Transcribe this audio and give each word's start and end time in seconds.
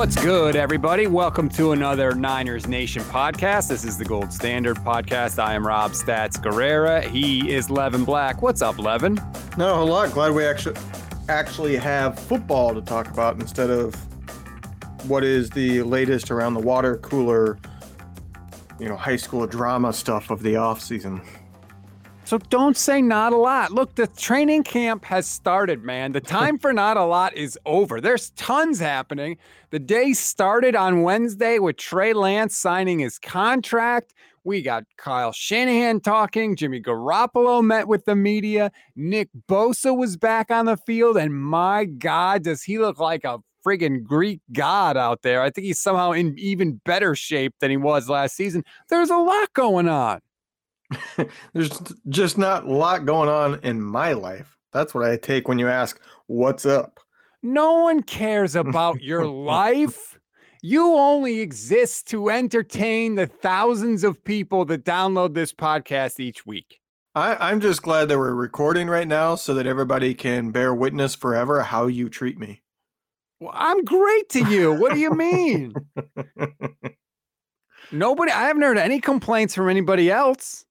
What's 0.00 0.16
good, 0.16 0.56
everybody? 0.56 1.06
Welcome 1.06 1.50
to 1.50 1.72
another 1.72 2.14
Niners 2.14 2.66
Nation 2.66 3.02
podcast. 3.02 3.68
This 3.68 3.84
is 3.84 3.98
the 3.98 4.04
Gold 4.06 4.32
Standard 4.32 4.78
podcast. 4.78 5.38
I 5.38 5.52
am 5.52 5.66
Rob 5.66 5.92
Stats 5.92 6.40
Guerrera. 6.40 7.04
He 7.04 7.52
is 7.52 7.68
Levin 7.68 8.06
Black. 8.06 8.40
What's 8.40 8.62
up, 8.62 8.78
Levin? 8.78 9.20
No, 9.58 9.82
a 9.82 9.84
lot. 9.84 10.10
Glad 10.12 10.32
we 10.32 10.46
actually 10.46 10.80
actually 11.28 11.76
have 11.76 12.18
football 12.18 12.74
to 12.74 12.80
talk 12.80 13.08
about 13.08 13.38
instead 13.40 13.68
of 13.68 13.94
what 15.06 15.22
is 15.22 15.50
the 15.50 15.82
latest 15.82 16.30
around 16.30 16.54
the 16.54 16.60
water 16.60 16.96
cooler, 16.96 17.58
you 18.78 18.88
know, 18.88 18.96
high 18.96 19.16
school 19.16 19.46
drama 19.46 19.92
stuff 19.92 20.30
of 20.30 20.42
the 20.42 20.56
off 20.56 20.80
season. 20.80 21.20
So 22.30 22.38
don't 22.38 22.76
say 22.76 23.02
not 23.02 23.32
a 23.32 23.36
lot. 23.36 23.72
Look, 23.72 23.96
the 23.96 24.06
training 24.06 24.62
camp 24.62 25.04
has 25.04 25.26
started, 25.26 25.82
man. 25.82 26.12
The 26.12 26.20
time 26.20 26.58
for 26.60 26.72
not 26.72 26.96
a 26.96 27.04
lot 27.04 27.36
is 27.36 27.58
over. 27.66 28.00
There's 28.00 28.30
tons 28.36 28.78
happening. 28.78 29.36
The 29.70 29.80
day 29.80 30.12
started 30.12 30.76
on 30.76 31.02
Wednesday 31.02 31.58
with 31.58 31.76
Trey 31.76 32.12
Lance 32.12 32.56
signing 32.56 33.00
his 33.00 33.18
contract. 33.18 34.14
We 34.44 34.62
got 34.62 34.84
Kyle 34.96 35.32
Shanahan 35.32 35.98
talking. 35.98 36.54
Jimmy 36.54 36.80
Garoppolo 36.80 37.64
met 37.64 37.88
with 37.88 38.04
the 38.04 38.14
media. 38.14 38.70
Nick 38.94 39.28
Bosa 39.48 39.96
was 39.96 40.16
back 40.16 40.52
on 40.52 40.66
the 40.66 40.76
field. 40.76 41.16
And 41.16 41.34
my 41.34 41.84
God, 41.84 42.44
does 42.44 42.62
he 42.62 42.78
look 42.78 43.00
like 43.00 43.24
a 43.24 43.40
friggin' 43.66 44.04
Greek 44.04 44.40
god 44.52 44.96
out 44.96 45.22
there? 45.22 45.42
I 45.42 45.50
think 45.50 45.64
he's 45.64 45.80
somehow 45.80 46.12
in 46.12 46.38
even 46.38 46.80
better 46.84 47.16
shape 47.16 47.56
than 47.58 47.72
he 47.72 47.76
was 47.76 48.08
last 48.08 48.36
season. 48.36 48.62
There's 48.88 49.10
a 49.10 49.18
lot 49.18 49.52
going 49.52 49.88
on. 49.88 50.20
There's 51.52 51.70
just 52.08 52.38
not 52.38 52.64
a 52.64 52.72
lot 52.72 53.06
going 53.06 53.28
on 53.28 53.60
in 53.62 53.80
my 53.82 54.12
life. 54.12 54.58
That's 54.72 54.94
what 54.94 55.04
I 55.04 55.16
take 55.16 55.48
when 55.48 55.58
you 55.58 55.68
ask, 55.68 56.00
What's 56.26 56.64
up? 56.64 57.00
No 57.42 57.80
one 57.80 58.02
cares 58.02 58.54
about 58.54 59.02
your 59.02 59.26
life. 59.26 60.18
You 60.62 60.94
only 60.94 61.40
exist 61.40 62.06
to 62.08 62.28
entertain 62.28 63.14
the 63.14 63.26
thousands 63.26 64.04
of 64.04 64.22
people 64.22 64.66
that 64.66 64.84
download 64.84 65.34
this 65.34 65.52
podcast 65.52 66.20
each 66.20 66.44
week. 66.44 66.80
I, 67.14 67.50
am 67.50 67.60
just 67.60 67.82
glad 67.82 68.08
that 68.08 68.18
we're 68.18 68.34
recording 68.34 68.88
right 68.88 69.08
now 69.08 69.34
so 69.34 69.54
that 69.54 69.66
everybody 69.66 70.14
can 70.14 70.52
bear 70.52 70.72
witness 70.72 71.14
forever 71.14 71.62
how 71.62 71.86
you 71.86 72.08
treat 72.08 72.38
me. 72.38 72.62
Well, 73.40 73.52
I'm 73.54 73.84
great 73.84 74.28
to 74.30 74.48
you. 74.48 74.74
What 74.74 74.92
do 74.92 75.00
you 75.00 75.10
mean? 75.10 75.72
Nobody, 77.92 78.30
I 78.30 78.42
haven't 78.42 78.62
heard 78.62 78.78
any 78.78 79.00
complaints 79.00 79.54
from 79.54 79.68
anybody 79.68 80.10
else. 80.10 80.64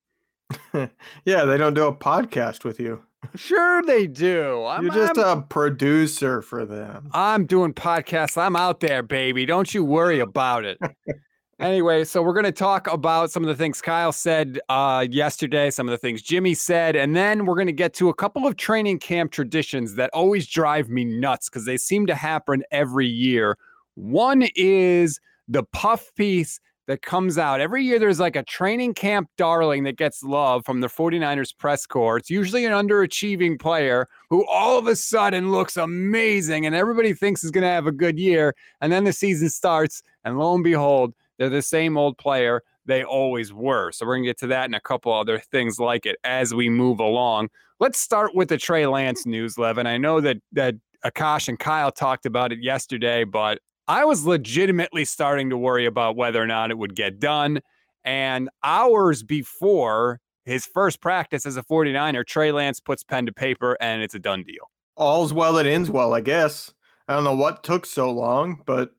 yeah, 1.25 1.45
they 1.45 1.58
don't 1.58 1.73
do 1.73 1.88
a 1.88 1.95
podcast 1.95 2.64
with 2.64 2.80
you. 2.80 3.03
Sure, 3.36 3.81
they 3.83 4.08
do. 4.08 4.66
I'm, 4.66 4.86
You're 4.86 4.94
just 4.94 5.19
I'm, 5.19 5.39
a 5.39 5.42
producer 5.42 6.42
for 6.42 6.66
them. 6.66 7.09
I'm 7.14 7.45
doing 7.45 7.73
podcasts. 7.73 8.38
I'm 8.38 8.55
out 8.55 8.80
there, 8.80 9.03
baby. 9.03 9.45
Don't 9.45 9.73
you 9.73 9.83
worry 9.83 10.20
about 10.20 10.66
it. 10.66 10.80
anyway, 11.59 12.05
so 12.05 12.22
we're 12.22 12.33
going 12.33 12.45
to 12.45 12.52
talk 12.52 12.92
about 12.92 13.31
some 13.31 13.44
of 13.44 13.47
the 13.50 13.55
things 13.55 13.81
Kyle 13.81 14.11
said 14.11 14.59
uh, 14.70 15.05
yesterday, 15.09 15.70
some 15.70 15.88
of 15.88 15.92
the 15.92 15.97
things 15.97 16.22
Jimmy 16.22 16.53
said, 16.53 16.95
and 16.95 17.16
then 17.16 17.45
we're 17.45 17.55
going 17.55 17.67
to 17.67 17.73
get 17.73 17.94
to 17.95 18.09
a 18.09 18.14
couple 18.14 18.47
of 18.47 18.55
training 18.55 19.00
camp 19.00 19.31
traditions 19.31 19.95
that 19.95 20.09
always 20.14 20.47
drive 20.47 20.89
me 20.89 21.03
nuts 21.03 21.50
because 21.50 21.66
they 21.66 21.77
seem 21.77 22.08
to 22.08 22.16
happen 22.16 22.64
every 22.72 23.08
year. 23.08 23.58
One 23.95 24.47
is 24.55 25.20
the 25.47 25.64
puff 25.64 26.14
piece 26.16 26.59
that 26.90 27.04
comes 27.04 27.38
out. 27.38 27.62
Every 27.62 27.84
year 27.84 28.00
there's 28.00 28.20
like 28.20 28.36
a 28.36 28.42
training 28.42 28.95
camp 28.95 29.30
darling 29.38 29.84
that 29.84 29.95
gets 29.95 30.23
love 30.23 30.66
from 30.66 30.82
the 30.82 30.88
49ers 30.88 31.56
press 31.56 31.86
corps. 31.86 32.18
It's 32.18 32.32
usually 32.32 32.66
an 32.66 32.72
underachieving 32.72 33.60
player 33.60 34.08
who 34.32 34.44
all 34.48 34.80
of 34.80 34.88
a 34.88 34.95
sudden 34.95 35.52
looks 35.52 35.78
amazing 35.78 36.66
and 36.66 36.73
everybody 36.73 37.14
thinks 37.14 37.44
is 37.44 37.52
going 37.52 37.61
to 37.61 37.70
have 37.70 37.86
a 37.86 37.92
good 37.92 38.17
year. 38.17 38.55
And 38.82 38.92
then 38.92 39.04
the 39.04 39.14
season 39.14 39.52
starts, 39.52 40.02
and 40.23 40.39
lo 40.39 40.55
and 40.55 40.64
behold, 40.64 41.14
they're 41.38 41.48
the 41.48 41.61
same 41.61 41.95
old 41.95 42.17
player 42.17 42.64
they 42.88 43.04
always 43.04 43.54
were. 43.54 43.92
So 43.92 44.08
we're 44.08 44.16
going 44.16 44.23
to 44.23 44.30
get 44.30 44.39
to 44.39 44.48
that 44.48 44.66
and 44.66 44.73
a 44.73 44.82
couple 44.82 45.14
other 45.14 45.38
things 45.38 45.80
like 45.80 46.08
it 46.08 46.16
as 46.23 46.55
we 46.55 46.72
move 46.72 46.99
along. 46.99 47.49
Let's 47.80 47.99
start 47.99 48.33
with 48.33 48.49
the 48.49 48.58
Trey 48.58 48.88
Lance 48.88 49.28
news, 49.28 49.60
Levin. 49.60 49.86
I 49.86 49.99
know 49.99 50.22
that 50.22 50.38
that 50.54 50.73
Akash 51.05 51.49
and 51.49 51.60
Kyle 51.60 51.92
talked 51.92 52.26
about 52.26 52.52
it 52.52 52.64
yesterday, 52.64 53.26
but 53.26 53.60
I 53.89 54.05
was 54.05 54.23
legitimately 54.23 55.04
starting 55.04 55.50
to 55.50 55.58
worry 55.58 55.88
about 55.88 56.16
whether 56.16 56.39
or 56.39 56.45
not 56.45 56.70
it 56.70 56.77
would 56.77 56.95
get 56.95 57.20
done. 57.20 57.60
And 58.05 58.48
hours 58.64 59.23
before 59.23 60.22
his 60.45 60.67
first 60.67 61.02
practice 61.02 61.44
as 61.44 61.58
a 61.58 61.64
49er, 61.64 62.23
Trey 62.23 62.52
Lance 62.52 62.80
puts 62.80 63.04
pen 63.04 63.26
to 63.26 63.33
paper 63.33 63.76
and 63.82 64.04
it's 64.04 64.14
a 64.14 64.20
done 64.20 64.44
deal. 64.44 64.70
All's 64.95 65.33
well 65.33 65.54
that 65.54 65.66
ends 65.66 65.89
well, 65.89 66.14
I 66.14 66.22
guess. 66.22 66.72
I 67.08 67.16
don't 67.16 67.23
know 67.23 67.36
what 67.36 67.64
took 67.64 67.88
so 67.88 68.11
long, 68.11 68.61
but 68.64 68.92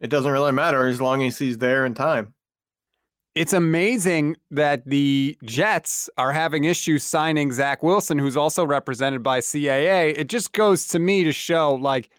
it 0.00 0.08
doesn't 0.08 0.32
really 0.32 0.52
matter 0.52 0.86
as 0.86 0.98
long 0.98 1.22
as 1.22 1.36
he's 1.36 1.58
there 1.58 1.84
in 1.84 1.92
time. 1.92 2.32
It's 3.34 3.52
amazing 3.52 4.36
that 4.50 4.86
the 4.86 5.36
Jets 5.44 6.08
are 6.16 6.32
having 6.32 6.64
issues 6.64 7.04
signing 7.04 7.52
Zach 7.52 7.82
Wilson, 7.82 8.18
who's 8.18 8.36
also 8.36 8.64
represented 8.64 9.22
by 9.22 9.40
CAA. 9.40 10.18
It 10.18 10.28
just 10.28 10.52
goes 10.52 10.86
to 10.88 10.98
me 10.98 11.22
to 11.24 11.32
show 11.32 11.74
like 11.74 12.10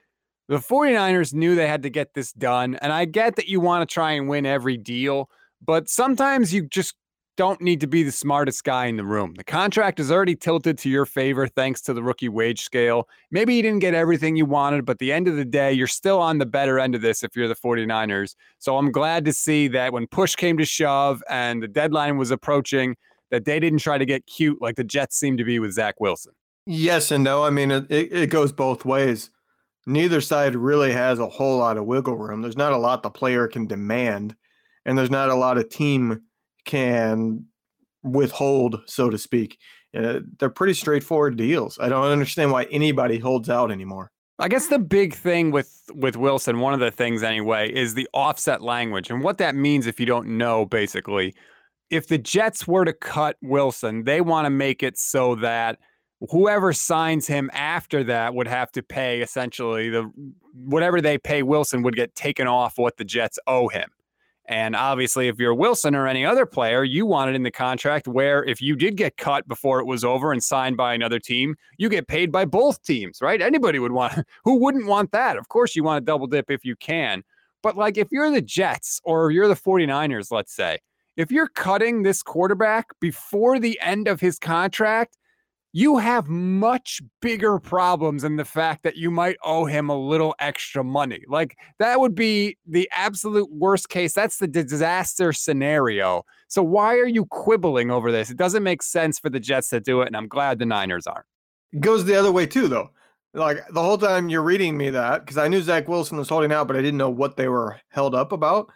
the 0.51 0.57
49ers 0.57 1.33
knew 1.33 1.55
they 1.55 1.65
had 1.65 1.81
to 1.83 1.89
get 1.89 2.13
this 2.13 2.33
done. 2.33 2.75
And 2.81 2.91
I 2.91 3.05
get 3.05 3.37
that 3.37 3.47
you 3.47 3.61
want 3.61 3.87
to 3.87 3.91
try 3.91 4.11
and 4.11 4.27
win 4.27 4.45
every 4.45 4.75
deal, 4.75 5.29
but 5.65 5.87
sometimes 5.87 6.53
you 6.53 6.67
just 6.67 6.93
don't 7.37 7.61
need 7.61 7.79
to 7.79 7.87
be 7.87 8.03
the 8.03 8.11
smartest 8.11 8.65
guy 8.65 8.87
in 8.87 8.97
the 8.97 9.05
room. 9.05 9.33
The 9.37 9.45
contract 9.45 9.97
is 10.01 10.11
already 10.11 10.35
tilted 10.35 10.77
to 10.79 10.89
your 10.89 11.05
favor 11.05 11.47
thanks 11.47 11.79
to 11.83 11.93
the 11.93 12.03
rookie 12.03 12.27
wage 12.27 12.63
scale. 12.63 13.07
Maybe 13.31 13.55
you 13.55 13.61
didn't 13.61 13.79
get 13.79 13.93
everything 13.93 14.35
you 14.35 14.45
wanted, 14.45 14.83
but 14.83 14.99
the 14.99 15.13
end 15.13 15.29
of 15.29 15.37
the 15.37 15.45
day, 15.45 15.71
you're 15.71 15.87
still 15.87 16.19
on 16.19 16.39
the 16.39 16.45
better 16.45 16.79
end 16.79 16.95
of 16.95 17.01
this 17.01 17.23
if 17.23 17.33
you're 17.33 17.47
the 17.47 17.55
49ers. 17.55 18.35
So 18.59 18.75
I'm 18.75 18.91
glad 18.91 19.23
to 19.23 19.31
see 19.31 19.69
that 19.69 19.93
when 19.93 20.05
push 20.05 20.35
came 20.35 20.57
to 20.57 20.65
shove 20.65 21.23
and 21.29 21.63
the 21.63 21.69
deadline 21.69 22.17
was 22.17 22.29
approaching, 22.29 22.97
that 23.29 23.45
they 23.45 23.61
didn't 23.61 23.79
try 23.79 23.97
to 23.97 24.05
get 24.05 24.27
cute 24.27 24.61
like 24.61 24.75
the 24.75 24.83
Jets 24.83 25.17
seem 25.17 25.37
to 25.37 25.45
be 25.45 25.59
with 25.59 25.71
Zach 25.71 26.01
Wilson. 26.01 26.33
Yes 26.65 27.09
and 27.09 27.23
no. 27.23 27.45
I 27.45 27.51
mean, 27.51 27.71
it, 27.71 27.87
it 27.89 28.29
goes 28.29 28.51
both 28.51 28.83
ways 28.83 29.31
neither 29.85 30.21
side 30.21 30.55
really 30.55 30.91
has 30.91 31.19
a 31.19 31.27
whole 31.27 31.57
lot 31.57 31.77
of 31.77 31.85
wiggle 31.85 32.17
room. 32.17 32.41
There's 32.41 32.57
not 32.57 32.73
a 32.73 32.77
lot 32.77 33.03
the 33.03 33.09
player 33.09 33.47
can 33.47 33.67
demand, 33.67 34.35
and 34.85 34.97
there's 34.97 35.11
not 35.11 35.29
a 35.29 35.35
lot 35.35 35.57
a 35.57 35.63
team 35.63 36.21
can 36.65 37.45
withhold, 38.03 38.81
so 38.85 39.09
to 39.09 39.17
speak. 39.17 39.57
Uh, 39.95 40.19
they're 40.39 40.49
pretty 40.49 40.73
straightforward 40.73 41.37
deals. 41.37 41.77
I 41.79 41.89
don't 41.89 42.05
understand 42.05 42.51
why 42.51 42.63
anybody 42.65 43.19
holds 43.19 43.49
out 43.49 43.71
anymore. 43.71 44.11
I 44.39 44.47
guess 44.47 44.67
the 44.67 44.79
big 44.79 45.13
thing 45.13 45.51
with 45.51 45.83
with 45.93 46.15
Wilson, 46.15 46.59
one 46.59 46.73
of 46.73 46.79
the 46.79 46.89
things 46.89 47.21
anyway, 47.21 47.71
is 47.71 47.93
the 47.93 48.07
offset 48.13 48.61
language. 48.61 49.09
And 49.11 49.23
what 49.23 49.37
that 49.37 49.55
means 49.55 49.85
if 49.85 49.99
you 49.99 50.05
don't 50.05 50.37
know 50.37 50.65
basically, 50.65 51.35
if 51.91 52.07
the 52.07 52.17
Jets 52.17 52.67
were 52.67 52.85
to 52.85 52.93
cut 52.93 53.35
Wilson, 53.41 54.05
they 54.05 54.21
want 54.21 54.45
to 54.45 54.49
make 54.49 54.81
it 54.81 54.97
so 54.97 55.35
that 55.35 55.77
whoever 56.29 56.71
signs 56.71 57.27
him 57.27 57.49
after 57.53 58.03
that 58.03 58.35
would 58.35 58.47
have 58.47 58.71
to 58.73 58.83
pay 58.83 59.21
essentially 59.21 59.89
the 59.89 60.11
whatever 60.53 61.01
they 61.01 61.17
pay 61.17 61.41
Wilson 61.43 61.81
would 61.81 61.95
get 61.95 62.13
taken 62.15 62.47
off 62.47 62.77
what 62.77 62.97
the 62.97 63.03
Jets 63.03 63.39
owe 63.47 63.67
him. 63.67 63.89
And 64.45 64.75
obviously, 64.75 65.27
if 65.27 65.39
you're 65.39 65.53
Wilson 65.53 65.95
or 65.95 66.07
any 66.07 66.25
other 66.25 66.45
player, 66.45 66.83
you 66.83 67.05
want 67.05 67.29
it 67.29 67.35
in 67.35 67.43
the 67.43 67.51
contract 67.51 68.07
where 68.07 68.43
if 68.43 68.61
you 68.61 68.75
did 68.75 68.97
get 68.97 69.15
cut 69.15 69.47
before 69.47 69.79
it 69.79 69.85
was 69.85 70.03
over 70.03 70.31
and 70.33 70.43
signed 70.43 70.75
by 70.75 70.93
another 70.93 71.19
team, 71.19 71.55
you 71.77 71.87
get 71.87 72.07
paid 72.07 72.31
by 72.31 72.43
both 72.43 72.83
teams, 72.83 73.21
right? 73.21 73.41
Anybody 73.41 73.79
would 73.79 73.93
want, 73.93 74.13
who 74.43 74.57
wouldn't 74.57 74.87
want 74.87 75.11
that? 75.11 75.37
Of 75.37 75.47
course, 75.47 75.75
you 75.75 75.83
want 75.83 76.01
to 76.01 76.05
double 76.05 76.27
dip 76.27 76.51
if 76.51 76.65
you 76.65 76.75
can. 76.75 77.23
But 77.61 77.77
like 77.77 77.97
if 77.97 78.11
you're 78.11 78.31
the 78.31 78.41
Jets 78.41 78.99
or 79.03 79.31
you're 79.31 79.47
the 79.47 79.55
49ers, 79.55 80.31
let's 80.31 80.53
say, 80.53 80.79
if 81.15 81.31
you're 81.31 81.49
cutting 81.49 82.03
this 82.03 82.23
quarterback 82.23 82.87
before 82.99 83.59
the 83.59 83.79
end 83.79 84.07
of 84.07 84.19
his 84.19 84.39
contract, 84.39 85.17
you 85.73 85.97
have 85.97 86.27
much 86.27 87.01
bigger 87.21 87.57
problems 87.57 88.23
than 88.23 88.35
the 88.35 88.45
fact 88.45 88.83
that 88.83 88.97
you 88.97 89.09
might 89.09 89.37
owe 89.43 89.65
him 89.65 89.89
a 89.89 89.97
little 89.97 90.35
extra 90.39 90.83
money. 90.83 91.23
Like 91.27 91.57
that 91.79 91.99
would 91.99 92.13
be 92.13 92.57
the 92.67 92.89
absolute 92.93 93.49
worst 93.51 93.89
case. 93.89 94.13
That's 94.13 94.37
the 94.37 94.47
disaster 94.47 95.31
scenario. 95.31 96.25
So 96.49 96.61
why 96.61 96.95
are 96.97 97.07
you 97.07 97.25
quibbling 97.25 97.89
over 97.89 98.11
this? 98.11 98.29
It 98.29 98.37
doesn't 98.37 98.63
make 98.63 98.83
sense 98.83 99.17
for 99.17 99.29
the 99.29 99.39
Jets 99.39 99.69
to 99.69 99.79
do 99.79 100.01
it, 100.01 100.07
and 100.07 100.17
I'm 100.17 100.27
glad 100.27 100.59
the 100.59 100.65
Niners 100.65 101.07
aren't. 101.07 101.25
It 101.71 101.79
goes 101.79 102.03
the 102.03 102.15
other 102.15 102.31
way 102.31 102.45
too, 102.45 102.67
though. 102.67 102.89
Like 103.33 103.65
the 103.69 103.81
whole 103.81 103.97
time 103.97 104.27
you're 104.27 104.41
reading 104.41 104.77
me 104.77 104.89
that 104.89 105.21
because 105.21 105.37
I 105.37 105.47
knew 105.47 105.61
Zach 105.61 105.87
Wilson 105.87 106.17
was 106.17 106.27
holding 106.27 106.51
out, 106.51 106.67
but 106.67 106.75
I 106.75 106.81
didn't 106.81 106.97
know 106.97 107.09
what 107.09 107.37
they 107.37 107.47
were 107.47 107.79
held 107.89 108.13
up 108.13 108.33
about. 108.33 108.69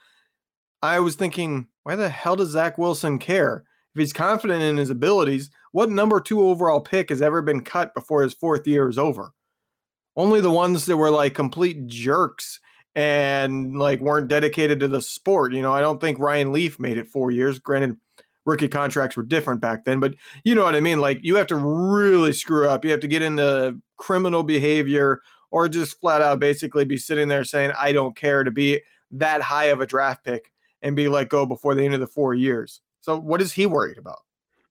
I 0.82 1.02
was 1.02 1.16
thinking, 1.16 1.68
why 1.84 1.98
the 1.98 2.08
hell 2.08 2.38
does 2.38 2.52
Zach 2.52 2.78
Wilson 2.78 3.20
care? 3.20 3.66
If 3.94 4.00
he's 4.00 4.14
confident 4.14 4.62
in 4.62 4.78
his 4.78 4.90
abilities, 4.90 5.50
what 5.76 5.90
number 5.90 6.22
two 6.22 6.48
overall 6.48 6.80
pick 6.80 7.10
has 7.10 7.22
ever 7.22 7.42
been 7.42 7.60
cut 7.60 7.94
before 7.94 8.24
his 8.24 8.34
fourth 8.34 8.66
year 8.66 8.88
is 8.88 8.98
over? 8.98 9.34
Only 10.16 10.40
the 10.40 10.50
ones 10.50 10.86
that 10.86 10.96
were 10.96 11.10
like 11.10 11.34
complete 11.34 11.86
jerks 11.86 12.62
and 12.96 13.78
like 13.78 14.00
weren't 14.00 14.30
dedicated 14.30 14.80
to 14.80 14.88
the 14.88 15.02
sport. 15.02 15.52
You 15.52 15.62
know, 15.62 15.74
I 15.74 15.82
don't 15.82 16.00
think 16.00 16.18
Ryan 16.18 16.54
Leaf 16.54 16.80
made 16.80 16.98
it 16.98 17.10
four 17.10 17.30
years. 17.30 17.60
Granted, 17.60 17.98
rookie 18.46 18.70
contracts 18.70 19.18
were 19.18 19.24
different 19.24 19.60
back 19.60 19.84
then, 19.84 20.00
but 20.00 20.16
you 20.46 20.56
know 20.56 20.64
what 20.64 20.76
I 20.76 20.80
mean? 20.80 21.02
Like 21.02 21.20
you 21.24 21.36
have 21.36 21.48
to 21.48 21.58
really 21.58 22.32
screw 22.32 22.70
up. 22.70 22.86
You 22.86 22.92
have 22.92 23.02
to 23.02 23.10
get 23.10 23.22
into 23.22 23.78
criminal 23.98 24.44
behavior 24.44 25.22
or 25.52 25.68
just 25.68 26.00
flat 26.00 26.22
out 26.22 26.40
basically 26.40 26.86
be 26.86 26.96
sitting 26.96 27.28
there 27.28 27.44
saying, 27.44 27.74
I 27.78 27.92
don't 27.92 28.16
care 28.16 28.46
to 28.46 28.52
be 28.52 28.80
that 29.12 29.42
high 29.42 29.66
of 29.66 29.82
a 29.82 29.86
draft 29.86 30.24
pick 30.24 30.54
and 30.82 30.96
be 30.96 31.10
let 31.10 31.28
go 31.28 31.46
before 31.46 31.76
the 31.76 31.84
end 31.84 31.96
of 31.96 32.00
the 32.00 32.08
four 32.08 32.34
years. 32.34 32.80
So 33.02 33.20
what 33.20 33.42
is 33.42 33.52
he 33.52 33.66
worried 33.66 33.98
about? 33.98 34.20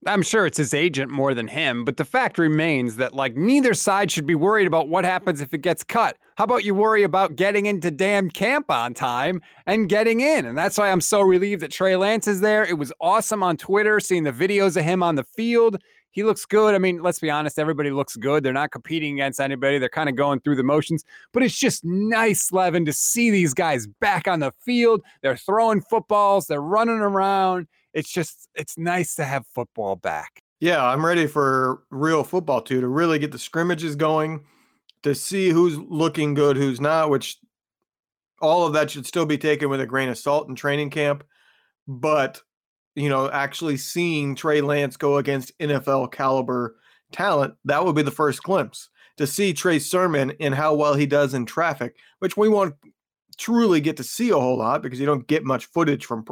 I'm 0.07 0.21
sure 0.21 0.45
it's 0.45 0.57
his 0.57 0.73
agent 0.73 1.09
more 1.09 1.33
than 1.33 1.47
him, 1.47 1.83
but 1.83 1.97
the 1.97 2.05
fact 2.05 2.37
remains 2.37 2.97
that 2.97 3.15
like 3.15 3.35
neither 3.35 3.73
side 3.73 4.11
should 4.11 4.27
be 4.27 4.35
worried 4.35 4.67
about 4.67 4.87
what 4.87 5.03
happens 5.03 5.41
if 5.41 5.53
it 5.53 5.59
gets 5.61 5.83
cut. 5.83 6.17
How 6.37 6.43
about 6.43 6.63
you 6.63 6.75
worry 6.75 7.03
about 7.03 7.35
getting 7.35 7.65
into 7.65 7.89
damn 7.89 8.29
camp 8.29 8.69
on 8.69 8.93
time 8.93 9.41
and 9.65 9.89
getting 9.89 10.21
in? 10.21 10.45
And 10.45 10.55
that's 10.55 10.77
why 10.77 10.91
I'm 10.91 11.01
so 11.01 11.21
relieved 11.21 11.63
that 11.63 11.71
Trey 11.71 11.95
Lance 11.95 12.27
is 12.27 12.41
there. 12.41 12.63
It 12.63 12.77
was 12.77 12.93
awesome 13.01 13.41
on 13.41 13.57
Twitter 13.57 13.99
seeing 13.99 14.23
the 14.23 14.31
videos 14.31 14.77
of 14.77 14.83
him 14.83 15.01
on 15.01 15.15
the 15.15 15.23
field. 15.23 15.81
He 16.11 16.23
looks 16.23 16.45
good. 16.45 16.75
I 16.75 16.77
mean, 16.77 17.01
let's 17.01 17.19
be 17.19 17.29
honest, 17.29 17.57
everybody 17.57 17.89
looks 17.89 18.15
good. 18.15 18.43
They're 18.43 18.53
not 18.53 18.71
competing 18.71 19.15
against 19.15 19.39
anybody. 19.39 19.79
They're 19.79 19.89
kind 19.89 20.07
of 20.07 20.15
going 20.15 20.39
through 20.39 20.55
the 20.55 20.63
motions, 20.63 21.03
but 21.33 21.43
it's 21.43 21.57
just 21.57 21.83
nice, 21.83 22.51
Levin, 22.51 22.85
to 22.85 22.93
see 22.93 23.31
these 23.31 23.53
guys 23.53 23.87
back 23.99 24.27
on 24.27 24.39
the 24.39 24.53
field. 24.63 25.01
They're 25.23 25.35
throwing 25.35 25.81
footballs, 25.81 26.47
they're 26.47 26.61
running 26.61 26.99
around 26.99 27.67
it's 27.95 28.11
just 28.11 28.49
it's 28.53 28.77
nice 28.77 29.15
to 29.15 29.25
have 29.25 29.47
football 29.55 29.95
back. 29.95 30.43
Yeah, 30.59 30.85
I'm 30.85 31.03
ready 31.03 31.25
for 31.25 31.81
real 31.89 32.23
football 32.23 32.61
too 32.61 32.81
to 32.81 32.87
really 32.87 33.17
get 33.17 33.31
the 33.31 33.39
scrimmages 33.39 33.95
going, 33.95 34.45
to 35.03 35.15
see 35.15 35.49
who's 35.49 35.77
looking 35.77 36.33
good, 36.33 36.57
who's 36.57 36.79
not, 36.79 37.09
which 37.09 37.37
all 38.41 38.67
of 38.67 38.73
that 38.73 38.91
should 38.91 39.07
still 39.07 39.25
be 39.25 39.37
taken 39.37 39.69
with 39.69 39.81
a 39.81 39.85
grain 39.87 40.09
of 40.09 40.17
salt 40.17 40.49
in 40.49 40.55
training 40.55 40.89
camp. 40.89 41.23
But, 41.87 42.41
you 42.95 43.09
know, 43.09 43.29
actually 43.29 43.77
seeing 43.77 44.35
Trey 44.35 44.61
Lance 44.61 44.97
go 44.97 45.17
against 45.17 45.57
NFL 45.59 46.11
caliber 46.11 46.75
talent, 47.11 47.55
that 47.65 47.85
would 47.85 47.95
be 47.95 48.01
the 48.01 48.11
first 48.11 48.43
glimpse. 48.43 48.89
To 49.17 49.25
see 49.25 49.53
Trey 49.53 49.79
Sermon 49.79 50.33
and 50.41 50.53
how 50.53 50.73
well 50.73 50.95
he 50.95 51.05
does 51.05 51.33
in 51.33 51.45
traffic, 51.45 51.95
which 52.19 52.35
we 52.35 52.49
won't 52.49 52.75
truly 53.37 53.79
get 53.79 53.95
to 53.97 54.03
see 54.03 54.29
a 54.29 54.39
whole 54.39 54.57
lot 54.57 54.81
because 54.81 54.99
you 54.99 55.05
don't 55.05 55.27
get 55.27 55.45
much 55.45 55.67
footage 55.67 56.05
from 56.05 56.25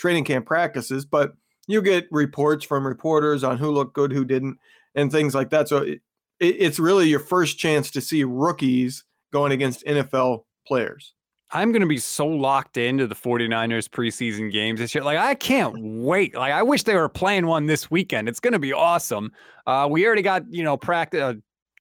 training 0.00 0.24
camp 0.24 0.46
practices, 0.46 1.04
but 1.04 1.34
you 1.68 1.82
get 1.82 2.08
reports 2.10 2.64
from 2.64 2.86
reporters 2.86 3.44
on 3.44 3.58
who 3.58 3.70
looked 3.70 3.94
good, 3.94 4.12
who 4.12 4.24
didn't, 4.24 4.58
and 4.94 5.12
things 5.12 5.34
like 5.34 5.50
that. 5.50 5.68
So 5.68 5.78
it, 5.78 6.00
it's 6.40 6.78
really 6.78 7.08
your 7.08 7.20
first 7.20 7.58
chance 7.58 7.90
to 7.92 8.00
see 8.00 8.24
rookies 8.24 9.04
going 9.32 9.52
against 9.52 9.84
NFL 9.84 10.44
players. 10.66 11.12
I'm 11.52 11.72
going 11.72 11.82
to 11.82 11.88
be 11.88 11.98
so 11.98 12.26
locked 12.26 12.76
into 12.76 13.06
the 13.08 13.14
49ers 13.14 13.88
preseason 13.88 14.52
games 14.52 14.78
this 14.78 14.94
year. 14.94 15.02
Like, 15.02 15.18
I 15.18 15.34
can't 15.34 15.74
wait. 15.78 16.34
Like, 16.34 16.52
I 16.52 16.62
wish 16.62 16.84
they 16.84 16.94
were 16.94 17.08
playing 17.08 17.46
one 17.46 17.66
this 17.66 17.90
weekend. 17.90 18.28
It's 18.28 18.38
going 18.38 18.52
to 18.52 18.60
be 18.60 18.72
awesome. 18.72 19.32
Uh, 19.66 19.88
we 19.90 20.06
already 20.06 20.22
got, 20.22 20.44
you 20.48 20.62
know, 20.62 20.76
practice, 20.76 21.20
uh, 21.20 21.34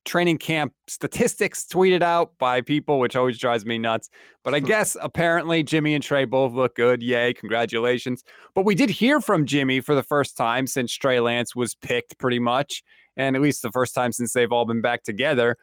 training 0.10 0.40
camp 0.40 0.74
statistics 0.88 1.66
tweeted 1.66 2.02
out 2.02 2.32
by 2.40 2.62
people, 2.62 3.00
which 3.00 3.16
always 3.16 3.38
drives 3.38 3.66
me 3.66 3.78
nuts. 3.78 4.10
But 4.44 4.56
I 4.56 4.60
hmm. 4.60 4.66
guess 4.66 4.98
apparently 5.00 5.64
Jimmy 5.64 5.94
and 5.94 6.04
Trey 6.04 6.26
both 6.26 6.54
look 6.54 6.76
good. 6.76 7.04
Yay, 7.04 7.34
congratulations. 7.34 8.24
But 8.56 8.66
we 8.66 8.76
did 8.76 8.90
hear 8.90 9.22
from 9.22 9.46
Jimmy 9.46 9.80
for 9.80 9.96
the 9.96 10.04
first 10.04 10.36
time 10.36 10.68
since 10.68 10.94
Trey 10.94 11.20
Lance 11.20 11.56
was 11.56 11.76
picked, 11.76 12.18
pretty 12.18 12.40
much, 12.40 12.84
and 13.16 13.36
at 13.36 13.42
least 13.42 13.62
the 13.62 13.72
first 13.72 13.94
time 13.94 14.12
since 14.12 14.34
they've 14.34 14.52
all 14.52 14.66
been 14.66 14.82
back 14.82 15.04
together. 15.04 15.56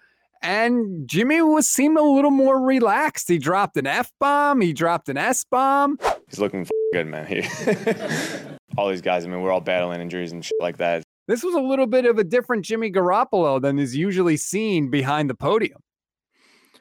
And 0.43 1.08
Jimmy 1.08 1.42
was 1.42 1.66
seemed 1.66 1.99
a 1.99 2.02
little 2.02 2.31
more 2.31 2.60
relaxed. 2.60 3.28
He 3.28 3.38
dropped 3.38 3.76
an 3.76 3.87
F 3.87 4.12
bomb, 4.20 4.60
he 4.60 4.72
dropped 4.72 5.08
an 5.08 5.16
S 5.16 5.44
bomb. 5.44 5.99
He's 6.28 6.38
looking 6.38 6.69
good, 6.92 7.06
man. 7.06 7.26
All 8.78 8.88
these 8.88 9.00
guys, 9.00 9.25
I 9.25 9.28
mean, 9.28 9.40
we're 9.40 9.52
all 9.52 9.62
battling 9.62 10.02
injuries 10.02 10.32
and 10.32 10.44
shit 10.44 10.60
like 10.60 10.76
that. 10.76 11.02
This 11.26 11.43
was 11.43 11.55
a 11.55 11.61
little 11.61 11.87
bit 11.87 12.05
of 12.05 12.19
a 12.19 12.25
different 12.25 12.64
Jimmy 12.64 12.90
Garoppolo 12.90 13.61
than 13.61 13.78
is 13.78 13.96
usually 13.96 14.37
seen 14.37 14.90
behind 14.90 15.28
the 15.28 15.34
podium. 15.34 15.81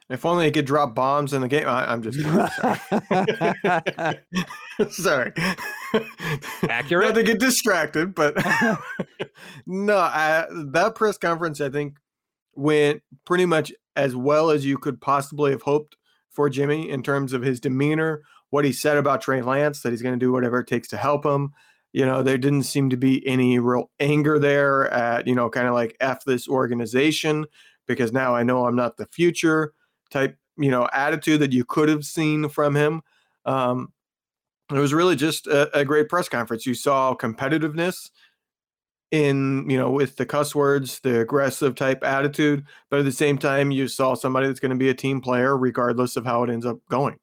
If 0.08 0.24
only 0.24 0.46
he 0.46 0.52
could 0.52 0.66
drop 0.66 0.94
bombs 0.94 1.34
in 1.34 1.42
the 1.42 1.48
game. 1.48 1.68
I, 1.68 1.92
am 1.92 2.04
just. 2.04 2.20
Sorry. 4.92 4.92
sorry. 4.92 5.34
Accurate. 6.70 7.08
Not 7.08 7.16
to 7.16 7.24
get 7.24 7.40
distracted, 7.40 8.14
but 8.14 8.36
no, 9.66 9.98
I, 9.98 10.46
that 10.52 10.94
press 10.94 11.18
conference, 11.18 11.60
I 11.60 11.70
think, 11.70 11.98
went 12.54 13.02
pretty 13.26 13.48
much 13.48 13.74
as 13.96 14.16
well 14.16 14.52
as 14.52 14.64
you 14.64 14.78
could 14.78 15.02
possibly 15.02 15.52
have 15.52 15.64
hoped 15.64 15.96
for 16.30 16.50
Jimmy 16.50 16.90
in 16.90 17.02
terms 17.02 17.34
of 17.34 17.42
his 17.42 17.60
demeanor, 17.60 18.22
what 18.52 18.66
he 18.66 18.74
said 18.74 18.98
about 18.98 19.22
Trey 19.22 19.42
Lance, 19.42 19.82
that 19.82 19.92
he's 19.92 20.04
going 20.04 20.18
to 20.18 20.24
do 20.24 20.32
whatever 20.32 20.60
it 20.60 20.68
takes 20.68 20.88
to 20.90 20.98
help 20.98 21.26
him. 21.26 21.52
You 21.96 22.06
know, 22.06 22.22
there 22.22 22.38
didn't 22.38 22.64
seem 22.64 22.90
to 22.90 22.98
be 22.98 23.26
any 23.26 23.58
real 23.58 23.90
anger 24.02 24.38
there 24.38 24.92
at, 24.92 25.28
you 25.28 25.34
know, 25.34 25.50
kind 25.50 25.66
of 25.66 25.74
like 25.74 25.96
F 26.02 26.26
this 26.26 26.46
organization 26.46 27.46
because 27.88 28.12
now 28.12 28.36
I 28.36 28.44
know 28.44 28.66
I'm 28.66 28.76
not 28.76 28.98
the 28.98 29.06
future 29.06 29.72
type, 30.12 30.38
you 30.58 30.70
know, 30.70 30.90
attitude 30.92 31.40
that 31.40 31.54
you 31.54 31.64
could 31.64 31.88
have 31.88 32.04
seen 32.04 32.50
from 32.50 32.76
him. 32.76 33.02
Um, 33.46 33.94
it 34.70 34.78
was 34.78 34.94
really 34.94 35.16
just 35.16 35.48
a, 35.48 35.74
a 35.74 35.86
great 35.86 36.10
press 36.10 36.28
conference. 36.28 36.66
You 36.66 36.74
saw 36.74 37.16
competitiveness 37.16 38.10
in, 39.12 39.70
you 39.70 39.78
know, 39.78 39.90
with 39.90 40.18
the 40.18 40.26
cuss 40.26 40.54
words, 40.54 41.00
the 41.00 41.22
aggressive 41.22 41.76
type 41.76 42.04
attitude, 42.04 42.66
but 42.90 43.00
at 43.00 43.06
the 43.06 43.12
same 43.14 43.38
time, 43.38 43.72
you 43.72 43.88
saw 43.88 44.16
somebody 44.16 44.48
that's 44.48 44.60
going 44.60 44.72
to 44.72 44.76
be 44.76 44.90
a 44.90 44.94
team 44.94 45.22
player 45.22 45.58
regardless 45.58 46.18
of 46.18 46.26
how 46.26 46.44
it 46.44 46.50
ends 46.50 46.66
up 46.66 46.78
going. 46.90 47.16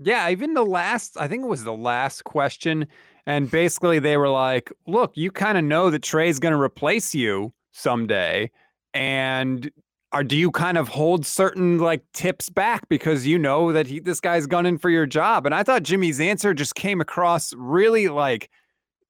Yeah, 0.00 0.30
even 0.30 0.54
the 0.54 0.64
last, 0.64 1.16
I 1.18 1.26
think 1.26 1.42
it 1.42 1.48
was 1.48 1.64
the 1.64 1.72
last 1.72 2.22
question 2.22 2.86
and 3.26 3.50
basically, 3.50 3.98
they 3.98 4.16
were 4.16 4.28
like, 4.28 4.72
look, 4.86 5.12
you 5.16 5.30
kind 5.30 5.58
of 5.58 5.64
know 5.64 5.90
that 5.90 6.02
Trey's 6.02 6.38
going 6.38 6.54
to 6.54 6.60
replace 6.60 7.14
you 7.14 7.52
someday. 7.72 8.50
And 8.94 9.70
are 10.12 10.24
do 10.24 10.36
you 10.36 10.50
kind 10.50 10.76
of 10.76 10.88
hold 10.88 11.24
certain 11.24 11.78
like 11.78 12.02
tips 12.12 12.48
back 12.48 12.88
because 12.88 13.26
you 13.26 13.38
know 13.38 13.72
that 13.72 13.86
he 13.86 14.00
this 14.00 14.20
guy's 14.20 14.46
gunning 14.46 14.78
for 14.78 14.90
your 14.90 15.06
job? 15.06 15.46
And 15.46 15.54
I 15.54 15.62
thought 15.62 15.82
Jimmy's 15.84 16.20
answer 16.20 16.52
just 16.52 16.74
came 16.74 17.00
across 17.00 17.52
really 17.54 18.08
like 18.08 18.50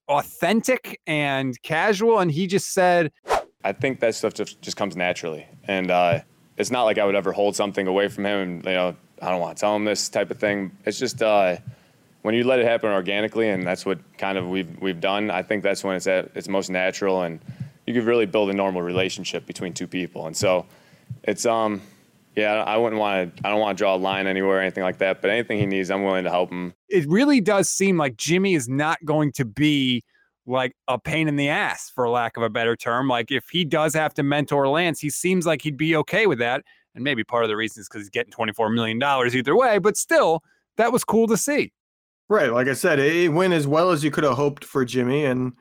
authentic 0.08 1.00
and 1.06 1.60
casual. 1.62 2.18
And 2.18 2.30
he 2.30 2.46
just 2.46 2.74
said, 2.74 3.12
I 3.64 3.72
think 3.72 4.00
that 4.00 4.14
stuff 4.14 4.34
just, 4.34 4.60
just 4.60 4.76
comes 4.76 4.96
naturally. 4.96 5.46
And 5.64 5.90
uh, 5.90 6.20
it's 6.58 6.70
not 6.70 6.84
like 6.84 6.98
I 6.98 7.06
would 7.06 7.14
ever 7.14 7.32
hold 7.32 7.56
something 7.56 7.86
away 7.86 8.08
from 8.08 8.26
him 8.26 8.40
and, 8.40 8.64
you 8.64 8.72
know, 8.72 8.96
I 9.22 9.30
don't 9.30 9.40
want 9.40 9.56
to 9.56 9.60
tell 9.60 9.76
him 9.76 9.84
this 9.84 10.08
type 10.08 10.30
of 10.30 10.38
thing. 10.38 10.72
It's 10.84 10.98
just, 10.98 11.22
uh, 11.22 11.56
when 12.22 12.34
you 12.34 12.44
let 12.44 12.58
it 12.58 12.66
happen 12.66 12.90
organically, 12.90 13.48
and 13.48 13.66
that's 13.66 13.86
what 13.86 13.98
kind 14.18 14.36
of 14.36 14.48
we've 14.48 14.80
we've 14.80 15.00
done. 15.00 15.30
I 15.30 15.42
think 15.42 15.62
that's 15.62 15.82
when 15.82 15.96
it's 15.96 16.06
at 16.06 16.30
its 16.34 16.48
most 16.48 16.70
natural, 16.70 17.22
and 17.22 17.40
you 17.86 17.94
could 17.94 18.04
really 18.04 18.26
build 18.26 18.50
a 18.50 18.52
normal 18.52 18.82
relationship 18.82 19.46
between 19.46 19.72
two 19.72 19.86
people. 19.86 20.26
And 20.26 20.36
so, 20.36 20.66
it's 21.24 21.46
um, 21.46 21.80
yeah, 22.36 22.62
I 22.62 22.76
wouldn't 22.76 23.00
want 23.00 23.36
to. 23.36 23.46
I 23.46 23.50
don't 23.50 23.60
want 23.60 23.76
to 23.76 23.82
draw 23.82 23.94
a 23.94 23.96
line 23.96 24.26
anywhere 24.26 24.58
or 24.58 24.60
anything 24.60 24.84
like 24.84 24.98
that. 24.98 25.20
But 25.20 25.30
anything 25.30 25.58
he 25.58 25.66
needs, 25.66 25.90
I'm 25.90 26.04
willing 26.04 26.24
to 26.24 26.30
help 26.30 26.50
him. 26.50 26.74
It 26.88 27.08
really 27.08 27.40
does 27.40 27.68
seem 27.68 27.96
like 27.96 28.16
Jimmy 28.16 28.54
is 28.54 28.68
not 28.68 28.98
going 29.04 29.32
to 29.32 29.44
be 29.44 30.02
like 30.46 30.72
a 30.88 30.98
pain 30.98 31.28
in 31.28 31.36
the 31.36 31.48
ass, 31.48 31.90
for 31.94 32.08
lack 32.08 32.36
of 32.36 32.42
a 32.42 32.50
better 32.50 32.76
term. 32.76 33.08
Like 33.08 33.30
if 33.30 33.44
he 33.50 33.64
does 33.64 33.94
have 33.94 34.14
to 34.14 34.22
mentor 34.22 34.68
Lance, 34.68 35.00
he 35.00 35.10
seems 35.10 35.46
like 35.46 35.62
he'd 35.62 35.76
be 35.76 35.96
okay 35.96 36.26
with 36.26 36.38
that. 36.38 36.64
And 36.94 37.04
maybe 37.04 37.22
part 37.22 37.44
of 37.44 37.48
the 37.48 37.56
reason 37.56 37.80
is 37.80 37.88
because 37.88 38.02
he's 38.02 38.10
getting 38.10 38.32
$24 38.32 38.74
million 38.74 39.00
either 39.02 39.56
way. 39.56 39.78
But 39.78 39.96
still, 39.96 40.42
that 40.76 40.92
was 40.92 41.04
cool 41.04 41.26
to 41.28 41.36
see. 41.36 41.72
Right. 42.30 42.52
Like 42.52 42.68
I 42.68 42.74
said, 42.74 43.00
it 43.00 43.32
went 43.32 43.54
as 43.54 43.66
well 43.66 43.90
as 43.90 44.04
you 44.04 44.12
could 44.12 44.22
have 44.22 44.36
hoped 44.36 44.64
for 44.64 44.84
Jimmy. 44.84 45.24
And, 45.24 45.52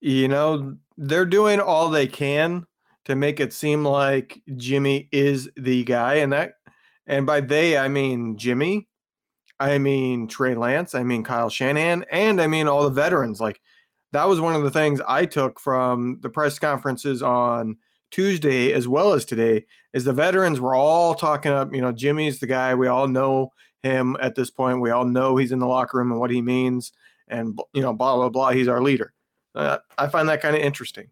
you 0.00 0.26
know, 0.26 0.76
they're 0.98 1.24
doing 1.24 1.60
all 1.60 1.88
they 1.88 2.08
can 2.08 2.66
to 3.04 3.14
make 3.14 3.38
it 3.38 3.52
seem 3.52 3.84
like 3.84 4.42
Jimmy 4.56 5.08
is 5.12 5.48
the 5.56 5.84
guy. 5.84 6.14
And 6.14 6.32
that, 6.32 6.54
and 7.06 7.26
by 7.26 7.40
they, 7.40 7.78
I 7.78 7.86
mean 7.86 8.36
Jimmy, 8.36 8.88
I 9.60 9.78
mean 9.78 10.26
Trey 10.26 10.56
Lance, 10.56 10.96
I 10.96 11.04
mean 11.04 11.22
Kyle 11.22 11.48
Shanahan, 11.48 12.04
and 12.10 12.40
I 12.40 12.48
mean 12.48 12.66
all 12.66 12.82
the 12.82 12.90
veterans. 12.90 13.40
Like, 13.40 13.60
that 14.10 14.24
was 14.24 14.40
one 14.40 14.56
of 14.56 14.64
the 14.64 14.72
things 14.72 15.00
I 15.06 15.26
took 15.26 15.60
from 15.60 16.18
the 16.22 16.28
press 16.28 16.58
conferences 16.58 17.22
on 17.22 17.76
Tuesday 18.10 18.72
as 18.72 18.88
well 18.88 19.12
as 19.12 19.24
today 19.24 19.64
is 19.92 20.04
the 20.04 20.12
veterans 20.12 20.58
were 20.58 20.74
all 20.74 21.14
talking 21.14 21.52
up, 21.52 21.72
you 21.72 21.80
know, 21.80 21.92
Jimmy's 21.92 22.40
the 22.40 22.46
guy 22.48 22.74
we 22.74 22.88
all 22.88 23.06
know 23.06 23.52
him 23.84 24.16
at 24.20 24.34
this 24.34 24.50
point. 24.50 24.80
We 24.80 24.90
all 24.90 25.04
know 25.04 25.36
he's 25.36 25.52
in 25.52 25.58
the 25.58 25.66
locker 25.66 25.98
room 25.98 26.10
and 26.10 26.20
what 26.20 26.30
he 26.30 26.42
means, 26.42 26.92
and 27.28 27.58
you 27.72 27.82
know, 27.82 27.92
blah 27.92 28.16
blah 28.16 28.28
blah. 28.28 28.50
He's 28.50 28.68
our 28.68 28.82
leader. 28.82 29.12
Uh, 29.54 29.78
I 29.98 30.08
find 30.08 30.28
that 30.28 30.42
kind 30.42 30.56
of 30.56 30.62
interesting. 30.62 31.08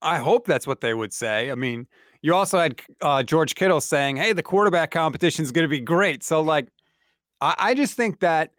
I 0.00 0.18
hope 0.18 0.46
that's 0.46 0.66
what 0.66 0.80
they 0.80 0.94
would 0.94 1.12
say. 1.12 1.52
I 1.52 1.54
mean, 1.54 1.86
you 2.22 2.34
also 2.34 2.58
had 2.58 2.80
uh, 3.00 3.22
George 3.22 3.54
Kittle 3.54 3.80
saying, 3.80 4.16
"Hey, 4.16 4.32
the 4.32 4.42
quarterback 4.42 4.90
competition 4.90 5.44
is 5.44 5.52
going 5.52 5.64
to 5.64 5.68
be 5.68 5.80
great." 5.80 6.24
So, 6.24 6.40
like, 6.40 6.68
I, 7.40 7.54
I 7.58 7.74
just 7.74 7.94
think 7.94 8.20
that 8.20 8.50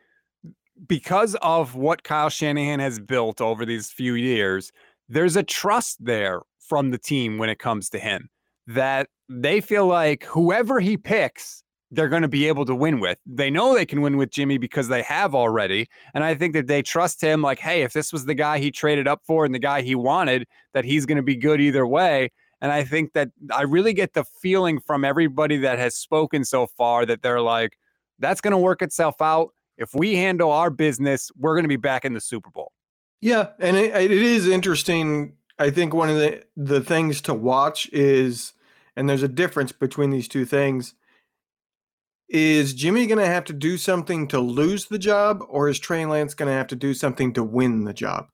because 0.87 1.35
of 1.41 1.75
what 1.75 2.03
Kyle 2.03 2.29
Shanahan 2.29 2.79
has 2.79 2.99
built 2.99 3.41
over 3.41 3.65
these 3.65 3.91
few 3.91 4.13
years, 4.13 4.71
there's 5.09 5.35
a 5.35 5.43
trust 5.43 6.03
there 6.03 6.41
from 6.59 6.91
the 6.91 6.97
team 6.97 7.37
when 7.37 7.49
it 7.49 7.59
comes 7.59 7.89
to 7.89 7.99
him 7.99 8.29
that 8.67 9.09
they 9.29 9.59
feel 9.59 9.85
like 9.85 10.23
whoever 10.23 10.79
he 10.79 10.95
picks 10.97 11.62
they're 11.93 12.09
going 12.09 12.23
to 12.23 12.27
be 12.27 12.47
able 12.47 12.65
to 12.65 12.73
win 12.75 12.99
with. 12.99 13.19
They 13.25 13.51
know 13.51 13.73
they 13.73 13.85
can 13.85 14.01
win 14.01 14.17
with 14.17 14.31
Jimmy 14.31 14.57
because 14.57 14.87
they 14.87 15.03
have 15.03 15.35
already. 15.35 15.87
And 16.15 16.23
I 16.23 16.33
think 16.33 16.53
that 16.53 16.67
they 16.67 16.81
trust 16.81 17.21
him 17.21 17.41
like, 17.41 17.59
hey, 17.59 17.83
if 17.83 17.93
this 17.93 18.11
was 18.11 18.25
the 18.25 18.33
guy 18.33 18.57
he 18.57 18.71
traded 18.71 19.07
up 19.07 19.21
for 19.25 19.45
and 19.45 19.53
the 19.53 19.59
guy 19.59 19.83
he 19.83 19.93
wanted, 19.93 20.47
that 20.73 20.85
he's 20.85 21.05
going 21.05 21.17
to 21.17 21.23
be 21.23 21.35
good 21.35 21.61
either 21.61 21.85
way. 21.85 22.31
And 22.61 22.71
I 22.71 22.83
think 22.83 23.13
that 23.13 23.29
I 23.51 23.63
really 23.63 23.93
get 23.93 24.13
the 24.13 24.23
feeling 24.41 24.79
from 24.79 25.05
everybody 25.05 25.57
that 25.57 25.77
has 25.77 25.95
spoken 25.95 26.45
so 26.45 26.65
far 26.65 27.05
that 27.05 27.21
they're 27.21 27.41
like, 27.41 27.77
that's 28.19 28.41
going 28.41 28.53
to 28.53 28.57
work 28.57 28.81
itself 28.81 29.21
out. 29.21 29.49
If 29.77 29.93
we 29.93 30.15
handle 30.15 30.51
our 30.51 30.69
business, 30.69 31.29
we're 31.37 31.55
going 31.55 31.65
to 31.65 31.69
be 31.69 31.75
back 31.75 32.05
in 32.05 32.13
the 32.13 32.21
Super 32.21 32.49
Bowl. 32.49 32.71
Yeah, 33.21 33.49
and 33.59 33.77
it, 33.77 33.95
it 33.95 34.11
is 34.11 34.47
interesting. 34.47 35.33
I 35.59 35.69
think 35.69 35.93
one 35.93 36.09
of 36.09 36.17
the 36.17 36.43
the 36.55 36.81
things 36.81 37.21
to 37.21 37.33
watch 37.33 37.89
is, 37.91 38.53
and 38.95 39.09
there's 39.09 39.23
a 39.23 39.27
difference 39.27 39.71
between 39.71 40.09
these 40.09 40.27
two 40.27 40.45
things. 40.45 40.93
Is 42.33 42.73
Jimmy 42.73 43.05
going 43.05 43.19
to 43.19 43.27
have 43.27 43.45
to 43.45 43.53
do 43.53 43.77
something 43.77 44.27
to 44.29 44.39
lose 44.39 44.87
the 44.87 44.97
job, 44.97 45.43
or 45.47 45.69
is 45.69 45.77
Trey 45.77 46.03
Lance 46.07 46.33
going 46.33 46.49
to 46.49 46.57
have 46.57 46.65
to 46.67 46.75
do 46.75 46.95
something 46.95 47.31
to 47.33 47.43
win 47.43 47.83
the 47.83 47.93
job? 47.93 48.25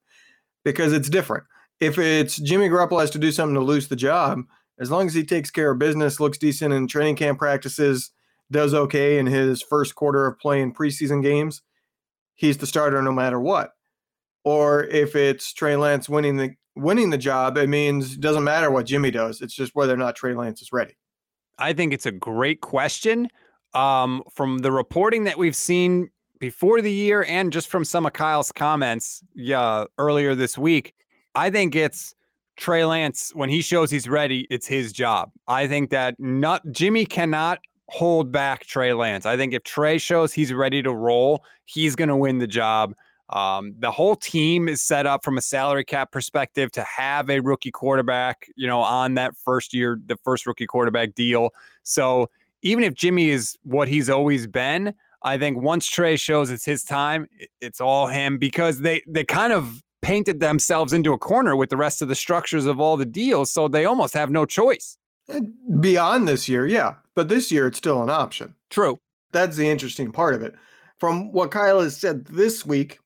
Because 0.64 0.94
it's 0.94 1.10
different. 1.10 1.44
If 1.82 2.00
it's 2.00 2.38
Jimmy 2.38 2.70
Garoppolo 2.70 3.02
has 3.02 3.12
to 3.12 3.20
do 3.20 3.34
something 3.34 3.56
to 3.56 3.62
lose 3.62 3.90
the 3.90 3.98
job, 3.98 4.44
as 4.80 4.90
long 4.90 5.06
as 5.06 5.14
he 5.14 5.26
takes 5.26 5.52
care 5.52 5.72
of 5.72 5.80
business, 5.80 6.22
looks 6.22 6.38
decent 6.38 6.74
in 6.74 6.88
training 6.88 7.18
camp 7.18 7.40
practices, 7.40 8.12
does 8.50 8.74
okay 8.74 9.18
in 9.18 9.26
his 9.26 9.62
first 9.62 9.96
quarter 9.96 10.26
of 10.26 10.40
playing 10.40 10.74
preseason 10.74 11.22
games, 11.22 11.62
he's 12.36 12.58
the 12.58 12.68
starter 12.68 13.02
no 13.02 13.12
matter 13.12 13.40
what. 13.40 13.72
Or 14.46 14.86
if 14.86 15.14
it's 15.14 15.52
Trey 15.52 15.76
Lance 15.76 16.08
winning 16.08 16.38
the 16.38 16.52
winning 16.78 17.10
the 17.10 17.18
job, 17.18 17.58
it 17.58 17.68
means 17.68 18.14
it 18.14 18.22
doesn't 18.22 18.46
matter 18.46 18.72
what 18.72 18.86
Jimmy 18.86 19.12
does. 19.12 19.42
It's 19.42 19.54
just 19.54 19.76
whether 19.76 19.94
or 19.94 19.98
not 19.98 20.16
Trey 20.16 20.34
Lance 20.34 20.62
is 20.62 20.72
ready. 20.72 20.96
I 21.58 21.74
think 21.74 21.94
it's 21.94 22.06
a 22.06 22.12
great 22.12 22.62
question. 22.62 23.28
Um, 23.74 24.24
from 24.34 24.60
the 24.60 24.72
reporting 24.72 25.26
that 25.26 25.38
we've 25.38 25.56
seen 25.56 26.10
before 26.40 26.82
the 26.82 26.92
year 26.92 27.24
and 27.28 27.52
just 27.52 27.68
from 27.68 27.86
some 27.86 28.06
of 28.06 28.14
Kyle's 28.14 28.52
comments 28.52 29.24
yeah, 29.36 29.86
earlier 29.98 30.34
this 30.34 30.58
week, 30.58 30.96
I 31.36 31.50
think 31.50 31.76
it's 31.76 32.16
Trey 32.56 32.84
Lance 32.84 33.32
when 33.36 33.50
he 33.50 33.62
shows 33.62 33.92
he's 33.92 34.10
ready, 34.10 34.48
it's 34.50 34.68
his 34.68 34.92
job. 34.92 35.32
I 35.48 35.68
think 35.68 35.92
that 35.92 36.16
not 36.20 36.62
Jimmy 36.72 37.06
cannot 37.06 37.60
hold 37.88 38.32
back 38.32 38.66
Trey 38.66 38.94
Lance. 38.94 39.26
I 39.26 39.38
think 39.38 39.54
if 39.54 39.64
Trey 39.64 39.98
shows 39.98 40.34
he's 40.34 40.54
ready 40.54 40.82
to 40.84 40.94
roll, 40.94 41.44
he's 41.66 41.96
going 41.96 42.10
to 42.10 42.16
win 42.16 42.38
the 42.40 42.48
job. 42.48 42.94
Um, 43.30 43.76
the 43.78 43.92
whole 43.92 44.16
team 44.16 44.68
is 44.68 44.82
set 44.82 45.06
up 45.06 45.24
from 45.24 45.38
a 45.38 45.42
salary 45.42 45.86
cap 45.86 46.12
perspective 46.12 46.72
to 46.74 46.84
have 46.84 47.30
a 47.30 47.40
rookie 47.40 47.72
quarterback, 47.72 48.48
you 48.56 48.68
know, 48.68 48.82
on 48.82 49.14
that 49.16 49.36
first 49.38 49.74
year, 49.74 50.00
the 50.06 50.18
first 50.24 50.46
rookie 50.48 50.66
quarterback 50.66 51.14
deal. 51.14 51.52
So 51.84 52.30
even 52.62 52.84
if 52.84 52.94
Jimmy 52.94 53.30
is 53.30 53.58
what 53.64 53.88
he's 53.88 54.10
always 54.10 54.48
been, 54.48 54.94
I 55.24 55.38
think 55.38 55.62
once 55.62 55.88
Trey 55.88 56.16
shows 56.16 56.50
it's 56.50 56.66
his 56.66 56.84
time, 56.84 57.28
it's 57.62 57.82
all 57.82 58.08
him 58.08 58.38
because 58.38 58.80
they 58.80 59.02
they 59.08 59.24
kind 59.24 59.54
of 59.54 59.82
painted 60.02 60.40
themselves 60.40 60.94
into 60.94 61.14
a 61.14 61.18
corner 61.18 61.56
with 61.56 61.70
the 61.70 61.78
rest 61.78 62.02
of 62.02 62.08
the 62.08 62.16
structures 62.16 62.66
of 62.66 62.80
all 62.80 62.98
the 62.98 63.06
deals, 63.06 63.52
so 63.52 63.68
they 63.68 63.86
almost 63.86 64.14
have 64.14 64.32
no 64.32 64.46
choice. 64.46 64.98
Beyond 65.80 66.28
this 66.28 66.48
year, 66.48 66.66
yeah, 66.66 66.96
but 67.16 67.28
this 67.28 67.52
year 67.52 67.68
it's 67.68 67.78
still 67.78 68.02
an 68.02 68.10
option. 68.10 68.56
True. 68.70 69.00
That's 69.32 69.58
the 69.58 69.70
interesting 69.70 70.12
part 70.12 70.34
of 70.34 70.42
it. 70.42 70.56
From 70.98 71.32
what 71.32 71.52
Kyle 71.52 71.82
has 71.82 71.96
said 71.96 72.26
this 72.26 72.66
week, 72.66 73.00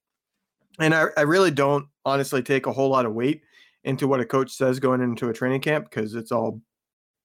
and 0.79 0.93
I, 0.93 1.07
I 1.17 1.21
really 1.21 1.51
don't 1.51 1.87
honestly 2.05 2.41
take 2.41 2.65
a 2.65 2.71
whole 2.71 2.89
lot 2.89 3.05
of 3.05 3.13
weight 3.13 3.41
into 3.83 4.07
what 4.07 4.19
a 4.19 4.25
coach 4.25 4.51
says 4.51 4.79
going 4.79 5.01
into 5.01 5.29
a 5.29 5.33
training 5.33 5.61
camp 5.61 5.89
because 5.89 6.15
it's 6.15 6.31
all 6.31 6.61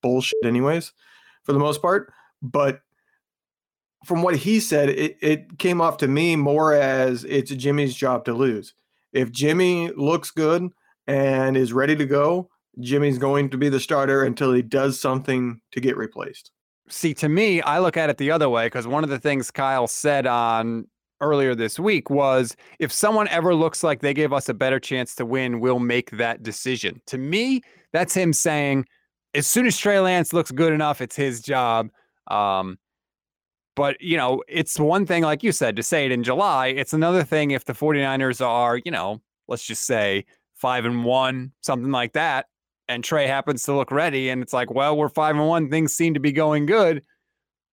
bullshit, 0.02 0.44
anyways, 0.44 0.92
for 1.44 1.52
the 1.52 1.58
most 1.58 1.80
part. 1.80 2.12
But 2.42 2.80
from 4.04 4.22
what 4.22 4.36
he 4.36 4.60
said, 4.60 4.90
it, 4.90 5.16
it 5.20 5.58
came 5.58 5.80
off 5.80 5.96
to 5.98 6.08
me 6.08 6.36
more 6.36 6.72
as 6.72 7.24
it's 7.24 7.50
Jimmy's 7.50 7.94
job 7.94 8.24
to 8.26 8.32
lose. 8.32 8.74
If 9.12 9.32
Jimmy 9.32 9.90
looks 9.90 10.30
good 10.30 10.70
and 11.06 11.56
is 11.56 11.72
ready 11.72 11.96
to 11.96 12.06
go, 12.06 12.50
Jimmy's 12.80 13.18
going 13.18 13.50
to 13.50 13.58
be 13.58 13.68
the 13.68 13.80
starter 13.80 14.24
until 14.24 14.52
he 14.52 14.62
does 14.62 15.00
something 15.00 15.60
to 15.72 15.80
get 15.80 15.96
replaced. 15.96 16.52
See, 16.88 17.12
to 17.14 17.28
me, 17.28 17.60
I 17.62 17.80
look 17.80 17.96
at 17.96 18.08
it 18.08 18.18
the 18.18 18.30
other 18.30 18.48
way 18.48 18.66
because 18.66 18.86
one 18.86 19.04
of 19.04 19.10
the 19.10 19.18
things 19.18 19.50
Kyle 19.50 19.86
said 19.86 20.26
on 20.26 20.86
earlier 21.20 21.54
this 21.54 21.78
week 21.78 22.10
was 22.10 22.56
if 22.78 22.92
someone 22.92 23.28
ever 23.28 23.54
looks 23.54 23.82
like 23.82 24.00
they 24.00 24.14
gave 24.14 24.32
us 24.32 24.48
a 24.48 24.54
better 24.54 24.78
chance 24.78 25.14
to 25.16 25.26
win, 25.26 25.60
we'll 25.60 25.80
make 25.80 26.10
that 26.12 26.42
decision. 26.42 27.02
To 27.06 27.18
me, 27.18 27.62
that's 27.92 28.14
him 28.14 28.32
saying, 28.32 28.86
as 29.34 29.46
soon 29.46 29.66
as 29.66 29.76
Trey 29.76 30.00
Lance 30.00 30.32
looks 30.32 30.50
good 30.50 30.72
enough, 30.72 31.00
it's 31.00 31.16
his 31.16 31.42
job. 31.42 31.90
Um, 32.30 32.78
but, 33.76 34.00
you 34.00 34.16
know, 34.16 34.42
it's 34.48 34.78
one 34.78 35.06
thing, 35.06 35.22
like 35.22 35.42
you 35.42 35.52
said, 35.52 35.76
to 35.76 35.82
say 35.82 36.06
it 36.06 36.12
in 36.12 36.24
July. 36.24 36.68
It's 36.68 36.92
another 36.92 37.22
thing 37.22 37.52
if 37.52 37.64
the 37.64 37.74
49ers 37.74 38.44
are, 38.44 38.80
you 38.84 38.90
know, 38.90 39.20
let's 39.46 39.64
just 39.64 39.86
say 39.86 40.24
five 40.56 40.84
and 40.84 41.04
one, 41.04 41.52
something 41.62 41.92
like 41.92 42.12
that. 42.14 42.46
And 42.88 43.04
Trey 43.04 43.26
happens 43.26 43.62
to 43.64 43.74
look 43.74 43.92
ready. 43.92 44.30
And 44.30 44.42
it's 44.42 44.52
like, 44.52 44.70
well, 44.70 44.96
we're 44.96 45.08
five 45.08 45.36
and 45.36 45.46
one. 45.46 45.70
Things 45.70 45.92
seem 45.92 46.14
to 46.14 46.20
be 46.20 46.32
going 46.32 46.66
good 46.66 47.02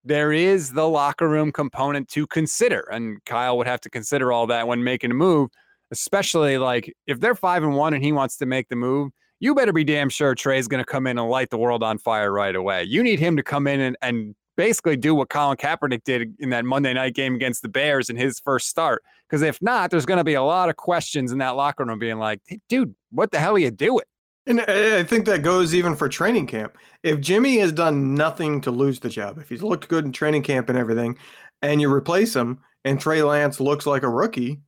there 0.05 0.31
is 0.31 0.71
the 0.71 0.87
locker 0.87 1.27
room 1.27 1.51
component 1.51 2.07
to 2.09 2.27
consider. 2.27 2.87
And 2.91 3.23
Kyle 3.25 3.57
would 3.57 3.67
have 3.67 3.81
to 3.81 3.89
consider 3.89 4.31
all 4.31 4.45
that 4.47 4.67
when 4.67 4.83
making 4.83 5.09
a 5.09 5.15
move, 5.15 5.49
especially 5.91 6.59
like 6.59 6.93
if 7.07 7.19
they're 7.19 7.35
five 7.35 7.63
and 7.63 7.75
one 7.75 7.95
and 7.95 8.03
he 8.03 8.11
wants 8.11 8.37
to 8.37 8.45
make 8.45 8.69
the 8.69 8.75
move, 8.75 9.11
you 9.39 9.55
better 9.55 9.73
be 9.73 9.83
damn 9.83 10.09
sure 10.09 10.35
Trey's 10.35 10.67
going 10.67 10.81
to 10.81 10.85
come 10.85 11.07
in 11.07 11.17
and 11.17 11.27
light 11.27 11.49
the 11.49 11.57
world 11.57 11.81
on 11.83 11.97
fire 11.97 12.31
right 12.31 12.55
away. 12.55 12.83
You 12.83 13.01
need 13.03 13.19
him 13.19 13.35
to 13.35 13.43
come 13.43 13.65
in 13.65 13.81
and, 13.81 13.97
and 14.01 14.35
basically 14.55 14.97
do 14.97 15.13
what 15.13 15.29
Colin 15.29 15.57
Kaepernick 15.57 16.03
did 16.03 16.35
in 16.39 16.49
that 16.49 16.65
Monday 16.65 16.93
night 16.93 17.13
game 17.13 17.35
against 17.35 17.61
the 17.61 17.69
Bears 17.69 18.09
in 18.09 18.15
his 18.15 18.39
first 18.39 18.67
start. 18.67 19.03
Because 19.29 19.41
if 19.41 19.61
not, 19.61 19.91
there's 19.91 20.05
going 20.05 20.17
to 20.17 20.23
be 20.23 20.35
a 20.35 20.43
lot 20.43 20.69
of 20.69 20.75
questions 20.75 21.31
in 21.31 21.39
that 21.39 21.55
locker 21.55 21.83
room 21.85 21.99
being 21.99 22.19
like, 22.19 22.41
hey, 22.45 22.59
dude, 22.69 22.93
what 23.11 23.31
the 23.31 23.39
hell 23.39 23.55
are 23.55 23.59
you 23.59 23.71
doing? 23.71 24.05
And 24.47 24.61
I 24.61 25.03
think 25.03 25.25
that 25.25 25.41
goes 25.41 25.73
even 25.73 25.95
for 25.95 26.07
training 26.07 26.45
camp. 26.45 26.77
If 27.01 27.19
Jimmy 27.19 27.57
has 27.57 27.71
done 27.71 28.13
nothing 28.13 28.61
to 28.61 28.71
lose 28.71 28.99
the 28.99 29.09
job, 29.09 29.39
if 29.39 29.49
he's 29.49 29.63
looked 29.63 29.87
good 29.87 30.05
in 30.05 30.11
training 30.11 30.43
camp 30.43 30.69
and 30.69 30.77
everything, 30.77 31.17
and 31.63 31.81
you 31.81 31.91
replace 31.91 32.35
him, 32.35 32.59
and 32.83 32.99
Trey 32.99 33.23
Lance 33.23 33.59
looks 33.59 33.87
like 33.87 34.03
a 34.03 34.09
rookie, 34.09 34.61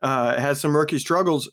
uh, 0.00 0.40
has 0.40 0.60
some 0.60 0.74
rookie 0.74 0.98
struggles 0.98 1.50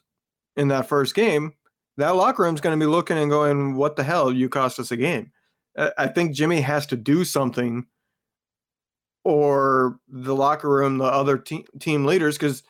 in 0.55 0.69
that 0.69 0.87
first 0.87 1.15
game, 1.15 1.53
that 1.97 2.15
locker 2.15 2.43
room's 2.43 2.61
going 2.61 2.79
to 2.79 2.83
be 2.83 2.89
looking 2.89 3.17
and 3.17 3.29
going, 3.29 3.75
"What 3.75 3.95
the 3.95 4.03
hell? 4.03 4.31
You 4.31 4.49
cost 4.49 4.79
us 4.79 4.91
a 4.91 4.97
game." 4.97 5.31
I 5.77 6.07
think 6.07 6.35
Jimmy 6.35 6.61
has 6.61 6.85
to 6.87 6.95
do 6.95 7.25
something, 7.25 7.85
or 9.23 9.99
the 10.07 10.35
locker 10.35 10.69
room, 10.69 10.97
the 10.97 11.05
other 11.05 11.37
te- 11.37 11.65
team 11.79 12.05
leaders, 12.05 12.37
because 12.37 12.63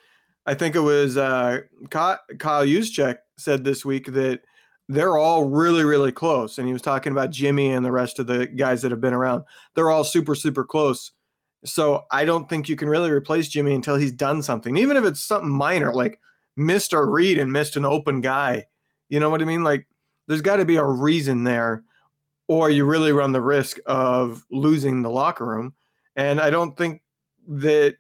I 0.46 0.54
think 0.54 0.76
it 0.76 0.80
was 0.80 1.18
uh, 1.18 1.62
Kyle 1.90 2.20
Juszczyk 2.30 3.18
said 3.38 3.64
this 3.64 3.84
week 3.84 4.08
that 4.14 4.42
they're 4.88 5.18
all 5.18 5.46
really, 5.46 5.84
really 5.84 6.12
close. 6.12 6.58
And 6.58 6.68
he 6.68 6.74
was 6.74 6.82
talking 6.82 7.12
about 7.12 7.32
Jimmy 7.32 7.72
and 7.72 7.86
the 7.86 7.92
rest 7.92 8.20
of 8.20 8.28
the 8.28 8.46
guys 8.46 8.82
that 8.82 8.92
have 8.92 9.02
been 9.02 9.14
around. 9.14 9.44
They're 9.74 9.90
all 9.90 10.04
super, 10.04 10.36
super 10.36 10.64
close. 10.64 11.12
So 11.66 12.06
I 12.12 12.26
don't 12.26 12.48
think 12.48 12.70
you 12.70 12.76
can 12.76 12.90
really 12.90 13.10
replace 13.10 13.48
Jimmy 13.48 13.74
until 13.74 13.96
he's 13.96 14.12
done 14.12 14.44
something, 14.44 14.78
even 14.78 14.98
if 14.98 15.04
it's 15.04 15.22
something 15.22 15.50
minor, 15.50 15.94
like 15.94 16.20
missed 16.56 16.94
a 16.94 17.04
read 17.04 17.40
and 17.40 17.52
missed 17.52 17.76
an 17.76 17.86
open 17.86 18.22
guy. 18.22 18.68
You 19.10 19.20
know 19.20 19.32
what 19.32 19.42
I 19.42 19.46
mean? 19.46 19.64
Like 19.64 19.88
there's 20.28 20.42
got 20.42 20.58
to 20.58 20.66
be 20.66 20.76
a 20.76 20.86
reason 20.86 21.44
there, 21.44 21.84
or 22.48 22.70
you 22.70 22.86
really 22.86 23.12
run 23.12 23.32
the 23.32 23.42
risk 23.42 23.80
of 23.86 24.44
losing 24.52 25.02
the 25.02 25.10
locker 25.10 25.46
room. 25.46 25.74
And 26.16 26.40
I 26.40 26.50
don't 26.50 26.78
think 26.78 27.02
that. 27.48 27.96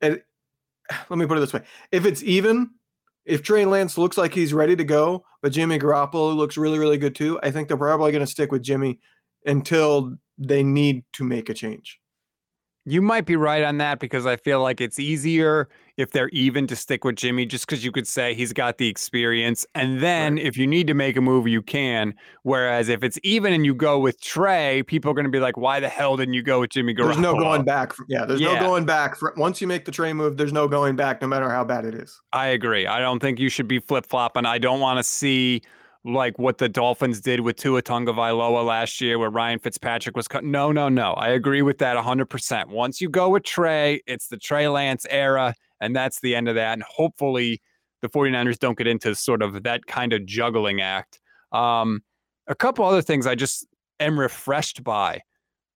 It, 0.00 0.24
let 1.08 1.18
me 1.18 1.26
put 1.26 1.38
it 1.38 1.40
this 1.40 1.52
way: 1.52 1.62
if 1.90 2.04
it's 2.04 2.22
even, 2.22 2.70
if 3.24 3.42
Trey 3.42 3.64
Lance 3.64 3.96
looks 3.98 4.18
like 4.18 4.34
he's 4.34 4.52
ready 4.54 4.76
to 4.76 4.84
go, 4.84 5.24
but 5.40 5.52
Jimmy 5.52 5.78
Garoppolo 5.78 6.34
looks 6.34 6.56
really, 6.56 6.78
really 6.78 6.98
good 6.98 7.14
too, 7.14 7.38
I 7.42 7.50
think 7.50 7.68
they're 7.68 7.76
probably 7.76 8.12
going 8.12 8.24
to 8.24 8.30
stick 8.30 8.52
with 8.52 8.62
Jimmy 8.62 9.00
until 9.46 10.16
they 10.38 10.62
need 10.62 11.04
to 11.14 11.24
make 11.24 11.48
a 11.48 11.54
change. 11.54 11.98
You 12.84 13.00
might 13.00 13.26
be 13.26 13.36
right 13.36 13.62
on 13.62 13.78
that 13.78 14.00
because 14.00 14.26
I 14.26 14.36
feel 14.36 14.60
like 14.60 14.80
it's 14.80 14.98
easier 14.98 15.68
if 15.96 16.10
they're 16.10 16.30
even 16.30 16.66
to 16.66 16.74
stick 16.74 17.04
with 17.04 17.16
Jimmy, 17.16 17.46
just 17.46 17.66
because 17.66 17.84
you 17.84 17.92
could 17.92 18.08
say 18.08 18.34
he's 18.34 18.52
got 18.52 18.78
the 18.78 18.88
experience. 18.88 19.64
And 19.74 20.00
then 20.00 20.34
right. 20.34 20.44
if 20.44 20.56
you 20.56 20.66
need 20.66 20.86
to 20.88 20.94
make 20.94 21.16
a 21.16 21.20
move, 21.20 21.46
you 21.46 21.62
can. 21.62 22.14
Whereas 22.42 22.88
if 22.88 23.04
it's 23.04 23.18
even 23.22 23.52
and 23.52 23.64
you 23.64 23.74
go 23.74 23.98
with 23.98 24.20
Trey, 24.20 24.82
people 24.82 25.10
are 25.10 25.14
going 25.14 25.26
to 25.26 25.30
be 25.30 25.38
like, 25.38 25.56
why 25.56 25.78
the 25.80 25.88
hell 25.88 26.16
didn't 26.16 26.34
you 26.34 26.42
go 26.42 26.60
with 26.60 26.70
Jimmy 26.70 26.94
Garoppolo? 26.94 27.06
There's 27.06 27.18
no 27.18 27.34
going 27.34 27.64
back. 27.64 27.92
Yeah, 28.08 28.24
there's 28.24 28.40
yeah. 28.40 28.54
no 28.54 28.60
going 28.66 28.84
back. 28.84 29.16
Once 29.36 29.60
you 29.60 29.66
make 29.66 29.84
the 29.84 29.92
Trey 29.92 30.12
move, 30.12 30.36
there's 30.36 30.52
no 30.52 30.66
going 30.66 30.96
back, 30.96 31.22
no 31.22 31.28
matter 31.28 31.48
how 31.48 31.62
bad 31.62 31.84
it 31.84 31.94
is. 31.94 32.20
I 32.32 32.48
agree. 32.48 32.86
I 32.86 32.98
don't 32.98 33.20
think 33.20 33.38
you 33.38 33.48
should 33.48 33.68
be 33.68 33.78
flip 33.78 34.06
flopping. 34.06 34.46
I 34.46 34.58
don't 34.58 34.80
want 34.80 34.98
to 34.98 35.04
see 35.04 35.62
like 36.04 36.38
what 36.38 36.58
the 36.58 36.68
Dolphins 36.68 37.20
did 37.20 37.40
with 37.40 37.56
Tua 37.56 37.82
Tagovailoa 37.82 38.64
last 38.64 39.00
year, 39.00 39.18
where 39.18 39.30
Ryan 39.30 39.58
Fitzpatrick 39.58 40.16
was 40.16 40.26
cut. 40.26 40.44
No, 40.44 40.72
no, 40.72 40.88
no. 40.88 41.12
I 41.12 41.28
agree 41.28 41.62
with 41.62 41.78
that 41.78 41.96
100%. 41.96 42.68
Once 42.68 43.00
you 43.00 43.08
go 43.08 43.28
with 43.28 43.44
Trey, 43.44 44.02
it's 44.06 44.28
the 44.28 44.36
Trey 44.36 44.68
Lance 44.68 45.06
era, 45.08 45.54
and 45.80 45.94
that's 45.94 46.20
the 46.20 46.34
end 46.34 46.48
of 46.48 46.56
that. 46.56 46.72
And 46.72 46.82
hopefully 46.82 47.60
the 48.00 48.08
49ers 48.08 48.58
don't 48.58 48.76
get 48.76 48.86
into 48.86 49.14
sort 49.14 49.42
of 49.42 49.62
that 49.62 49.86
kind 49.86 50.12
of 50.12 50.26
juggling 50.26 50.80
act. 50.80 51.20
Um, 51.52 52.02
a 52.48 52.54
couple 52.54 52.84
other 52.84 53.02
things 53.02 53.26
I 53.26 53.36
just 53.36 53.66
am 54.00 54.18
refreshed 54.18 54.82
by. 54.82 55.20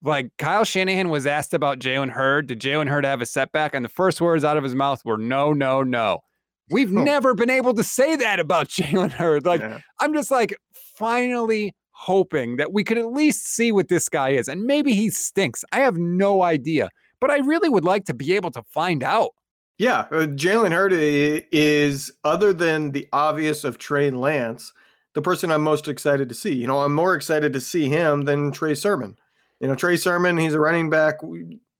Like 0.02 0.30
Kyle 0.38 0.64
Shanahan 0.64 1.08
was 1.08 1.26
asked 1.26 1.54
about 1.54 1.78
Jalen 1.78 2.10
Hurd. 2.10 2.48
Did 2.48 2.60
Jalen 2.60 2.88
Hurd 2.88 3.04
have 3.04 3.22
a 3.22 3.26
setback? 3.26 3.74
And 3.74 3.84
the 3.84 3.88
first 3.88 4.20
words 4.20 4.44
out 4.44 4.56
of 4.56 4.64
his 4.64 4.74
mouth 4.74 5.04
were 5.04 5.16
no, 5.16 5.52
no, 5.52 5.82
no. 5.82 6.20
We've 6.70 6.94
oh. 6.96 7.02
never 7.02 7.34
been 7.34 7.50
able 7.50 7.74
to 7.74 7.84
say 7.84 8.16
that 8.16 8.40
about 8.40 8.68
Jalen 8.68 9.12
Hurd. 9.12 9.46
Like, 9.46 9.60
yeah. 9.60 9.80
I'm 10.00 10.14
just 10.14 10.30
like, 10.30 10.56
finally, 10.72 11.74
hoping 11.90 12.56
that 12.56 12.72
we 12.72 12.84
could 12.84 12.98
at 12.98 13.12
least 13.12 13.46
see 13.54 13.72
what 13.72 13.88
this 13.88 14.08
guy 14.08 14.30
is. 14.30 14.48
And 14.48 14.64
maybe 14.64 14.94
he 14.94 15.10
stinks. 15.10 15.64
I 15.72 15.80
have 15.80 15.96
no 15.96 16.42
idea, 16.42 16.90
but 17.20 17.30
I 17.30 17.38
really 17.38 17.68
would 17.68 17.84
like 17.84 18.04
to 18.06 18.14
be 18.14 18.34
able 18.34 18.50
to 18.52 18.62
find 18.64 19.02
out. 19.02 19.30
Yeah, 19.78 20.00
uh, 20.10 20.26
Jalen 20.26 20.72
Hurd 20.72 20.92
is 20.94 22.10
other 22.24 22.52
than 22.52 22.92
the 22.92 23.06
obvious 23.12 23.62
of 23.62 23.76
Trey 23.76 24.10
Lance, 24.10 24.72
the 25.14 25.20
person 25.20 25.50
I'm 25.50 25.62
most 25.62 25.86
excited 25.86 26.28
to 26.30 26.34
see. 26.34 26.54
You 26.54 26.66
know, 26.66 26.80
I'm 26.80 26.94
more 26.94 27.14
excited 27.14 27.52
to 27.52 27.60
see 27.60 27.88
him 27.88 28.22
than 28.22 28.52
Trey 28.52 28.74
Sermon. 28.74 29.16
You 29.60 29.68
know, 29.68 29.74
Trey 29.74 29.96
Sermon, 29.96 30.38
he's 30.38 30.54
a 30.54 30.60
running 30.60 30.88
back. 30.88 31.16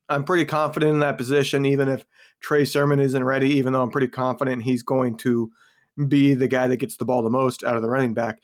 I'm 0.09 0.25
pretty 0.25 0.45
confident 0.45 0.93
in 0.93 1.00
that 1.00 1.19
position, 1.19 1.64
even 1.66 1.88
if 1.88 2.05
Trey 2.40 2.64
Sermon 2.64 3.00
isn't 3.00 3.25
ready, 3.25 3.50
even 3.50 3.73
though 3.73 3.83
I'm 3.83 3.90
pretty 3.90 4.09
confident 4.09 4.62
he's 4.62 4.83
going 4.83 5.16
to 5.19 5.50
be 6.09 6.35
the 6.35 6.49
guy 6.49 6.69
that 6.69 6.76
gets 6.76 6.97
the 6.97 7.05
ball 7.05 7.23
the 7.23 7.31
most 7.31 7.64
out 7.64 7.76
of 7.76 7.83
the 7.83 7.90
running 7.90 8.14
back. 8.14 8.43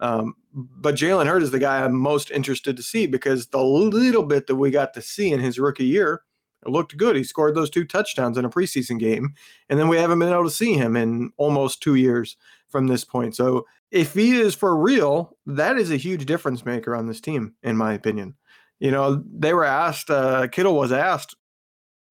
Um, 0.00 0.34
but 0.52 0.94
Jalen 0.94 1.26
Hurd 1.26 1.42
is 1.42 1.50
the 1.50 1.58
guy 1.58 1.82
I'm 1.84 1.94
most 1.94 2.30
interested 2.30 2.76
to 2.76 2.82
see 2.82 3.06
because 3.06 3.48
the 3.48 3.62
little 3.62 4.22
bit 4.22 4.46
that 4.46 4.56
we 4.56 4.70
got 4.70 4.94
to 4.94 5.02
see 5.02 5.32
in 5.32 5.40
his 5.40 5.58
rookie 5.58 5.84
year, 5.84 6.22
looked 6.66 6.96
good. 6.96 7.16
He 7.16 7.24
scored 7.24 7.54
those 7.54 7.70
two 7.70 7.84
touchdowns 7.84 8.36
in 8.36 8.44
a 8.44 8.50
preseason 8.50 8.98
game, 8.98 9.34
and 9.68 9.78
then 9.78 9.88
we 9.88 9.96
haven't 9.96 10.18
been 10.18 10.32
able 10.32 10.44
to 10.44 10.50
see 10.50 10.74
him 10.74 10.96
in 10.96 11.32
almost 11.36 11.82
two 11.82 11.94
years 11.94 12.36
from 12.68 12.86
this 12.86 13.04
point. 13.04 13.34
So 13.34 13.66
if 13.90 14.14
he 14.14 14.38
is 14.38 14.54
for 14.54 14.76
real, 14.76 15.36
that 15.46 15.78
is 15.78 15.90
a 15.90 15.96
huge 15.96 16.26
difference 16.26 16.64
maker 16.64 16.94
on 16.94 17.06
this 17.06 17.20
team, 17.20 17.54
in 17.62 17.76
my 17.76 17.94
opinion. 17.94 18.34
You 18.78 18.90
know, 18.90 19.22
they 19.26 19.52
were 19.52 19.64
asked, 19.64 20.10
uh, 20.10 20.48
Kittle 20.48 20.76
was 20.76 20.92
asked 20.92 21.34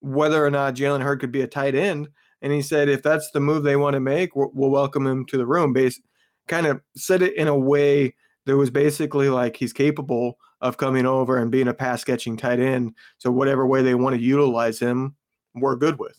whether 0.00 0.44
or 0.44 0.50
not 0.50 0.74
Jalen 0.74 1.02
Hurd 1.02 1.20
could 1.20 1.32
be 1.32 1.42
a 1.42 1.46
tight 1.46 1.74
end. 1.74 2.08
And 2.42 2.52
he 2.52 2.62
said, 2.62 2.88
if 2.88 3.02
that's 3.02 3.30
the 3.32 3.40
move 3.40 3.62
they 3.62 3.76
want 3.76 3.94
to 3.94 4.00
make, 4.00 4.34
we'll, 4.34 4.50
we'll 4.54 4.70
welcome 4.70 5.06
him 5.06 5.26
to 5.26 5.36
the 5.36 5.46
room. 5.46 5.72
Base 5.72 6.00
kind 6.48 6.66
of 6.66 6.80
said 6.96 7.22
it 7.22 7.36
in 7.36 7.48
a 7.48 7.58
way 7.58 8.14
that 8.46 8.56
was 8.56 8.70
basically 8.70 9.28
like 9.28 9.56
he's 9.56 9.72
capable 9.72 10.38
of 10.60 10.76
coming 10.76 11.06
over 11.06 11.36
and 11.36 11.50
being 11.50 11.68
a 11.68 11.74
pass 11.74 12.02
catching 12.02 12.36
tight 12.36 12.60
end. 12.60 12.94
So 13.18 13.30
whatever 13.30 13.66
way 13.66 13.82
they 13.82 13.94
want 13.94 14.16
to 14.16 14.22
utilize 14.22 14.78
him, 14.78 15.14
we're 15.54 15.76
good 15.76 15.98
with. 15.98 16.16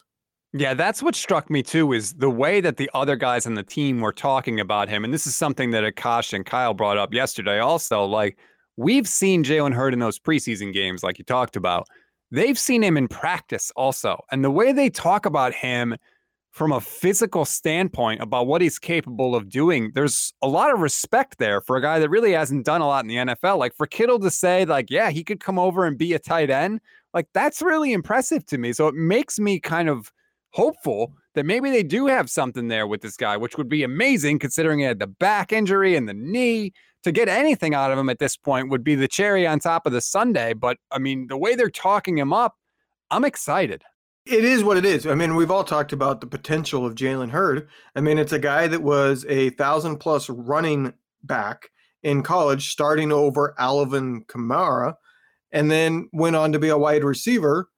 Yeah, 0.53 0.73
that's 0.73 1.01
what 1.01 1.15
struck 1.15 1.50
me 1.50 1.63
too 1.63 1.93
is 1.93 2.13
the 2.13 2.29
way 2.29 2.59
that 2.59 2.77
the 2.77 2.89
other 2.93 3.15
guys 3.15 3.45
on 3.45 3.53
the 3.53 3.63
team 3.63 4.01
were 4.01 4.11
talking 4.11 4.59
about 4.59 4.89
him. 4.89 5.05
And 5.05 5.13
this 5.13 5.25
is 5.25 5.35
something 5.35 5.71
that 5.71 5.83
Akash 5.83 6.33
and 6.33 6.45
Kyle 6.45 6.73
brought 6.73 6.97
up 6.97 7.13
yesterday 7.13 7.59
also. 7.59 8.03
Like, 8.03 8.38
we've 8.75 9.07
seen 9.07 9.43
Jalen 9.43 9.73
Hurd 9.73 9.93
in 9.93 10.00
those 10.00 10.19
preseason 10.19 10.73
games, 10.73 11.03
like 11.03 11.17
you 11.19 11.25
talked 11.25 11.55
about. 11.55 11.88
They've 12.31 12.57
seen 12.57 12.83
him 12.83 12.97
in 12.97 13.07
practice 13.07 13.71
also. 13.75 14.23
And 14.31 14.43
the 14.43 14.51
way 14.51 14.71
they 14.71 14.89
talk 14.89 15.25
about 15.25 15.53
him 15.53 15.97
from 16.51 16.71
a 16.71 16.81
physical 16.81 17.45
standpoint 17.45 18.21
about 18.21 18.47
what 18.47 18.61
he's 18.61 18.79
capable 18.79 19.35
of 19.35 19.50
doing, 19.50 19.91
there's 19.95 20.33
a 20.41 20.47
lot 20.47 20.73
of 20.73 20.79
respect 20.79 21.38
there 21.38 21.61
for 21.61 21.77
a 21.77 21.81
guy 21.81 22.00
that 22.00 22.09
really 22.09 22.33
hasn't 22.33 22.65
done 22.65 22.81
a 22.81 22.88
lot 22.88 23.05
in 23.05 23.07
the 23.07 23.15
NFL. 23.15 23.57
Like 23.57 23.75
for 23.75 23.85
Kittle 23.85 24.19
to 24.19 24.31
say, 24.31 24.65
like, 24.65 24.89
yeah, 24.89 25.09
he 25.09 25.23
could 25.23 25.39
come 25.39 25.59
over 25.59 25.85
and 25.85 25.97
be 25.97 26.13
a 26.13 26.19
tight 26.19 26.50
end, 26.50 26.81
like 27.13 27.27
that's 27.33 27.61
really 27.61 27.93
impressive 27.93 28.45
to 28.47 28.57
me. 28.57 28.73
So 28.73 28.88
it 28.88 28.95
makes 28.95 29.39
me 29.39 29.59
kind 29.59 29.89
of 29.89 30.11
hopeful 30.51 31.13
that 31.33 31.45
maybe 31.45 31.69
they 31.69 31.83
do 31.83 32.07
have 32.07 32.29
something 32.29 32.67
there 32.67 32.88
with 32.88 33.01
this 33.01 33.15
guy, 33.15 33.38
which 33.38 33.57
would 33.57 33.69
be 33.69 33.83
amazing 33.83 34.39
considering 34.39 34.79
he 34.79 34.85
had 34.85 35.00
the 35.00 35.07
back 35.07 35.53
injury 35.53 35.95
and 35.95 36.07
the 36.07 36.13
knee. 36.13 36.73
To 37.03 37.12
get 37.12 37.27
anything 37.27 37.74
out 37.74 37.91
of 37.91 37.98
him 37.98 38.10
at 38.10 38.20
this 38.20 38.38
point 38.38 38.70
would 38.70 38.84
be 38.84 38.96
the 38.96 39.08
cherry 39.08 39.48
on 39.48 39.60
top 39.60 39.86
of 39.86 39.91
the 39.91 40.01
sundae. 40.01 40.53
But 40.53 40.77
I 40.91 41.00
mean, 41.00 41.27
the 41.27 41.38
way 41.38 41.55
they're 41.55 41.70
talking 41.70 42.17
him 42.17 42.31
up, 42.31 42.58
I'm 43.10 43.25
excited. 43.25 43.84
It 44.25 44.46
is 44.46 44.63
what 44.63 44.77
it 44.77 44.86
is. 44.86 45.08
I 45.08 45.15
mean, 45.15 45.36
we've 45.36 45.50
all 45.50 45.63
talked 45.63 45.93
about 45.93 46.22
the 46.22 46.27
potential 46.27 46.86
of 46.86 46.93
Jalen 46.93 47.31
Hurd. 47.31 47.67
I 47.96 48.01
mean, 48.01 48.20
it's 48.20 48.34
a 48.34 48.39
guy 48.39 48.67
that 48.67 48.84
was 48.84 49.25
a 49.27 49.50
thousand 49.51 49.98
plus 49.98 50.29
running 50.29 50.94
back 51.24 51.70
in 52.03 52.22
college, 52.22 52.70
starting 52.70 53.11
over 53.11 53.55
Alvin 53.57 54.24
Kamara, 54.25 54.96
and 55.51 55.72
then 55.72 56.07
went 56.14 56.35
on 56.35 56.51
to 56.51 56.59
be 56.59 56.70
a 56.70 56.77
wide 56.77 57.03
receiver 57.03 57.70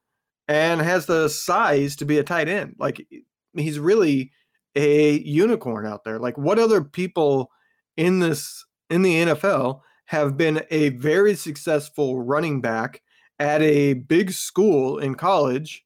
and 0.47 0.81
has 0.81 1.05
the 1.05 1.29
size 1.29 1.95
to 1.95 2.05
be 2.05 2.17
a 2.17 2.23
tight 2.23 2.49
end. 2.49 2.75
Like 2.77 3.07
he's 3.55 3.79
really 3.79 4.31
a 4.75 5.19
unicorn 5.19 5.85
out 5.85 6.03
there. 6.03 6.19
Like 6.19 6.37
what 6.37 6.59
other 6.59 6.83
people 6.83 7.51
in 7.95 8.19
this 8.19 8.65
in 8.93 9.01
the 9.01 9.15
NFL 9.15 9.81
have 10.05 10.37
been 10.37 10.63
a 10.69 10.89
very 10.89 11.33
successful 11.33 12.21
running 12.21 12.61
back 12.61 13.01
at 13.39 13.61
a 13.63 13.95
big 13.95 14.31
school 14.31 14.99
in 14.99 15.15
college 15.15 15.83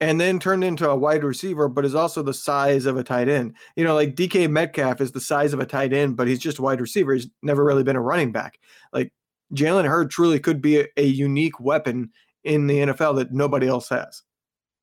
and 0.00 0.20
then 0.20 0.38
turned 0.38 0.62
into 0.62 0.88
a 0.88 0.96
wide 0.96 1.24
receiver, 1.24 1.68
but 1.68 1.84
is 1.84 1.94
also 1.94 2.22
the 2.22 2.32
size 2.32 2.86
of 2.86 2.96
a 2.96 3.02
tight 3.02 3.28
end. 3.28 3.56
You 3.74 3.82
know, 3.82 3.94
like 3.94 4.14
DK 4.14 4.48
Metcalf 4.48 5.00
is 5.00 5.10
the 5.12 5.20
size 5.20 5.52
of 5.52 5.58
a 5.58 5.66
tight 5.66 5.92
end, 5.92 6.16
but 6.16 6.28
he's 6.28 6.38
just 6.38 6.58
a 6.58 6.62
wide 6.62 6.80
receiver. 6.80 7.14
He's 7.14 7.28
never 7.42 7.64
really 7.64 7.82
been 7.82 7.96
a 7.96 8.00
running 8.00 8.30
back. 8.30 8.60
Like 8.92 9.12
Jalen 9.52 9.88
Hurd 9.88 10.10
truly 10.10 10.38
could 10.38 10.62
be 10.62 10.80
a, 10.80 10.86
a 10.96 11.04
unique 11.04 11.58
weapon 11.58 12.10
in 12.44 12.68
the 12.68 12.78
NFL 12.78 13.16
that 13.16 13.32
nobody 13.32 13.66
else 13.66 13.88
has. 13.88 14.22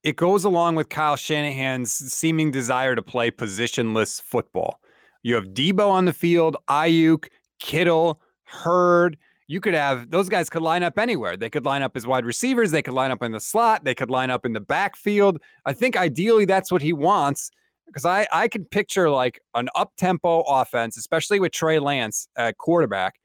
It 0.04 0.18
goes 0.18 0.44
along 0.44 0.76
with 0.76 0.90
Kyle 0.90 1.16
Shanahan's 1.16 1.92
seeming 1.92 2.52
desire 2.52 2.96
to 2.96 3.02
play 3.02 3.32
positionless 3.32 4.22
football. 4.22 4.82
You 5.24 5.36
have 5.36 5.48
Deebo 5.50 5.88
on 5.90 6.06
the 6.06 6.14
field, 6.14 6.58
Aiyuk, 6.68 7.28
Kittle, 7.60 8.20
Hurd. 8.44 9.18
You 9.48 9.60
could 9.60 9.74
have 9.74 10.10
those 10.10 10.30
guys 10.30 10.50
could 10.50 10.62
line 10.62 10.84
up 10.84 10.98
anywhere. 10.98 11.36
They 11.36 11.50
could 11.50 11.66
line 11.66 11.82
up 11.82 11.98
as 11.98 12.08
wide 12.08 12.26
receivers. 12.26 12.72
They 12.72 12.82
could 12.82 12.94
line 12.94 13.12
up 13.12 13.22
in 13.22 13.32
the 13.32 13.40
slot. 13.40 13.84
They 13.84 13.94
could 13.94 14.10
line 14.10 14.30
up 14.30 14.46
in 14.46 14.54
the 14.54 14.62
backfield. 14.62 15.42
I 15.66 15.74
think 15.74 15.98
ideally 15.98 16.46
that's 16.46 16.72
what 16.72 16.82
he 16.82 16.94
wants 16.94 17.52
because 17.86 18.06
I 18.06 18.28
I 18.32 18.48
can 18.48 18.66
picture 18.66 19.10
like 19.10 19.42
an 19.54 19.70
up 19.76 19.92
tempo 19.98 20.42
offense, 20.42 20.98
especially 20.98 21.40
with 21.40 21.52
Trey 21.52 21.80
Lance 21.80 22.28
at 22.38 22.58
quarterback, 22.58 23.16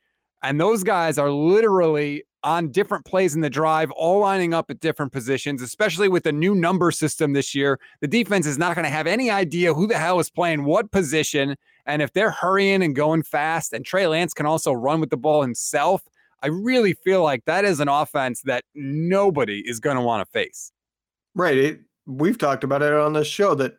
and 0.43 0.61
those 0.61 0.83
guys 0.83 1.19
are 1.19 1.31
literally 1.31 2.25
on 2.43 2.71
different 2.71 3.05
plays 3.05 3.35
in 3.35 3.41
the 3.41 3.51
drive, 3.51 3.91
all 3.93 4.21
lining 4.21 4.55
up 4.55 4.71
at 4.71 4.79
different 4.79 5.13
positions, 5.13 5.63
especially 5.63 6.09
with 6.09 6.23
the 6.23 6.33
new 6.33 6.55
number 6.55 6.93
system 6.93 7.33
this 7.33 7.55
year. 7.55 7.81
The 8.01 8.07
defense 8.07 8.47
is 8.47 8.57
not 8.57 8.77
going 8.77 8.85
to 8.85 8.91
have 8.91 9.09
any 9.09 9.31
idea 9.31 9.75
who 9.75 9.89
the 9.89 9.99
hell 9.99 10.21
is 10.21 10.31
playing 10.31 10.65
what 10.65 10.93
position. 10.93 11.57
And 11.87 12.03
if 12.03 12.13
they're 12.13 12.31
hurrying 12.31 12.83
and 12.83 12.95
going 12.95 13.23
fast, 13.23 13.73
and 13.73 13.85
Trey 13.85 14.07
Lance 14.07 14.35
can 14.35 14.47
also 14.47 14.73
run 14.73 15.01
with 15.01 15.11
the 15.11 15.17
ball 15.17 15.43
himself, 15.43 16.03
I 16.43 16.49
really 16.49 16.93
feel 16.93 17.23
like 17.23 17.45
that 17.47 17.65
is 17.65 17.81
an 17.81 17.89
offense 17.89 18.43
that 18.43 18.65
nobody 18.75 19.63
is 19.67 19.81
going 19.81 19.97
to 19.97 20.03
want 20.03 20.27
to 20.27 20.31
face. 20.31 20.73
Right. 21.35 21.57
It, 21.57 21.81
we've 22.07 22.39
talked 22.39 22.65
about 22.65 22.83
it 22.83 22.93
on 22.93 23.13
this 23.13 23.27
show 23.27 23.55
that 23.55 23.77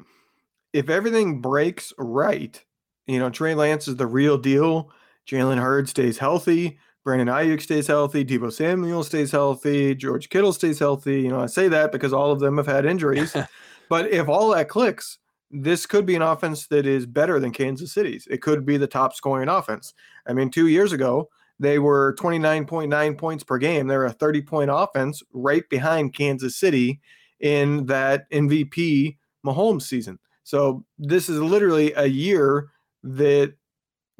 if 0.74 0.90
everything 0.90 1.42
breaks 1.42 1.94
right, 1.98 2.64
you 3.06 3.20
know, 3.20 3.30
Trey 3.30 3.56
Lance 3.56 3.88
is 3.88 3.96
the 3.96 4.08
real 4.08 4.38
deal. 4.38 4.92
Jalen 5.28 5.60
Hurd 5.62 5.90
stays 5.90 6.18
healthy. 6.18 6.80
Brandon 7.08 7.30
Aiyuk 7.30 7.62
stays 7.62 7.88
healthy, 7.88 8.26
Deebo 8.26 8.52
Samuel 8.52 9.02
stays 9.02 9.32
healthy, 9.32 9.96
George 9.96 10.28
Kittle 10.28 10.52
stays 10.52 10.78
healthy. 10.78 11.22
You 11.22 11.30
know, 11.30 11.40
I 11.40 11.46
say 11.46 11.70
that 11.70 11.94
because 11.94 12.12
all 12.12 12.34
of 12.34 12.42
them 12.42 12.58
have 12.58 12.68
had 12.68 12.86
injuries. 12.86 13.34
but 13.90 14.12
if 14.12 14.28
all 14.28 14.50
that 14.50 14.68
clicks, 14.68 15.18
this 15.52 15.86
could 15.86 16.06
be 16.06 16.16
an 16.16 16.22
offense 16.22 16.68
that 16.68 16.86
is 16.86 17.06
better 17.06 17.40
than 17.40 17.52
Kansas 17.52 17.94
City's. 17.94 18.28
It 18.30 18.42
could 18.42 18.66
be 18.66 18.78
the 18.78 18.88
top 18.88 19.14
scoring 19.14 19.50
offense. 19.50 19.94
I 20.28 20.34
mean, 20.34 20.50
two 20.50 20.68
years 20.68 20.92
ago, 20.92 21.30
they 21.60 21.80
were 21.80 22.16
29.9 22.20 23.18
points 23.18 23.44
per 23.44 23.58
game. 23.58 23.88
They're 23.88 24.06
a 24.06 24.12
30 24.12 24.42
point 24.42 24.70
offense 24.74 25.24
right 25.34 25.68
behind 25.70 26.14
Kansas 26.14 26.56
City 26.56 27.00
in 27.40 27.86
that 27.86 28.30
MVP 28.32 29.18
Mahomes 29.46 29.84
season. 29.84 30.20
So 30.44 30.86
this 30.98 31.30
is 31.30 31.40
literally 31.40 31.94
a 31.94 32.06
year 32.06 32.70
that 33.04 33.54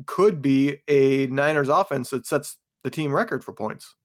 could 0.06 0.42
be 0.42 0.78
a 0.88 1.28
Niners 1.28 1.70
offense 1.70 2.10
that 2.12 2.26
sets 2.26 2.58
the 2.84 2.90
team 2.90 3.14
record 3.14 3.44
for 3.44 3.54
points. 3.54 3.96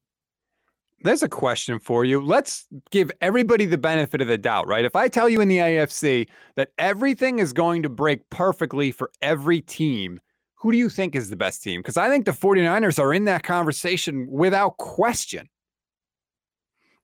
There's 1.04 1.22
a 1.22 1.28
question 1.28 1.78
for 1.78 2.04
you. 2.04 2.20
Let's 2.20 2.66
give 2.90 3.10
everybody 3.20 3.66
the 3.66 3.78
benefit 3.78 4.20
of 4.20 4.28
the 4.28 4.38
doubt, 4.38 4.66
right? 4.66 4.84
If 4.84 4.96
I 4.96 5.08
tell 5.08 5.28
you 5.28 5.40
in 5.40 5.48
the 5.48 5.58
AFC 5.58 6.28
that 6.56 6.70
everything 6.78 7.38
is 7.38 7.52
going 7.52 7.82
to 7.82 7.88
break 7.88 8.28
perfectly 8.30 8.92
for 8.92 9.10
every 9.20 9.60
team, 9.60 10.20
who 10.54 10.70
do 10.70 10.78
you 10.78 10.88
think 10.88 11.14
is 11.14 11.30
the 11.30 11.36
best 11.36 11.62
team? 11.62 11.80
Because 11.80 11.96
I 11.96 12.08
think 12.08 12.24
the 12.24 12.32
49ers 12.32 12.98
are 12.98 13.12
in 13.12 13.24
that 13.24 13.42
conversation 13.42 14.28
without 14.30 14.76
question. 14.76 15.48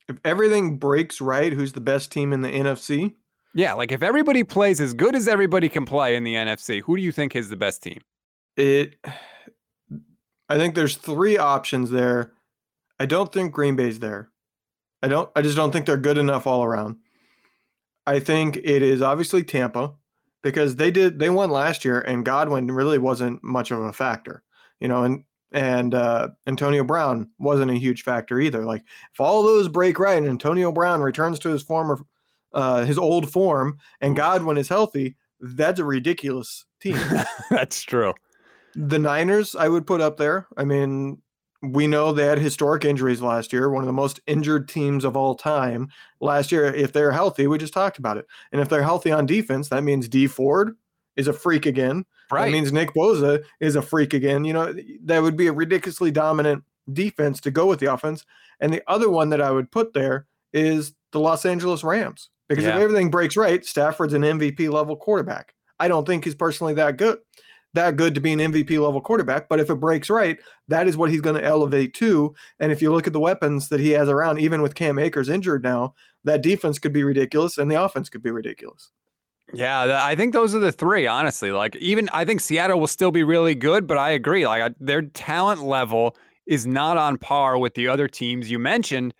If 0.09 0.17
everything 0.25 0.79
breaks 0.79 1.21
right, 1.21 1.53
who's 1.53 1.73
the 1.73 1.81
best 1.81 2.11
team 2.11 2.33
in 2.33 2.41
the 2.41 2.49
NFC? 2.49 3.15
Yeah, 3.55 3.75
like 3.75 3.93
if 3.93 4.03
everybody 4.03 4.45
plays 4.45 4.81
as 4.81 4.95
good 4.95 5.15
as 5.15 5.27
everybody 5.27 5.69
can 5.69 5.85
play 5.85 6.15
in 6.17 6.25
the 6.25 6.35
NFC, 6.35 6.83
who 6.83 6.97
do 6.97 7.03
you 7.03 7.13
think 7.13 7.35
is 7.35 7.49
the 7.49 7.57
best 7.57 7.83
team? 7.83 8.01
It 8.57 8.97
I 10.49 10.57
think 10.57 10.75
there's 10.75 10.97
three 10.97 11.37
options 11.37 11.91
there. 11.91 12.33
I 13.01 13.07
don't 13.07 13.33
think 13.33 13.53
Green 13.53 13.77
Bay's 13.77 13.99
there. 13.99 14.31
I 15.03 15.09
don't 15.09 15.31
I 15.37 15.43
just 15.43 15.57
don't 15.57 15.73
think 15.73 15.87
they're 15.87 15.97
good 15.97 16.19
enough 16.19 16.47
all 16.47 16.65
around. 16.65 16.97
I 18.07 18.21
think 18.21 18.57
it 18.57 18.83
is 18.83 19.03
obviously 19.03 19.45
Tampa 19.45 19.93
because 20.43 20.77
they 20.77 20.91
did 20.91 21.19
they 21.19 21.31
won 21.31 21.51
last 21.51 21.85
year 21.85 22.01
and 22.01 22.25
Godwin 22.25 22.71
really 22.71 22.99
wasn't 22.99 23.43
much 23.45 23.71
of 23.71 23.81
a 23.81 23.93
factor. 23.93 24.43
You 24.81 24.89
know, 24.89 25.05
and 25.05 25.25
and 25.53 25.95
uh, 25.95 26.29
Antonio 26.47 26.85
Brown 26.85 27.31
wasn't 27.39 27.71
a 27.71 27.79
huge 27.79 28.03
factor 28.03 28.41
either. 28.41 28.65
Like 28.65 28.83
if 29.13 29.21
all 29.21 29.43
those 29.43 29.69
break 29.69 29.99
right 29.99 30.19
and 30.19 30.29
Antonio 30.29 30.73
Brown 30.73 31.01
returns 31.01 31.39
to 31.41 31.51
his 31.51 31.63
former 31.63 32.01
uh, 32.53 32.85
his 32.85 32.99
old 32.99 33.31
form 33.31 33.79
and 34.01 34.17
Godwin 34.17 34.59
is 34.59 34.69
healthy, 34.69 35.17
that's 35.41 35.81
a 35.81 35.85
ridiculous 35.85 36.65
team. 36.81 36.99
that's 37.51 37.83
true 37.83 38.15
The 38.75 38.99
Niners, 38.99 39.55
I 39.55 39.69
would 39.69 39.87
put 39.87 40.01
up 40.01 40.17
there. 40.17 40.47
I 40.57 40.65
mean, 40.65 41.21
we 41.63 41.87
know 41.87 42.13
they 42.13 42.27
had 42.27 42.39
historic 42.39 42.85
injuries 42.85 43.21
last 43.21 43.53
year, 43.53 43.71
one 43.71 43.83
of 43.83 43.87
the 43.87 43.93
most 43.93 44.21
injured 44.27 44.69
teams 44.69 45.05
of 45.05 45.17
all 45.17 45.35
time. 45.35 45.89
Last 46.21 46.53
year, 46.53 46.67
if 46.67 46.93
they're 46.93 47.13
healthy, 47.13 47.47
we 47.47 47.59
just 47.59 47.73
talked 47.73 47.99
about 47.99 48.17
it. 48.17 48.27
And 48.53 48.61
if 48.61 48.69
they're 48.69 48.83
healthy 48.83 49.11
on 49.11 49.27
defense, 49.27 49.69
that 49.69 49.83
means 49.83 50.09
Dee 50.09 50.29
Ford 50.29 50.77
is 51.17 51.27
a 51.27 51.33
freak 51.33 51.67
again. 51.67 52.05
Right. 52.31 52.45
That 52.45 52.53
means 52.53 52.73
Nick 52.73 52.95
Bosa 52.95 53.43
is 53.61 53.75
a 53.75 53.83
freak 53.83 54.15
again. 54.15 54.45
You 54.45 54.53
know, 54.53 54.75
that 55.05 55.23
would 55.23 55.37
be 55.37 55.49
a 55.49 55.53
ridiculously 55.53 56.13
dominant 56.13 56.63
defense 56.93 57.41
to 57.41 57.51
go 57.51 57.67
with 57.67 57.81
the 57.81 57.93
offense. 57.93 58.25
And 58.61 58.73
the 58.73 58.83
other 58.87 59.11
one 59.11 59.31
that 59.31 59.41
I 59.41 59.51
would 59.51 59.71
put 59.71 59.95
there 59.95 60.27
is 60.53 60.95
the 61.13 61.21
Los 61.21 61.45
Angeles 61.45 61.83
Rams. 61.83 62.31
Because 62.49 62.65
yeah. 62.65 62.77
if 62.77 62.83
everything 62.83 63.11
breaks 63.11 63.37
right, 63.37 63.65
Stafford's 63.65 64.15
an 64.15 64.23
MVP 64.23 64.71
level 64.71 64.97
quarterback. 64.97 65.55
I 65.81 65.89
don't 65.89 66.07
think 66.07 66.25
he's 66.25 66.35
personally 66.35 66.75
that 66.75 66.97
good 66.97 67.19
that 67.79 67.97
good 67.97 68.15
to 68.15 68.21
be 68.21 68.33
an 68.33 68.41
MVP 68.41 68.71
level 68.71 69.01
quarterback. 69.01 69.49
But 69.49 69.61
if 69.61 69.71
it 69.71 69.77
breaks 69.77 70.11
right, 70.11 70.39
that 70.69 70.87
is 70.87 70.97
what 70.97 71.11
he's 71.11 71.21
going 71.21 71.37
to 71.37 71.45
elevate 71.45 71.95
to. 71.95 72.35
And 72.61 72.71
if 72.73 72.83
you 72.83 72.93
look 72.93 73.07
at 73.07 73.13
the 73.13 73.21
weapons 73.21 73.69
that 73.69 73.81
he 73.81 73.91
has 73.91 74.09
around, 74.09 74.41
even 74.41 74.61
with 74.61 74.75
Cam 74.75 74.99
Akers 74.99 75.29
injured 75.29 75.63
now, 75.63 75.95
that 76.25 76.43
defense 76.43 76.79
could 76.79 76.93
be 76.93 77.05
ridiculous 77.05 77.57
and 77.57 77.71
the 77.71 77.83
offense 77.83 78.09
could 78.09 78.23
be 78.23 78.31
ridiculous. 78.31 78.91
Yeah, 79.55 80.03
I 80.05 80.15
think 80.15 80.35
those 80.35 80.55
are 80.55 80.59
the 80.59 80.73
three, 80.73 81.07
honestly. 81.07 81.53
Like, 81.53 81.75
even 81.77 82.11
I 82.13 82.27
think 82.27 82.41
Seattle 82.41 82.79
will 82.79 82.87
still 82.87 83.11
be 83.11 83.23
really 83.23 83.55
good, 83.55 83.87
but 83.87 83.97
I 83.97 84.11
agree. 84.11 84.47
Like, 84.47 84.75
their 84.79 85.03
talent 85.03 85.63
level 85.63 86.17
is 86.47 86.67
not 86.67 86.99
on 86.99 87.17
par 87.17 87.57
with 87.57 87.75
the 87.75 87.89
other 87.89 88.09
teams 88.09 88.51
you 88.51 88.59
mentioned. 88.59 89.15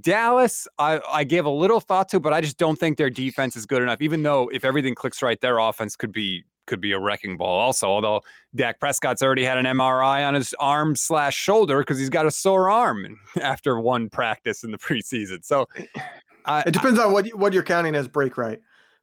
Dallas, 0.00 0.66
I, 0.78 1.00
I 1.08 1.24
gave 1.24 1.46
a 1.46 1.50
little 1.50 1.80
thought 1.80 2.08
to, 2.10 2.20
but 2.20 2.32
I 2.32 2.40
just 2.40 2.58
don't 2.58 2.78
think 2.78 2.98
their 2.98 3.10
defense 3.10 3.56
is 3.56 3.64
good 3.64 3.80
enough. 3.80 4.02
Even 4.02 4.22
though 4.22 4.50
if 4.52 4.64
everything 4.64 4.94
clicks 4.94 5.22
right, 5.22 5.40
their 5.40 5.58
offense 5.58 5.96
could 5.96 6.12
be 6.12 6.44
could 6.66 6.80
be 6.80 6.92
a 6.92 6.98
wrecking 6.98 7.36
ball 7.36 7.58
also. 7.58 7.88
Although 7.88 8.22
Dak 8.54 8.80
Prescott's 8.80 9.22
already 9.22 9.44
had 9.44 9.58
an 9.58 9.66
MRI 9.66 10.26
on 10.26 10.34
his 10.34 10.54
arm 10.58 10.96
slash 10.96 11.36
shoulder 11.36 11.78
because 11.80 11.98
he's 11.98 12.10
got 12.10 12.26
a 12.26 12.30
sore 12.30 12.70
arm 12.70 13.18
after 13.40 13.78
one 13.78 14.08
practice 14.08 14.64
in 14.64 14.70
the 14.70 14.78
preseason. 14.78 15.44
So 15.44 15.66
it 15.76 16.72
depends 16.72 16.98
I, 16.98 17.04
on 17.04 17.12
what 17.12 17.28
what 17.28 17.52
you're 17.52 17.62
counting 17.62 17.94
as 17.94 18.08
break 18.08 18.36
right. 18.36 18.60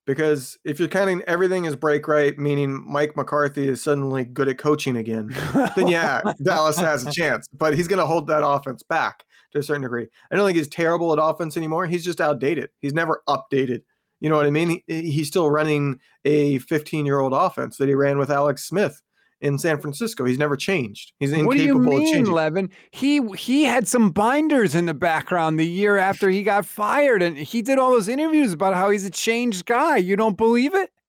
Because 0.07 0.57
if 0.65 0.79
you're 0.79 0.89
counting 0.89 1.21
everything 1.27 1.67
as 1.67 1.75
break 1.75 2.07
right, 2.07 2.37
meaning 2.37 2.83
Mike 2.87 3.15
McCarthy 3.15 3.67
is 3.67 3.83
suddenly 3.83 4.25
good 4.25 4.49
at 4.49 4.57
coaching 4.57 4.97
again, 4.97 5.33
then 5.75 5.87
yeah, 5.87 6.21
Dallas 6.43 6.77
has 6.77 7.05
a 7.05 7.11
chance. 7.11 7.47
But 7.53 7.75
he's 7.75 7.87
going 7.87 7.99
to 7.99 8.05
hold 8.05 8.25
that 8.27 8.45
offense 8.45 8.81
back 8.81 9.23
to 9.51 9.59
a 9.59 9.63
certain 9.63 9.83
degree. 9.83 10.07
I 10.31 10.35
don't 10.35 10.45
think 10.45 10.57
he's 10.57 10.67
terrible 10.67 11.13
at 11.13 11.19
offense 11.21 11.55
anymore. 11.55 11.85
He's 11.85 12.03
just 12.03 12.19
outdated. 12.19 12.69
He's 12.79 12.93
never 12.93 13.21
updated 13.29 13.83
you 14.21 14.29
know 14.29 14.37
what 14.37 14.45
I 14.45 14.51
mean? 14.51 14.69
He, 14.69 14.83
eh, 14.87 15.01
he's 15.01 15.27
still 15.27 15.49
running 15.49 15.99
a 16.23 16.59
15 16.59 17.05
year 17.05 17.19
old 17.19 17.33
offense 17.33 17.77
that 17.77 17.89
he 17.89 17.95
ran 17.95 18.17
with 18.17 18.31
Alex 18.31 18.63
Smith 18.63 19.01
in 19.41 19.57
San 19.57 19.81
Francisco. 19.81 20.23
He's 20.23 20.37
never 20.37 20.55
changed. 20.55 21.13
He's 21.19 21.31
incapable 21.31 21.47
what 21.47 21.57
do 21.57 21.63
you 21.63 21.79
mean, 21.79 22.01
of 22.01 22.13
changing. 22.13 22.33
Levin? 22.33 22.69
He 22.91 23.19
he 23.35 23.63
had 23.63 23.87
some 23.87 24.11
binders 24.11 24.75
in 24.75 24.85
the 24.85 24.93
background 24.93 25.59
the 25.59 25.67
year 25.67 25.97
after 25.97 26.29
he 26.29 26.43
got 26.43 26.65
fired, 26.65 27.21
and 27.21 27.37
he 27.37 27.61
did 27.61 27.79
all 27.79 27.91
those 27.91 28.07
interviews 28.07 28.53
about 28.53 28.75
how 28.75 28.91
he's 28.91 29.05
a 29.05 29.09
changed 29.09 29.65
guy. 29.65 29.97
You 29.97 30.15
don't 30.15 30.37
believe 30.37 30.73
it? 30.73 30.91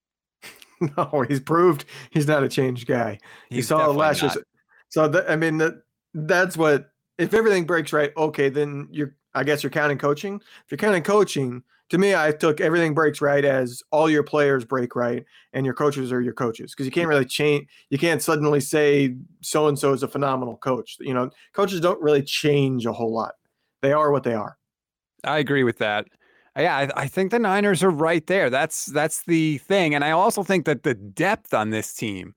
No, 0.96 1.24
he's 1.28 1.38
proved 1.38 1.84
he's 2.10 2.26
not 2.26 2.42
a 2.42 2.48
changed 2.48 2.88
guy. 2.88 3.20
He's 3.48 3.58
you 3.58 3.62
saw 3.62 3.86
last 3.92 4.20
year. 4.20 4.32
So 4.88 5.06
that, 5.06 5.30
I 5.30 5.36
mean 5.36 5.58
that 5.58 5.74
that's 6.12 6.56
what. 6.56 6.88
If 7.18 7.34
everything 7.34 7.66
breaks 7.66 7.92
right, 7.92 8.10
okay, 8.16 8.48
then 8.48 8.88
you're. 8.90 9.14
I 9.32 9.44
guess 9.44 9.62
you're 9.62 9.70
counting 9.70 9.96
coaching. 9.96 10.40
If 10.64 10.72
you're 10.72 10.78
counting 10.78 11.04
coaching, 11.04 11.62
to 11.90 11.98
me, 11.98 12.14
I 12.14 12.32
took 12.32 12.60
everything 12.60 12.94
breaks 12.94 13.20
right 13.20 13.44
as 13.44 13.82
all 13.90 14.08
your 14.08 14.22
players 14.22 14.64
break 14.64 14.96
right, 14.96 15.24
and 15.52 15.66
your 15.66 15.74
coaches 15.74 16.10
are 16.12 16.20
your 16.20 16.32
coaches 16.32 16.72
because 16.72 16.86
you 16.86 16.92
can't 16.92 17.08
really 17.08 17.24
change. 17.24 17.68
You 17.90 17.98
can't 17.98 18.22
suddenly 18.22 18.60
say 18.60 19.14
so 19.42 19.68
and 19.68 19.78
so 19.78 19.92
is 19.92 20.02
a 20.02 20.08
phenomenal 20.08 20.56
coach. 20.56 20.96
You 21.00 21.12
know, 21.12 21.30
coaches 21.52 21.80
don't 21.80 22.00
really 22.00 22.22
change 22.22 22.86
a 22.86 22.92
whole 22.92 23.12
lot. 23.12 23.34
They 23.82 23.92
are 23.92 24.10
what 24.10 24.22
they 24.22 24.34
are. 24.34 24.56
I 25.24 25.38
agree 25.38 25.64
with 25.64 25.78
that. 25.78 26.06
Yeah, 26.56 26.76
I, 26.76 27.02
I 27.02 27.06
think 27.08 27.30
the 27.30 27.38
Niners 27.38 27.82
are 27.82 27.90
right 27.90 28.26
there. 28.26 28.50
That's 28.50 28.86
that's 28.86 29.24
the 29.24 29.58
thing, 29.58 29.94
and 29.94 30.04
I 30.04 30.10
also 30.12 30.42
think 30.42 30.64
that 30.66 30.82
the 30.82 30.94
depth 30.94 31.54
on 31.54 31.70
this 31.70 31.92
team, 31.92 32.34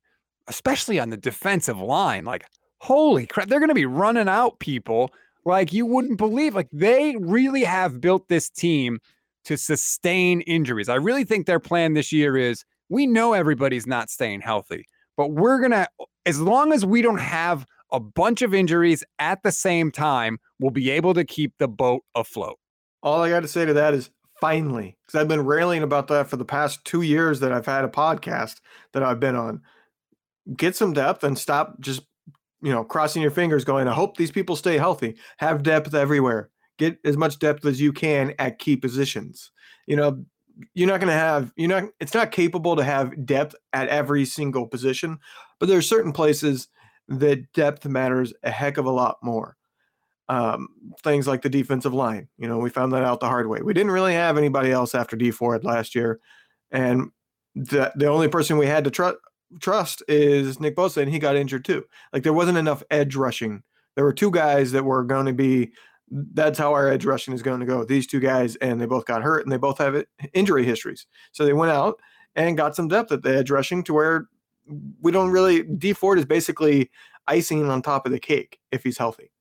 especially 0.47 0.99
on 0.99 1.09
the 1.09 1.17
defensive 1.17 1.79
line, 1.79 2.25
like 2.25 2.45
holy 2.79 3.25
crap, 3.25 3.47
they're 3.47 3.59
going 3.59 3.69
to 3.69 3.75
be 3.75 3.85
running 3.85 4.29
out 4.29 4.59
people 4.59 5.11
like 5.45 5.73
you 5.73 5.85
wouldn't 5.85 6.17
believe. 6.17 6.55
Like 6.55 6.69
they 6.71 7.15
really 7.19 7.63
have 7.63 8.01
built 8.01 8.27
this 8.27 8.49
team 8.49 8.99
to 9.45 9.57
sustain 9.57 10.41
injuries. 10.41 10.89
I 10.89 10.95
really 10.95 11.23
think 11.23 11.45
their 11.45 11.59
plan 11.59 11.93
this 11.93 12.11
year 12.11 12.37
is 12.37 12.65
we 12.89 13.07
know 13.07 13.33
everybody's 13.33 13.87
not 13.87 14.09
staying 14.09 14.41
healthy, 14.41 14.85
but 15.17 15.31
we're 15.31 15.59
going 15.59 15.71
to, 15.71 15.87
as 16.25 16.39
long 16.39 16.73
as 16.73 16.85
we 16.85 17.01
don't 17.01 17.19
have 17.19 17.65
a 17.91 17.99
bunch 17.99 18.41
of 18.41 18.53
injuries 18.53 19.03
at 19.19 19.41
the 19.43 19.51
same 19.51 19.91
time, 19.91 20.39
we'll 20.59 20.71
be 20.71 20.89
able 20.89 21.13
to 21.13 21.23
keep 21.23 21.53
the 21.59 21.67
boat 21.67 22.03
afloat. 22.15 22.59
All 23.03 23.21
I 23.21 23.29
got 23.29 23.41
to 23.41 23.47
say 23.47 23.65
to 23.65 23.73
that 23.73 23.93
is 23.93 24.09
finally, 24.41 24.97
because 25.05 25.19
I've 25.19 25.27
been 25.27 25.45
railing 25.45 25.83
about 25.83 26.07
that 26.07 26.27
for 26.27 26.37
the 26.37 26.45
past 26.45 26.83
two 26.83 27.03
years 27.03 27.39
that 27.39 27.51
I've 27.51 27.65
had 27.65 27.85
a 27.85 27.89
podcast 27.89 28.57
that 28.93 29.03
I've 29.03 29.19
been 29.19 29.35
on. 29.35 29.61
Get 30.55 30.75
some 30.75 30.93
depth 30.93 31.23
and 31.23 31.37
stop 31.37 31.79
just, 31.79 32.01
you 32.61 32.71
know, 32.71 32.83
crossing 32.83 33.21
your 33.21 33.31
fingers 33.31 33.63
going, 33.63 33.87
I 33.87 33.93
hope 33.93 34.17
these 34.17 34.31
people 34.31 34.55
stay 34.55 34.77
healthy. 34.77 35.15
Have 35.37 35.63
depth 35.63 35.93
everywhere 35.93 36.49
get 36.77 36.97
as 37.05 37.17
much 37.17 37.39
depth 37.39 37.65
as 37.65 37.81
you 37.81 37.93
can 37.93 38.33
at 38.39 38.59
key 38.59 38.75
positions. 38.75 39.51
You 39.87 39.95
know, 39.95 40.25
you're 40.73 40.87
not 40.87 40.99
going 40.99 41.11
to 41.11 41.13
have 41.13 41.51
you're 41.55 41.69
not 41.69 41.89
it's 41.99 42.13
not 42.13 42.31
capable 42.31 42.75
to 42.75 42.83
have 42.83 43.25
depth 43.25 43.55
at 43.73 43.89
every 43.89 44.25
single 44.25 44.67
position, 44.67 45.19
but 45.59 45.67
there 45.67 45.77
are 45.77 45.83
certain 45.83 46.13
places 46.13 46.67
that 47.07 47.51
depth 47.53 47.85
matters 47.85 48.33
a 48.43 48.51
heck 48.51 48.77
of 48.77 48.85
a 48.85 48.91
lot 48.91 49.17
more. 49.21 49.57
Um, 50.27 50.69
things 51.03 51.27
like 51.27 51.43
the 51.43 51.49
defensive 51.49 51.93
line. 51.93 52.27
You 52.39 52.47
know, 52.47 52.57
we 52.57 52.71
found 52.71 52.93
that 52.93 53.03
out 53.03 53.19
the 53.19 53.27
hard 53.27 53.47
way. 53.47 53.61
We 53.61 53.75
didn't 53.75 53.91
really 53.91 54.13
have 54.13 54.39
anybody 54.39 54.71
else 54.71 54.95
after 54.95 55.15
Dee 55.15 55.29
Ford 55.29 55.63
last 55.63 55.93
year, 55.93 56.19
and 56.71 57.11
the 57.53 57.91
the 57.95 58.07
only 58.07 58.27
person 58.27 58.57
we 58.57 58.65
had 58.65 58.83
to 58.85 58.91
trust 58.91 59.17
trust 59.61 60.01
is 60.07 60.59
Nick 60.59 60.75
Bosa, 60.75 61.01
and 61.01 61.11
he 61.11 61.19
got 61.19 61.35
injured 61.35 61.65
too. 61.65 61.85
Like 62.11 62.23
there 62.23 62.33
wasn't 62.33 62.57
enough 62.57 62.83
edge 62.89 63.15
rushing. 63.15 63.61
There 63.95 64.03
were 64.03 64.13
two 64.13 64.31
guys 64.31 64.71
that 64.71 64.83
were 64.83 65.03
going 65.03 65.27
to 65.27 65.33
be 65.33 65.71
that's 66.09 66.59
how 66.59 66.73
our 66.73 66.87
edge 66.87 67.05
rushing 67.05 67.33
is 67.33 67.41
going 67.41 67.59
to 67.59 67.65
go. 67.65 67.83
These 67.83 68.07
two 68.07 68.19
guys, 68.19 68.55
and 68.57 68.79
they 68.79 68.85
both 68.85 69.05
got 69.05 69.23
hurt, 69.23 69.43
and 69.43 69.51
they 69.51 69.57
both 69.57 69.77
have 69.79 70.03
injury 70.33 70.63
histories. 70.63 71.07
So 71.31 71.45
they 71.45 71.53
went 71.53 71.71
out 71.71 71.99
and 72.35 72.57
got 72.57 72.75
some 72.75 72.87
depth 72.87 73.11
at 73.11 73.23
the 73.23 73.37
edge 73.37 73.49
rushing 73.49 73.83
to 73.83 73.93
where 73.93 74.27
we 75.01 75.11
don't 75.11 75.31
really. 75.31 75.63
Dee 75.63 75.93
Ford 75.93 76.19
is 76.19 76.25
basically 76.25 76.91
icing 77.27 77.69
on 77.69 77.81
top 77.81 78.05
of 78.05 78.11
the 78.11 78.19
cake 78.19 78.59
if 78.71 78.83
he's 78.83 78.97
healthy. 78.97 79.31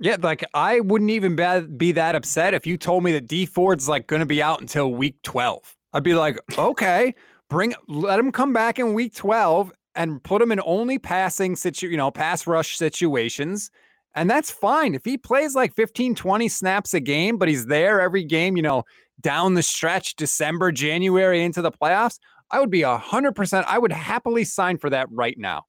Yeah, 0.00 0.16
like 0.22 0.44
I 0.54 0.80
wouldn't 0.80 1.10
even 1.10 1.36
be 1.76 1.92
that 1.92 2.14
upset 2.14 2.54
if 2.54 2.66
you 2.66 2.78
told 2.78 3.04
me 3.04 3.12
that 3.12 3.26
Dee 3.26 3.46
Ford's 3.46 3.88
like 3.88 4.06
going 4.06 4.20
to 4.20 4.26
be 4.26 4.42
out 4.42 4.60
until 4.60 4.94
week 4.94 5.20
twelve. 5.22 5.76
I'd 5.92 6.02
be 6.02 6.14
like, 6.14 6.38
okay, 6.58 7.14
bring 7.48 7.74
let 7.88 8.18
him 8.18 8.32
come 8.32 8.52
back 8.52 8.78
in 8.78 8.94
week 8.94 9.14
twelve 9.14 9.72
and 9.94 10.22
put 10.22 10.40
him 10.40 10.52
in 10.52 10.60
only 10.64 10.98
passing 10.98 11.56
situ, 11.56 11.88
you 11.88 11.96
know, 11.96 12.10
pass 12.10 12.46
rush 12.46 12.76
situations 12.76 13.70
and 14.14 14.28
that's 14.28 14.50
fine. 14.50 14.94
If 14.94 15.04
he 15.04 15.16
plays 15.16 15.54
like 15.54 15.74
15, 15.76 16.14
20 16.14 16.48
snaps 16.48 16.94
a 16.94 17.00
game, 17.00 17.38
but 17.38 17.48
he's 17.48 17.66
there 17.66 18.00
every 18.00 18.24
game, 18.24 18.56
you 18.56 18.62
know, 18.62 18.84
down 19.20 19.54
the 19.54 19.62
stretch, 19.62 20.16
December, 20.16 20.72
January 20.72 21.44
into 21.44 21.62
the 21.62 21.70
playoffs, 21.70 22.18
I 22.50 22.58
would 22.58 22.70
be 22.70 22.80
100%. 22.80 23.64
I 23.66 23.78
would 23.78 23.92
happily 23.92 24.44
sign 24.44 24.78
for 24.78 24.90
that 24.90 25.06
right 25.10 25.38
now. 25.38 25.64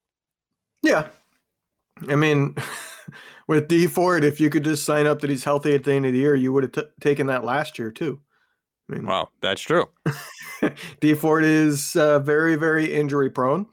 Yeah. 0.82 1.08
I 2.10 2.16
mean, 2.16 2.56
with 3.48 3.68
Dee 3.68 3.88
Ford, 3.88 4.24
if 4.24 4.40
you 4.40 4.50
could 4.50 4.64
just 4.64 4.86
sign 4.86 5.06
up 5.06 5.22
that 5.22 5.30
he's 5.30 5.44
healthy 5.44 5.76
at 5.76 5.84
the 5.84 5.94
end 5.94 6.06
of 6.06 6.14
the 6.14 6.20
year, 6.20 6.36
you 6.36 6.52
would 6.54 6.64
have 6.64 6.72
t- 6.72 6.92
taken 7.00 7.28
that 7.28 7.44
last 7.44 7.78
year 7.78 7.92
too. 7.92 8.20
I 8.90 8.96
mean, 8.96 9.06
wow, 9.06 9.30
that's 9.42 9.62
true. 9.62 9.88
Dee 11.00 11.14
Ford 11.14 11.44
is 11.44 11.96
uh, 11.96 12.20
very, 12.20 12.56
very 12.56 12.92
injury 12.92 13.30
prone. 13.30 13.68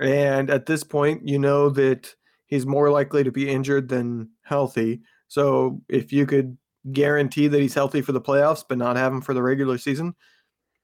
And 0.00 0.48
at 0.50 0.66
this 0.66 0.84
point, 0.84 1.26
you 1.26 1.38
know 1.38 1.68
that 1.70 2.14
he's 2.48 2.66
more 2.66 2.90
likely 2.90 3.22
to 3.22 3.30
be 3.30 3.48
injured 3.48 3.88
than 3.88 4.30
healthy. 4.42 5.00
So 5.28 5.80
if 5.88 6.12
you 6.12 6.26
could 6.26 6.58
guarantee 6.92 7.48
that 7.48 7.60
he's 7.60 7.74
healthy 7.74 8.00
for 8.00 8.12
the 8.12 8.20
playoffs 8.20 8.64
but 8.68 8.78
not 8.78 8.96
have 8.96 9.12
him 9.12 9.20
for 9.20 9.34
the 9.34 9.42
regular 9.42 9.78
season, 9.78 10.14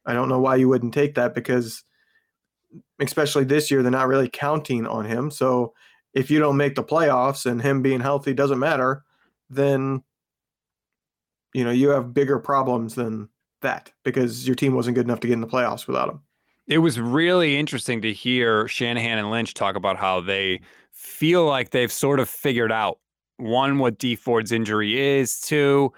I 0.06 0.12
don't 0.12 0.28
know 0.28 0.38
why 0.38 0.56
you 0.56 0.68
wouldn't 0.68 0.94
take 0.94 1.14
that 1.16 1.34
because 1.34 1.82
especially 3.00 3.44
this 3.44 3.70
year 3.70 3.82
they're 3.82 3.90
not 3.90 4.08
really 4.08 4.28
counting 4.28 4.86
on 4.86 5.04
him. 5.06 5.30
So 5.30 5.74
if 6.12 6.30
you 6.30 6.38
don't 6.38 6.56
make 6.56 6.74
the 6.74 6.84
playoffs 6.84 7.46
and 7.46 7.60
him 7.60 7.82
being 7.82 8.00
healthy 8.00 8.34
doesn't 8.34 8.58
matter, 8.58 9.02
then 9.50 10.02
you 11.54 11.64
know, 11.64 11.70
you 11.70 11.90
have 11.90 12.12
bigger 12.12 12.38
problems 12.38 12.96
than 12.96 13.28
that 13.62 13.90
because 14.02 14.46
your 14.46 14.56
team 14.56 14.74
wasn't 14.74 14.96
good 14.96 15.06
enough 15.06 15.20
to 15.20 15.28
get 15.28 15.34
in 15.34 15.40
the 15.40 15.46
playoffs 15.46 15.86
without 15.86 16.10
him. 16.10 16.20
It 16.66 16.78
was 16.78 16.98
really 16.98 17.56
interesting 17.56 18.02
to 18.02 18.12
hear 18.12 18.66
Shanahan 18.68 19.18
and 19.18 19.30
Lynch 19.30 19.54
talk 19.54 19.76
about 19.76 19.96
how 19.96 20.20
they 20.20 20.60
feel 20.94 21.44
like 21.44 21.70
they've 21.70 21.92
sort 21.92 22.20
of 22.20 22.28
figured 22.28 22.72
out 22.72 22.98
one 23.36 23.78
what 23.78 23.98
Dee 23.98 24.16
Ford's 24.16 24.52
injury 24.52 24.98
is, 24.98 25.40
two 25.40 25.92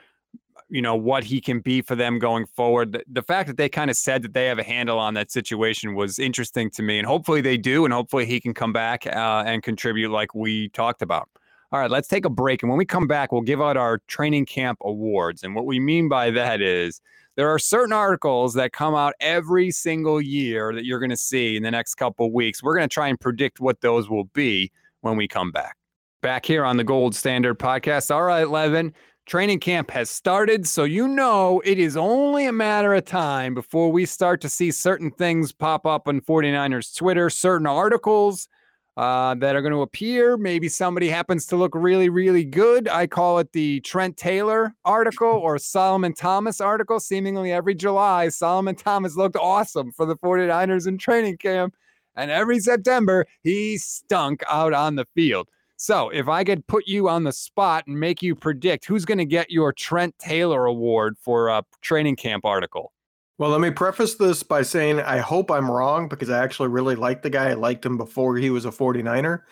you 0.68 0.82
know, 0.82 0.96
what 0.96 1.24
he 1.24 1.40
can 1.40 1.60
be 1.60 1.80
for 1.80 1.94
them 1.94 2.18
going 2.18 2.46
forward. 2.46 2.92
The, 2.92 3.04
the 3.06 3.22
fact 3.22 3.46
that 3.46 3.56
they 3.56 3.68
kind 3.68 3.90
of 3.90 3.96
said 3.96 4.22
that 4.22 4.34
they 4.34 4.46
have 4.46 4.58
a 4.58 4.64
handle 4.64 4.98
on 4.98 5.14
that 5.14 5.30
situation 5.30 5.94
was 5.94 6.18
interesting 6.18 6.70
to 6.70 6.82
me. 6.82 6.98
And 6.98 7.06
hopefully 7.06 7.40
they 7.40 7.56
do. 7.56 7.84
And 7.84 7.94
hopefully 7.94 8.26
he 8.26 8.40
can 8.40 8.52
come 8.52 8.72
back 8.72 9.06
uh, 9.06 9.44
and 9.46 9.62
contribute 9.62 10.10
like 10.10 10.34
we 10.34 10.68
talked 10.70 11.02
about. 11.02 11.28
All 11.72 11.80
right, 11.80 11.90
let's 11.90 12.08
take 12.08 12.24
a 12.24 12.30
break. 12.30 12.62
And 12.62 12.70
when 12.70 12.78
we 12.78 12.84
come 12.84 13.06
back, 13.06 13.32
we'll 13.32 13.42
give 13.42 13.60
out 13.60 13.76
our 13.76 13.98
training 14.06 14.46
camp 14.46 14.78
awards. 14.82 15.42
And 15.42 15.54
what 15.54 15.66
we 15.66 15.80
mean 15.80 16.08
by 16.08 16.30
that 16.30 16.60
is 16.60 17.00
there 17.34 17.48
are 17.48 17.58
certain 17.58 17.92
articles 17.92 18.54
that 18.54 18.72
come 18.72 18.94
out 18.94 19.14
every 19.20 19.70
single 19.70 20.20
year 20.20 20.72
that 20.72 20.84
you're 20.84 21.00
going 21.00 21.10
to 21.10 21.16
see 21.16 21.56
in 21.56 21.62
the 21.62 21.70
next 21.70 21.96
couple 21.96 22.32
weeks. 22.32 22.62
We're 22.62 22.76
going 22.76 22.88
to 22.88 22.92
try 22.92 23.08
and 23.08 23.18
predict 23.18 23.60
what 23.60 23.80
those 23.80 24.08
will 24.08 24.24
be 24.26 24.70
when 25.06 25.16
we 25.16 25.28
come 25.28 25.50
back. 25.50 25.76
Back 26.20 26.44
here 26.44 26.64
on 26.64 26.76
the 26.76 26.84
Gold 26.84 27.14
Standard 27.14 27.58
podcast. 27.58 28.12
All 28.12 28.24
right, 28.24 28.48
Levin, 28.48 28.92
training 29.26 29.60
camp 29.60 29.90
has 29.92 30.10
started. 30.10 30.66
So 30.66 30.84
you 30.84 31.06
know 31.06 31.62
it 31.64 31.78
is 31.78 31.96
only 31.96 32.46
a 32.46 32.52
matter 32.52 32.92
of 32.94 33.04
time 33.04 33.54
before 33.54 33.92
we 33.92 34.04
start 34.04 34.40
to 34.40 34.48
see 34.48 34.70
certain 34.72 35.10
things 35.12 35.52
pop 35.52 35.86
up 35.86 36.08
on 36.08 36.20
49ers 36.20 36.96
Twitter, 36.96 37.30
certain 37.30 37.66
articles 37.66 38.48
uh, 38.96 39.34
that 39.36 39.54
are 39.54 39.62
going 39.62 39.72
to 39.74 39.82
appear. 39.82 40.36
Maybe 40.36 40.68
somebody 40.68 41.08
happens 41.08 41.46
to 41.46 41.56
look 41.56 41.74
really, 41.74 42.08
really 42.08 42.44
good. 42.44 42.88
I 42.88 43.06
call 43.06 43.38
it 43.38 43.52
the 43.52 43.80
Trent 43.80 44.16
Taylor 44.16 44.74
article 44.84 45.28
or 45.28 45.58
Solomon 45.58 46.14
Thomas 46.14 46.60
article. 46.60 46.98
Seemingly 46.98 47.52
every 47.52 47.74
July, 47.74 48.28
Solomon 48.30 48.74
Thomas 48.74 49.14
looked 49.14 49.36
awesome 49.36 49.92
for 49.92 50.06
the 50.06 50.16
49ers 50.16 50.88
in 50.88 50.98
training 50.98 51.36
camp. 51.36 51.74
And 52.16 52.30
every 52.30 52.58
September, 52.58 53.26
he 53.42 53.78
stunk 53.78 54.42
out 54.50 54.72
on 54.72 54.96
the 54.96 55.06
field. 55.14 55.48
So 55.76 56.08
if 56.08 56.28
I 56.28 56.42
could 56.42 56.66
put 56.66 56.86
you 56.86 57.08
on 57.08 57.24
the 57.24 57.32
spot 57.32 57.86
and 57.86 58.00
make 58.00 58.22
you 58.22 58.34
predict 58.34 58.86
who's 58.86 59.04
going 59.04 59.18
to 59.18 59.26
get 59.26 59.50
your 59.50 59.72
Trent 59.72 60.18
Taylor 60.18 60.64
Award 60.64 61.16
for 61.20 61.48
a 61.48 61.62
training 61.82 62.16
camp 62.16 62.44
article, 62.44 62.92
well, 63.38 63.50
let 63.50 63.60
me 63.60 63.70
preface 63.70 64.14
this 64.14 64.42
by 64.42 64.62
saying 64.62 65.00
I 65.00 65.18
hope 65.18 65.50
I'm 65.50 65.70
wrong 65.70 66.08
because 66.08 66.30
I 66.30 66.42
actually 66.42 66.68
really 66.68 66.94
like 66.94 67.20
the 67.20 67.28
guy. 67.28 67.50
I 67.50 67.54
liked 67.54 67.84
him 67.84 67.98
before 67.98 68.36
he 68.36 68.48
was 68.48 68.64
a 68.64 68.70
49er. 68.70 69.42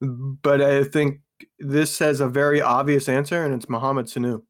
But 0.00 0.60
I 0.60 0.84
think 0.84 1.20
this 1.58 1.98
has 1.98 2.20
a 2.20 2.28
very 2.28 2.60
obvious 2.60 3.08
answer, 3.08 3.44
and 3.44 3.52
it's 3.52 3.68
Mohamed 3.68 4.06
Sanu. 4.06 4.42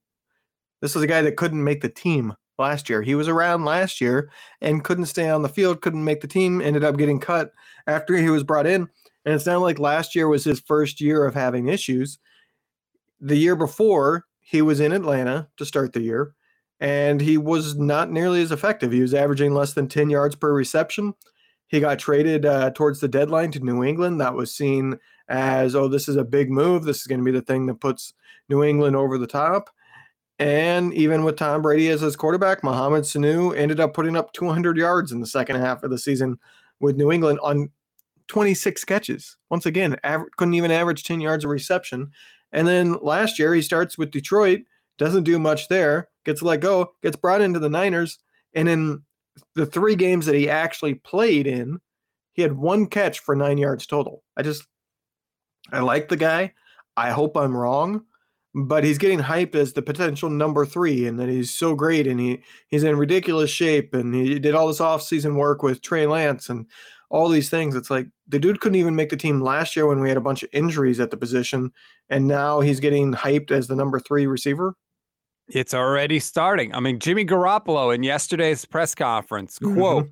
This 0.82 0.94
is 0.94 1.02
a 1.02 1.06
guy 1.06 1.22
that 1.22 1.36
couldn't 1.36 1.64
make 1.64 1.80
the 1.80 1.88
team 1.88 2.34
last 2.58 2.88
year. 2.88 3.02
He 3.02 3.14
was 3.14 3.28
around 3.28 3.64
last 3.64 4.00
year 4.00 4.30
and 4.60 4.84
couldn't 4.84 5.06
stay 5.06 5.28
on 5.28 5.42
the 5.42 5.48
field, 5.48 5.82
couldn't 5.82 6.04
make 6.04 6.20
the 6.20 6.28
team, 6.28 6.60
ended 6.60 6.84
up 6.84 6.96
getting 6.96 7.20
cut 7.20 7.52
after 7.86 8.16
he 8.16 8.30
was 8.30 8.44
brought 8.44 8.66
in. 8.66 8.88
And 9.24 9.34
it's 9.34 9.46
not 9.46 9.60
like 9.60 9.78
last 9.78 10.14
year 10.14 10.28
was 10.28 10.44
his 10.44 10.60
first 10.60 11.00
year 11.00 11.24
of 11.24 11.34
having 11.34 11.68
issues. 11.68 12.18
The 13.20 13.36
year 13.36 13.56
before, 13.56 14.24
he 14.40 14.62
was 14.62 14.80
in 14.80 14.92
Atlanta 14.92 15.48
to 15.56 15.64
start 15.64 15.92
the 15.92 16.00
year 16.00 16.34
and 16.80 17.20
he 17.20 17.38
was 17.38 17.76
not 17.76 18.10
nearly 18.10 18.42
as 18.42 18.52
effective. 18.52 18.92
He 18.92 19.00
was 19.00 19.14
averaging 19.14 19.54
less 19.54 19.72
than 19.72 19.88
10 19.88 20.10
yards 20.10 20.36
per 20.36 20.52
reception. 20.52 21.14
He 21.68 21.80
got 21.80 21.98
traded 21.98 22.46
uh, 22.46 22.70
towards 22.70 23.00
the 23.00 23.08
deadline 23.08 23.50
to 23.52 23.60
New 23.60 23.82
England. 23.82 24.20
That 24.20 24.34
was 24.34 24.54
seen 24.54 24.98
as, 25.28 25.74
oh, 25.74 25.88
this 25.88 26.08
is 26.08 26.16
a 26.16 26.24
big 26.24 26.50
move. 26.50 26.84
This 26.84 27.00
is 27.00 27.06
going 27.06 27.20
to 27.20 27.24
be 27.24 27.36
the 27.36 27.42
thing 27.42 27.66
that 27.66 27.80
puts 27.80 28.12
New 28.48 28.62
England 28.62 28.94
over 28.94 29.18
the 29.18 29.26
top. 29.26 29.70
And 30.38 30.92
even 30.92 31.24
with 31.24 31.36
Tom 31.36 31.62
Brady 31.62 31.88
as 31.88 32.02
his 32.02 32.16
quarterback, 32.16 32.62
Mohamed 32.62 33.04
Sanu 33.04 33.56
ended 33.56 33.80
up 33.80 33.94
putting 33.94 34.16
up 34.16 34.32
200 34.32 34.76
yards 34.76 35.12
in 35.12 35.20
the 35.20 35.26
second 35.26 35.56
half 35.56 35.82
of 35.82 35.90
the 35.90 35.98
season 35.98 36.38
with 36.80 36.96
New 36.96 37.10
England 37.10 37.38
on 37.42 37.70
26 38.28 38.84
catches. 38.84 39.36
Once 39.50 39.64
again, 39.64 39.96
aver- 40.04 40.28
couldn't 40.36 40.54
even 40.54 40.70
average 40.70 41.04
10 41.04 41.20
yards 41.20 41.44
of 41.44 41.50
reception. 41.50 42.10
And 42.52 42.68
then 42.68 42.98
last 43.00 43.38
year, 43.38 43.54
he 43.54 43.62
starts 43.62 43.96
with 43.96 44.10
Detroit 44.10 44.60
doesn't 44.98 45.24
do 45.24 45.38
much 45.38 45.68
there, 45.68 46.08
gets 46.24 46.42
let 46.42 46.60
go, 46.60 46.92
gets 47.02 47.16
brought 47.16 47.40
into 47.40 47.58
the 47.58 47.68
Niners, 47.68 48.18
and 48.54 48.68
in 48.68 49.02
the 49.54 49.66
three 49.66 49.94
games 49.94 50.26
that 50.26 50.34
he 50.34 50.48
actually 50.48 50.94
played 50.94 51.46
in, 51.46 51.78
he 52.32 52.42
had 52.42 52.52
one 52.52 52.86
catch 52.86 53.20
for 53.20 53.36
nine 53.36 53.58
yards 53.58 53.86
total. 53.86 54.22
I 54.36 54.42
just, 54.42 54.64
I 55.72 55.80
like 55.80 56.08
the 56.08 56.16
guy. 56.16 56.54
I 56.96 57.10
hope 57.10 57.36
I'm 57.36 57.56
wrong, 57.56 58.04
but 58.58 58.84
he's 58.84 58.96
getting 58.98 59.18
hyped 59.18 59.54
as 59.54 59.74
the 59.74 59.82
potential 59.82 60.30
number 60.30 60.64
three, 60.64 61.06
and 61.06 61.20
that 61.20 61.28
he's 61.28 61.50
so 61.52 61.74
great, 61.74 62.06
and 62.06 62.18
he 62.18 62.40
he's 62.68 62.84
in 62.84 62.96
ridiculous 62.96 63.50
shape, 63.50 63.92
and 63.94 64.14
he 64.14 64.38
did 64.38 64.54
all 64.54 64.66
this 64.66 64.80
offseason 64.80 65.36
work 65.36 65.62
with 65.62 65.82
Trey 65.82 66.06
Lance 66.06 66.48
and 66.48 66.66
all 67.10 67.28
these 67.28 67.50
things. 67.50 67.74
It's 67.74 67.90
like 67.90 68.06
the 68.26 68.38
dude 68.38 68.60
couldn't 68.60 68.78
even 68.80 68.96
make 68.96 69.10
the 69.10 69.16
team 69.16 69.40
last 69.40 69.76
year 69.76 69.86
when 69.86 70.00
we 70.00 70.08
had 70.08 70.16
a 70.16 70.22
bunch 70.22 70.42
of 70.42 70.48
injuries 70.52 70.98
at 71.00 71.10
the 71.10 71.16
position, 71.18 71.70
and 72.08 72.26
now 72.26 72.60
he's 72.60 72.80
getting 72.80 73.12
hyped 73.12 73.50
as 73.50 73.66
the 73.68 73.76
number 73.76 74.00
three 74.00 74.26
receiver. 74.26 74.74
It's 75.48 75.74
already 75.74 76.18
starting. 76.18 76.74
I 76.74 76.80
mean, 76.80 76.98
Jimmy 76.98 77.24
Garoppolo 77.24 77.94
in 77.94 78.02
yesterday's 78.02 78.64
press 78.64 78.94
conference 78.94 79.58
Mm-hmm. 79.58 79.74
quote, 79.76 80.08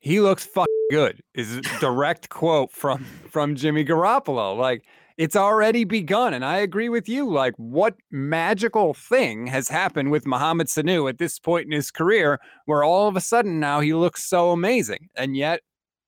"He 0.00 0.20
looks 0.20 0.44
fucking 0.44 0.66
good." 0.90 1.22
Is 1.34 1.56
a 1.56 1.62
direct 1.80 2.28
quote 2.28 2.70
from 2.70 3.04
from 3.30 3.56
Jimmy 3.56 3.84
Garoppolo. 3.84 4.56
Like 4.56 4.84
it's 5.22 5.36
already 5.36 5.84
begun, 5.84 6.34
and 6.34 6.44
I 6.44 6.56
agree 6.56 6.88
with 6.88 7.08
you. 7.08 7.30
Like, 7.30 7.54
what 7.56 7.94
magical 8.10 8.92
thing 8.92 9.46
has 9.46 9.68
happened 9.68 10.10
with 10.10 10.26
Mohamed 10.26 10.66
Sanu 10.66 11.08
at 11.08 11.18
this 11.18 11.38
point 11.38 11.66
in 11.66 11.70
his 11.70 11.92
career, 11.92 12.40
where 12.66 12.82
all 12.82 13.06
of 13.06 13.14
a 13.14 13.20
sudden 13.20 13.60
now 13.60 13.78
he 13.78 13.94
looks 13.94 14.28
so 14.28 14.50
amazing, 14.50 15.08
and 15.14 15.36
yet 15.36 15.60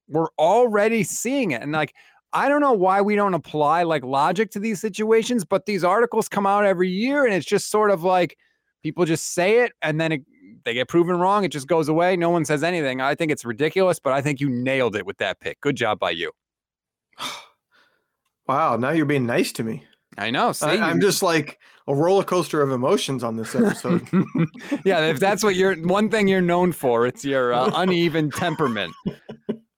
we're 0.08 0.30
already 0.36 1.04
seeing 1.04 1.52
it, 1.52 1.62
and 1.62 1.70
like. 1.70 1.94
I 2.36 2.48
don't 2.48 2.60
know 2.60 2.72
why 2.72 3.00
we 3.00 3.14
don't 3.14 3.34
apply 3.34 3.84
like 3.84 4.02
logic 4.02 4.50
to 4.50 4.58
these 4.58 4.80
situations, 4.80 5.44
but 5.44 5.66
these 5.66 5.84
articles 5.84 6.28
come 6.28 6.48
out 6.48 6.64
every 6.64 6.90
year 6.90 7.24
and 7.24 7.32
it's 7.32 7.46
just 7.46 7.70
sort 7.70 7.92
of 7.92 8.02
like 8.02 8.36
people 8.82 9.04
just 9.04 9.34
say 9.34 9.60
it 9.60 9.70
and 9.82 10.00
then 10.00 10.10
it, 10.10 10.22
they 10.64 10.74
get 10.74 10.88
proven 10.88 11.14
wrong. 11.14 11.44
It 11.44 11.52
just 11.52 11.68
goes 11.68 11.88
away. 11.88 12.16
No 12.16 12.30
one 12.30 12.44
says 12.44 12.64
anything. 12.64 13.00
I 13.00 13.14
think 13.14 13.30
it's 13.30 13.44
ridiculous, 13.44 14.00
but 14.00 14.12
I 14.12 14.20
think 14.20 14.40
you 14.40 14.50
nailed 14.50 14.96
it 14.96 15.06
with 15.06 15.18
that 15.18 15.38
pick. 15.38 15.60
Good 15.60 15.76
job 15.76 16.00
by 16.00 16.10
you. 16.10 16.32
Wow, 18.46 18.76
now 18.76 18.90
you're 18.90 19.06
being 19.06 19.26
nice 19.26 19.52
to 19.52 19.64
me. 19.64 19.84
I 20.16 20.30
know. 20.30 20.52
See, 20.52 20.66
I, 20.66 20.90
I'm 20.90 21.00
just 21.00 21.22
like 21.22 21.58
a 21.88 21.94
roller 21.94 22.24
coaster 22.24 22.62
of 22.62 22.70
emotions 22.70 23.24
on 23.24 23.36
this 23.36 23.54
episode. 23.54 24.06
yeah, 24.84 25.06
if 25.06 25.18
that's 25.18 25.42
what 25.42 25.56
you're 25.56 25.74
one 25.76 26.08
thing 26.08 26.28
you're 26.28 26.40
known 26.40 26.72
for, 26.72 27.06
it's 27.06 27.24
your 27.24 27.52
uh, 27.52 27.70
uneven 27.74 28.30
temperament. 28.30 28.94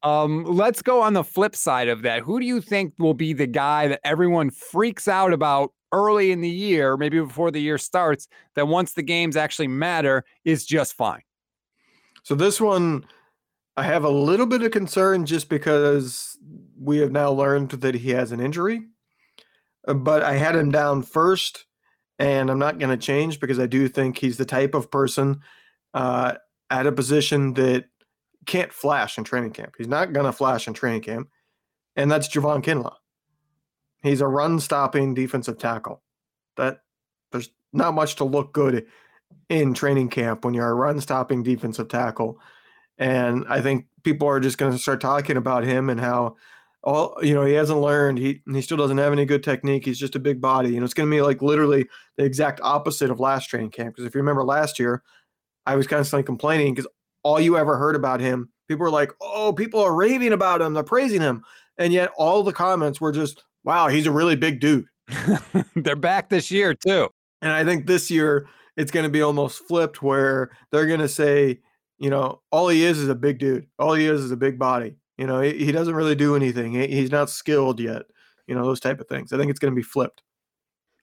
Um, 0.03 0.45
let's 0.45 0.83
go 0.83 1.01
on 1.01 1.15
the 1.15 1.25
flip 1.25 1.57
side 1.57 1.89
of 1.89 2.03
that. 2.03 2.21
Who 2.21 2.39
do 2.39 2.47
you 2.47 2.61
think 2.61 2.95
will 2.99 3.15
be 3.15 3.33
the 3.33 3.47
guy 3.47 3.89
that 3.89 4.01
everyone 4.05 4.51
freaks 4.51 5.09
out 5.09 5.33
about 5.33 5.73
early 5.93 6.33
in 6.33 6.43
the 6.43 6.51
year, 6.51 6.97
maybe 6.97 7.19
before 7.19 7.51
the 7.51 7.61
year 7.61 7.79
starts, 7.79 8.29
that 8.55 8.69
once 8.69 8.93
the 8.93 9.03
games 9.03 9.37
actually 9.37 9.69
matter 9.69 10.25
is 10.45 10.67
just 10.67 10.95
fine? 10.95 11.23
so 12.27 12.35
this 12.35 12.61
one, 12.61 13.07
I 13.77 13.85
have 13.85 14.03
a 14.03 14.11
little 14.11 14.47
bit 14.47 14.61
of 14.63 14.73
concern 14.73 15.27
just 15.27 15.49
because 15.49 16.37
we 16.79 16.99
have 16.99 17.13
now 17.13 17.31
learned 17.31 17.71
that 17.71 17.95
he 17.95 18.11
has 18.11 18.33
an 18.33 18.41
injury. 18.41 18.83
Uh, 19.87 19.95
But 19.95 20.23
I 20.23 20.35
had 20.35 20.57
him 20.57 20.71
down 20.71 21.03
first, 21.03 21.67
and 22.19 22.51
I'm 22.51 22.59
not 22.59 22.79
going 22.79 22.91
to 22.91 22.97
change 22.97 23.41
because 23.41 23.59
I 23.59 23.67
do 23.67 23.89
think 23.89 24.19
he's 24.19 24.37
the 24.37 24.45
type 24.45 24.75
of 24.75 24.91
person 24.91 25.41
uh, 25.95 26.35
at 26.71 26.87
a 26.87 26.93
position 26.93 27.55
that 27.55 27.87
can't 28.47 28.73
flash 28.73 29.19
in 29.19 29.25
training 29.25 29.53
camp. 29.53 29.75
He's 29.77 29.89
not 29.89 30.13
going 30.13 30.27
to 30.27 30.33
flash 30.33 30.69
in 30.69 30.75
training 30.75 31.03
camp, 31.03 31.29
and 31.97 32.11
that's 32.11 32.29
Javon 32.29 32.63
Kinlaw. 32.63 32.95
He's 34.03 34.21
a 34.21 34.27
run-stopping 34.29 35.15
defensive 35.15 35.59
tackle. 35.59 36.03
That 36.57 36.81
there's 37.33 37.51
not 37.73 37.95
much 37.95 38.17
to 38.17 38.25
look 38.25 38.53
good 38.53 38.87
in 39.49 39.75
training 39.75 40.11
camp 40.11 40.45
when 40.45 40.55
you're 40.55 40.69
a 40.69 40.75
run-stopping 40.75 41.43
defensive 41.43 41.89
tackle, 41.89 42.41
and 42.99 43.45
I 43.49 43.61
think 43.61 43.87
people 44.05 44.29
are 44.29 44.41
just 44.41 44.59
going 44.59 44.73
to 44.73 44.79
start 44.79 45.01
talking 45.01 45.37
about 45.37 45.65
him 45.65 45.91
and 45.91 46.01
how 46.01 46.37
all 46.87 47.19
you 47.21 47.35
know 47.35 47.45
he 47.45 47.53
hasn't 47.53 47.81
learned. 47.81 48.17
He 48.19 48.41
he 48.51 48.63
still 48.63 48.77
doesn't 48.77 48.97
have 48.97 49.13
any 49.13 49.27
good 49.27 49.43
technique. 49.43 49.85
He's 49.85 49.99
just 49.99 50.15
a 50.15 50.21
big 50.21 50.41
body. 50.41 50.71
You 50.71 50.79
know, 50.79 50.85
it's 50.85 50.95
going 50.95 51.11
to 51.11 51.15
be 51.15 51.21
like 51.21 51.43
literally 51.43 51.87
the 52.17 52.25
exact 52.25 52.61
opposite 52.63 53.11
of 53.11 53.19
last 53.21 53.51
training 53.51 53.71
camp. 53.71 53.97
Because 53.97 54.07
if 54.07 54.15
you 54.15 54.21
remember 54.21 54.45
last 54.45 54.79
year, 54.79 55.03
I 55.67 55.75
was 55.75 55.89
constantly 55.89 56.23
complaining 56.23 56.73
because 56.73 56.89
all 57.25 57.41
you 57.41 57.59
ever 57.59 57.77
heard 57.77 57.97
about 57.97 58.21
him, 58.21 58.49
people 58.69 58.85
were 58.85 58.91
like, 58.91 59.13
"Oh, 59.21 59.53
people 59.53 59.81
are 59.81 59.95
raving 59.95 60.33
about 60.33 60.63
him. 60.63 60.75
They're 60.75 60.85
praising 60.85 61.21
him," 61.21 61.43
and 61.77 61.93
yet 61.93 62.13
all 62.17 62.45
the 62.45 62.53
comments 62.53 63.01
were 63.01 63.13
just, 63.13 63.43
"Wow, 63.65 63.89
he's 63.89 64.07
a 64.07 64.13
really 64.13 64.37
big 64.37 64.61
dude." 64.61 64.87
They're 65.75 65.97
back 65.97 66.31
this 66.31 66.53
year 66.53 66.73
too. 66.73 67.09
And 67.43 67.51
I 67.53 67.65
think 67.65 67.87
this 67.87 68.11
year 68.11 68.49
it's 68.77 68.93
going 68.93 69.05
to 69.05 69.11
be 69.11 69.23
almost 69.23 69.67
flipped 69.67 70.03
where 70.03 70.51
they're 70.71 70.87
going 70.87 71.01
to 71.01 71.09
say, 71.09 71.61
you 71.99 72.11
know, 72.11 72.43
all 72.51 72.69
he 72.69 72.85
is 72.85 72.99
is 72.99 73.09
a 73.09 73.15
big 73.15 73.39
dude. 73.39 73.67
All 73.79 73.95
he 73.95 74.07
is 74.07 74.23
is 74.23 74.31
a 74.31 74.37
big 74.37 74.59
body. 74.59 74.97
You 75.19 75.27
know, 75.27 75.41
he, 75.41 75.53
he 75.65 75.73
doesn't 75.73 75.95
really 75.95 76.15
do 76.15 76.37
anything. 76.37 76.73
He, 76.73 76.87
he's 76.89 77.11
not 77.11 77.31
skilled 77.31 77.81
yet. 77.81 78.03
You 78.47 78.55
know, 78.55 78.65
those 78.65 78.81
type 78.81 79.01
of 79.01 79.09
things. 79.09 79.33
I 79.33 79.39
think 79.39 79.51
it's 79.51 79.59
going 79.59 79.73
to 79.73 79.77
be 79.77 79.83
flipped. 79.83 80.23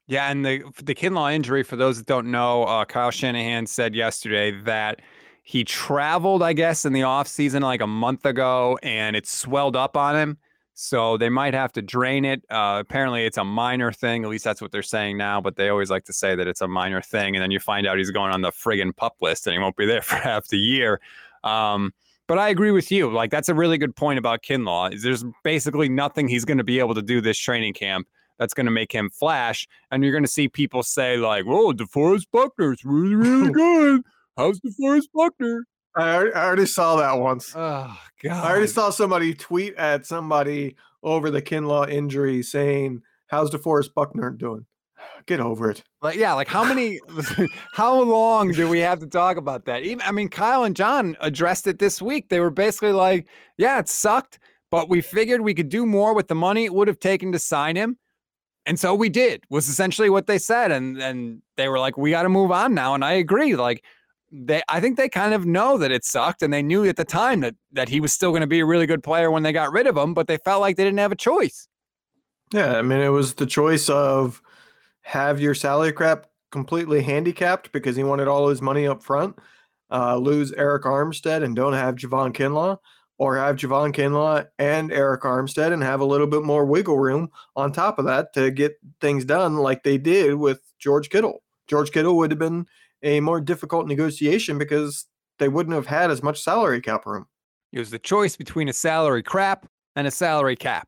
Yeah, 0.07 0.29
and 0.29 0.45
the 0.45 0.63
the 0.83 0.93
Kinlaw 0.93 1.33
injury, 1.33 1.63
for 1.63 1.75
those 1.75 1.97
that 1.97 2.07
don't 2.07 2.29
know, 2.29 2.63
uh, 2.63 2.85
Kyle 2.85 3.11
Shanahan 3.11 3.65
said 3.65 3.95
yesterday 3.95 4.51
that 4.63 5.01
he 5.43 5.63
traveled, 5.63 6.41
I 6.41 6.53
guess, 6.53 6.85
in 6.85 6.93
the 6.93 7.01
offseason 7.01 7.61
like 7.61 7.81
a 7.81 7.87
month 7.87 8.25
ago 8.25 8.79
and 8.81 9.15
it 9.15 9.27
swelled 9.27 9.75
up 9.75 9.95
on 9.97 10.15
him. 10.15 10.37
So 10.73 11.17
they 11.17 11.29
might 11.29 11.53
have 11.53 11.71
to 11.73 11.81
drain 11.81 12.25
it. 12.25 12.43
Uh, 12.49 12.77
apparently, 12.79 13.25
it's 13.25 13.37
a 13.37 13.43
minor 13.43 13.91
thing. 13.91 14.23
At 14.23 14.29
least 14.29 14.43
that's 14.43 14.61
what 14.61 14.71
they're 14.71 14.81
saying 14.81 15.17
now. 15.17 15.39
But 15.39 15.55
they 15.55 15.69
always 15.69 15.91
like 15.91 16.05
to 16.05 16.13
say 16.13 16.35
that 16.35 16.47
it's 16.47 16.61
a 16.61 16.67
minor 16.67 17.01
thing, 17.01 17.35
and 17.35 17.43
then 17.43 17.51
you 17.51 17.59
find 17.59 17.85
out 17.85 17.97
he's 17.97 18.09
going 18.09 18.31
on 18.31 18.41
the 18.41 18.51
friggin' 18.51 18.95
pup 18.95 19.15
list, 19.21 19.45
and 19.45 19.53
he 19.53 19.59
won't 19.59 19.75
be 19.75 19.85
there 19.85 20.01
for 20.01 20.15
half 20.15 20.47
the 20.47 20.57
year. 20.57 20.99
Um, 21.43 21.93
but 22.33 22.39
I 22.39 22.49
agree 22.49 22.71
with 22.71 22.91
you. 22.91 23.11
Like 23.11 23.29
that's 23.29 23.47
a 23.47 23.53
really 23.53 23.77
good 23.77 23.95
point 23.95 24.17
about 24.17 24.41
Kinlaw. 24.41 24.91
Is 24.91 25.03
there's 25.03 25.23
basically 25.43 25.87
nothing 25.87 26.27
he's 26.27 26.45
going 26.45 26.57
to 26.57 26.63
be 26.63 26.79
able 26.79 26.95
to 26.95 27.01
do 27.03 27.21
this 27.21 27.37
training 27.37 27.73
camp 27.73 28.07
that's 28.39 28.55
going 28.55 28.65
to 28.65 28.71
make 28.71 28.91
him 28.91 29.11
flash, 29.11 29.67
and 29.91 30.01
you're 30.01 30.11
going 30.11 30.23
to 30.23 30.27
see 30.31 30.47
people 30.47 30.81
say 30.81 31.15
like, 31.17 31.45
"Whoa, 31.45 31.73
DeForest 31.73 32.25
Buckner's 32.31 32.83
really, 32.83 33.13
really 33.13 33.51
good. 33.51 34.01
How's 34.35 34.59
DeForest 34.61 35.09
Buckner?" 35.13 35.67
I 35.95 36.15
already, 36.15 36.33
I 36.33 36.45
already 36.45 36.65
saw 36.65 36.95
that 36.95 37.19
once. 37.19 37.53
Oh 37.55 37.95
God! 38.23 38.43
I 38.43 38.49
already 38.49 38.65
saw 38.65 38.89
somebody 38.89 39.35
tweet 39.35 39.75
at 39.75 40.07
somebody 40.07 40.75
over 41.03 41.29
the 41.29 41.39
Kinlaw 41.39 41.87
injury 41.87 42.41
saying, 42.41 43.03
"How's 43.27 43.51
DeForest 43.51 43.93
Buckner 43.93 44.31
doing?" 44.31 44.65
Get 45.25 45.39
over 45.39 45.71
it. 45.71 45.83
Like, 46.01 46.17
yeah, 46.17 46.33
like 46.33 46.47
how 46.47 46.63
many, 46.63 46.99
how 47.73 48.01
long 48.01 48.51
do 48.51 48.67
we 48.67 48.79
have 48.79 48.99
to 48.99 49.07
talk 49.07 49.37
about 49.37 49.65
that? 49.65 49.83
Even, 49.83 50.01
I 50.05 50.11
mean, 50.11 50.29
Kyle 50.29 50.63
and 50.63 50.75
John 50.75 51.15
addressed 51.21 51.67
it 51.67 51.79
this 51.79 52.01
week. 52.01 52.29
They 52.29 52.39
were 52.39 52.49
basically 52.49 52.91
like, 52.91 53.27
yeah, 53.57 53.79
it 53.79 53.87
sucked, 53.89 54.39
but 54.71 54.89
we 54.89 55.01
figured 55.01 55.41
we 55.41 55.53
could 55.53 55.69
do 55.69 55.85
more 55.85 56.13
with 56.13 56.27
the 56.27 56.35
money 56.35 56.65
it 56.65 56.73
would 56.73 56.87
have 56.87 56.99
taken 56.99 57.31
to 57.31 57.39
sign 57.39 57.75
him. 57.75 57.97
And 58.65 58.79
so 58.79 58.95
we 58.95 59.09
did, 59.09 59.43
was 59.49 59.67
essentially 59.67 60.09
what 60.09 60.27
they 60.27 60.37
said. 60.37 60.71
And 60.71 61.01
and 61.01 61.41
they 61.57 61.67
were 61.67 61.79
like, 61.79 61.97
we 61.97 62.11
got 62.11 62.23
to 62.23 62.29
move 62.29 62.51
on 62.51 62.73
now. 62.73 62.93
And 62.93 63.03
I 63.03 63.13
agree. 63.13 63.55
Like, 63.55 63.83
they 64.33 64.61
I 64.67 64.79
think 64.79 64.97
they 64.97 65.09
kind 65.09 65.33
of 65.33 65.45
know 65.45 65.77
that 65.77 65.91
it 65.91 66.03
sucked 66.03 66.41
and 66.41 66.51
they 66.51 66.63
knew 66.63 66.85
at 66.85 66.95
the 66.95 67.05
time 67.05 67.41
that 67.41 67.55
that 67.71 67.89
he 67.89 67.99
was 67.99 68.11
still 68.11 68.31
going 68.31 68.41
to 68.41 68.47
be 68.47 68.59
a 68.59 68.65
really 68.65 68.87
good 68.87 69.03
player 69.03 69.29
when 69.29 69.43
they 69.43 69.51
got 69.51 69.71
rid 69.71 69.85
of 69.85 69.95
him, 69.95 70.13
but 70.13 70.27
they 70.27 70.37
felt 70.37 70.61
like 70.61 70.75
they 70.75 70.83
didn't 70.83 70.99
have 70.99 71.11
a 71.11 71.15
choice. 71.15 71.67
Yeah, 72.51 72.77
I 72.77 72.81
mean 72.81 72.99
it 72.99 73.09
was 73.09 73.35
the 73.35 73.45
choice 73.45 73.89
of 73.89 74.41
have 75.03 75.39
your 75.39 75.53
salary 75.53 75.93
cap 75.93 76.27
completely 76.51 77.01
handicapped 77.01 77.71
because 77.71 77.95
he 77.95 78.03
wanted 78.03 78.27
all 78.27 78.47
his 78.47 78.61
money 78.61 78.87
up 78.87 79.03
front, 79.03 79.37
uh, 79.91 80.17
lose 80.17 80.51
Arik 80.53 80.83
Armstead 80.83 81.43
and 81.43 81.55
don't 81.55 81.73
have 81.73 81.95
Javon 81.95 82.33
Kinlaw, 82.33 82.77
or 83.17 83.37
have 83.37 83.55
Javon 83.55 83.93
Kinlaw 83.93 84.47
and 84.57 84.89
Arik 84.91 85.21
Armstead 85.21 85.71
and 85.71 85.83
have 85.83 85.99
a 85.99 86.05
little 86.05 86.27
bit 86.27 86.43
more 86.43 86.65
wiggle 86.65 86.97
room 86.97 87.29
on 87.55 87.71
top 87.71 87.99
of 87.99 88.05
that 88.05 88.33
to 88.33 88.51
get 88.51 88.77
things 89.01 89.25
done 89.25 89.57
like 89.57 89.83
they 89.83 89.97
did 89.97 90.35
with 90.35 90.61
George 90.79 91.09
Kittle. 91.09 91.43
George 91.67 91.91
Kittle 91.91 92.17
would 92.17 92.31
have 92.31 92.39
been 92.39 92.65
a 93.03 93.19
more 93.19 93.41
difficult 93.41 93.87
negotiation 93.87 94.57
because 94.57 95.05
they 95.39 95.49
wouldn't 95.49 95.75
have 95.75 95.87
had 95.87 96.11
as 96.11 96.23
much 96.23 96.41
salary 96.41 96.81
cap 96.81 97.05
room. 97.05 97.25
It 97.71 97.79
was 97.79 97.91
the 97.91 97.99
choice 97.99 98.35
between 98.35 98.69
a 98.69 98.73
salary 98.73 99.23
crap 99.23 99.67
and 99.95 100.07
a 100.07 100.11
salary 100.11 100.55
cap. 100.55 100.87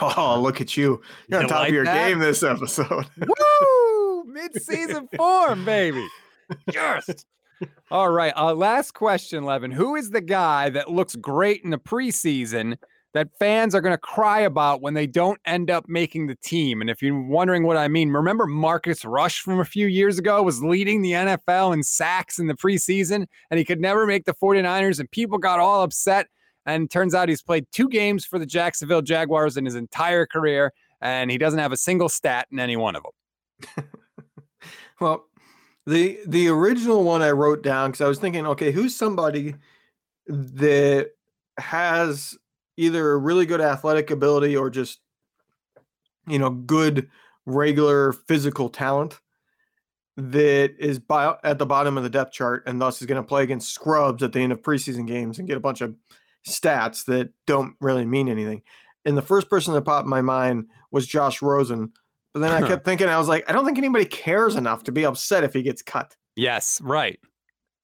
Oh, 0.00 0.38
look 0.40 0.60
at 0.60 0.76
you. 0.76 1.00
You're 1.28 1.40
You 1.40 1.44
on 1.44 1.48
top 1.48 1.58
like 1.60 1.68
of 1.70 1.74
your 1.74 1.84
that? 1.84 2.08
game 2.08 2.18
this 2.18 2.42
episode. 2.42 3.06
Woo! 3.26 4.24
Mid-season 4.24 5.08
form, 5.16 5.64
baby. 5.64 6.06
Yes. 6.72 7.08
All 7.90 8.10
right. 8.10 8.32
Uh, 8.36 8.54
last 8.54 8.92
question, 8.94 9.44
Levin. 9.44 9.70
Who 9.70 9.96
is 9.96 10.10
the 10.10 10.20
guy 10.20 10.70
that 10.70 10.90
looks 10.90 11.16
great 11.16 11.62
in 11.64 11.70
the 11.70 11.78
preseason 11.78 12.76
that 13.14 13.28
fans 13.38 13.74
are 13.74 13.80
going 13.80 13.92
to 13.94 13.98
cry 13.98 14.40
about 14.40 14.80
when 14.80 14.94
they 14.94 15.06
don't 15.06 15.38
end 15.44 15.70
up 15.70 15.88
making 15.88 16.26
the 16.28 16.36
team? 16.36 16.80
And 16.80 16.88
if 16.88 17.02
you're 17.02 17.20
wondering 17.20 17.64
what 17.64 17.76
I 17.76 17.88
mean, 17.88 18.10
remember 18.10 18.46
Marcus 18.46 19.04
Rush 19.04 19.40
from 19.40 19.60
a 19.60 19.64
few 19.64 19.86
years 19.86 20.18
ago 20.18 20.42
was 20.42 20.62
leading 20.62 21.02
the 21.02 21.12
NFL 21.12 21.74
in 21.74 21.82
sacks 21.82 22.38
in 22.38 22.46
the 22.46 22.54
preseason, 22.54 23.26
and 23.50 23.58
he 23.58 23.64
could 23.64 23.80
never 23.80 24.06
make 24.06 24.24
the 24.24 24.34
49ers, 24.34 24.98
and 25.00 25.10
people 25.10 25.38
got 25.38 25.58
all 25.60 25.82
upset. 25.82 26.26
And 26.64 26.90
turns 26.90 27.14
out 27.14 27.28
he's 27.28 27.42
played 27.42 27.66
two 27.72 27.88
games 27.88 28.24
for 28.24 28.38
the 28.38 28.46
Jacksonville 28.46 29.02
Jaguars 29.02 29.56
in 29.56 29.64
his 29.64 29.74
entire 29.74 30.26
career, 30.26 30.72
and 31.00 31.30
he 31.30 31.38
doesn't 31.38 31.58
have 31.58 31.72
a 31.72 31.76
single 31.76 32.08
stat 32.08 32.46
in 32.52 32.60
any 32.60 32.76
one 32.76 32.94
of 32.96 33.02
them. 33.02 33.84
Well, 35.02 35.26
the 35.84 36.20
the 36.28 36.46
original 36.46 37.02
one 37.02 37.22
I 37.22 37.32
wrote 37.32 37.64
down 37.64 37.90
because 37.90 38.02
I 38.02 38.08
was 38.08 38.20
thinking, 38.20 38.46
okay, 38.46 38.70
who's 38.70 38.94
somebody 38.94 39.56
that 40.28 41.10
has 41.58 42.38
either 42.76 43.18
really 43.18 43.46
good 43.46 43.60
athletic 43.60 44.12
ability 44.12 44.56
or 44.56 44.70
just 44.70 45.00
you 46.28 46.38
know 46.38 46.50
good 46.50 47.08
regular 47.46 48.12
physical 48.12 48.68
talent 48.68 49.18
that 50.16 50.72
is 50.78 51.00
at 51.42 51.58
the 51.58 51.66
bottom 51.66 51.96
of 51.96 52.04
the 52.04 52.10
depth 52.10 52.32
chart 52.32 52.62
and 52.66 52.80
thus 52.80 53.00
is 53.00 53.08
going 53.08 53.20
to 53.20 53.26
play 53.26 53.42
against 53.42 53.74
scrubs 53.74 54.22
at 54.22 54.32
the 54.32 54.38
end 54.38 54.52
of 54.52 54.62
preseason 54.62 55.04
games 55.04 55.40
and 55.40 55.48
get 55.48 55.56
a 55.56 55.60
bunch 55.60 55.80
of 55.80 55.96
stats 56.46 57.04
that 57.06 57.30
don't 57.46 57.74
really 57.80 58.04
mean 58.04 58.28
anything. 58.28 58.62
And 59.04 59.16
the 59.16 59.22
first 59.22 59.50
person 59.50 59.74
that 59.74 59.82
popped 59.82 60.04
in 60.04 60.10
my 60.10 60.22
mind 60.22 60.66
was 60.90 61.06
Josh 61.06 61.42
Rosen. 61.42 61.92
But 62.34 62.40
then 62.40 62.52
I 62.52 62.66
kept 62.68 62.84
thinking, 62.84 63.08
I 63.08 63.18
was 63.18 63.28
like, 63.28 63.48
I 63.48 63.52
don't 63.52 63.64
think 63.64 63.78
anybody 63.78 64.04
cares 64.04 64.56
enough 64.56 64.84
to 64.84 64.92
be 64.92 65.04
upset 65.04 65.44
if 65.44 65.52
he 65.52 65.62
gets 65.62 65.82
cut. 65.82 66.16
Yes, 66.36 66.80
right. 66.82 67.18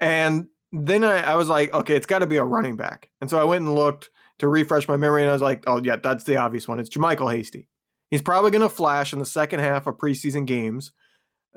And 0.01 0.47
then 0.73 1.05
I, 1.05 1.33
I 1.33 1.35
was 1.35 1.49
like, 1.49 1.73
okay, 1.75 1.97
it's 1.97 2.07
got 2.07 2.21
to 2.21 2.27
be 2.27 2.37
a 2.37 2.45
running 2.45 2.77
back. 2.77 3.11
And 3.21 3.29
so 3.29 3.39
I 3.39 3.45
went 3.45 3.65
and 3.65 3.75
looked 3.75 4.11
to 4.39 4.49
refresh 4.49 4.87
my 4.87 4.97
memory, 4.97 5.23
and 5.23 5.31
I 5.31 5.33
was 5.33 5.43
like, 5.43 5.65
oh, 5.67 5.83
yeah, 5.83 5.97
that's 5.97 6.25
the 6.25 6.37
obvious 6.37 6.69
one. 6.69 6.79
It's 6.79 6.91
JaMycal 6.91 7.35
Hasty. 7.35 7.69
He's 8.11 8.23
probably 8.23 8.51
going 8.53 8.63
to 8.63 8.69
flash 8.69 9.13
in 9.13 9.19
the 9.19 9.27
second 9.27 9.61
half 9.61 9.87
of 9.87 9.97
preseason 9.97 10.47
games. 10.47 10.93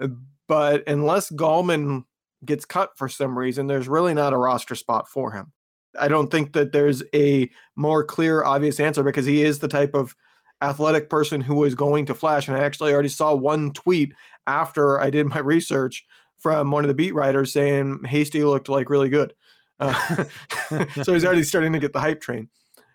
uh, 0.01 0.07
But 0.47 0.83
unless 0.87 1.29
Gallman 1.29 2.05
gets 2.43 2.65
cut 2.65 2.97
for 2.97 3.07
some 3.07 3.37
reason, 3.37 3.67
there's 3.67 3.87
really 3.87 4.13
not 4.13 4.33
a 4.33 4.37
roster 4.37 4.75
spot 4.75 5.07
for 5.07 5.31
him. 5.31 5.53
I 5.99 6.07
don't 6.07 6.31
think 6.31 6.53
that 6.53 6.71
there's 6.71 7.03
a 7.13 7.49
more 7.75 8.03
clear, 8.03 8.43
obvious 8.43 8.79
answer 8.79 9.03
because 9.03 9.25
he 9.25 9.43
is 9.43 9.59
the 9.59 9.67
type 9.67 9.93
of 9.93 10.15
athletic 10.61 11.09
person 11.09 11.41
who 11.41 11.63
is 11.63 11.75
going 11.75 12.05
to 12.05 12.13
flash. 12.13 12.47
And 12.47 12.55
I 12.55 12.61
actually 12.61 12.93
already 12.93 13.09
saw 13.09 13.33
one 13.33 13.71
tweet 13.73 14.13
after 14.47 14.99
I 14.99 15.09
did 15.09 15.27
my 15.27 15.39
research 15.43 16.05
from 16.37 16.71
one 16.71 16.83
of 16.83 16.87
the 16.87 16.93
beat 16.93 17.13
writers 17.13 17.53
saying 17.53 18.03
Hasty 18.05 18.43
looked 18.43 18.69
like 18.69 18.89
really 18.89 19.09
good. 19.09 19.33
Uh, 19.79 20.25
so 21.03 21.13
he's 21.13 21.25
already 21.25 21.43
starting 21.43 21.73
to 21.73 21.79
get 21.79 21.93
the 21.93 21.99
hype 21.99 22.21
train. 22.21 22.49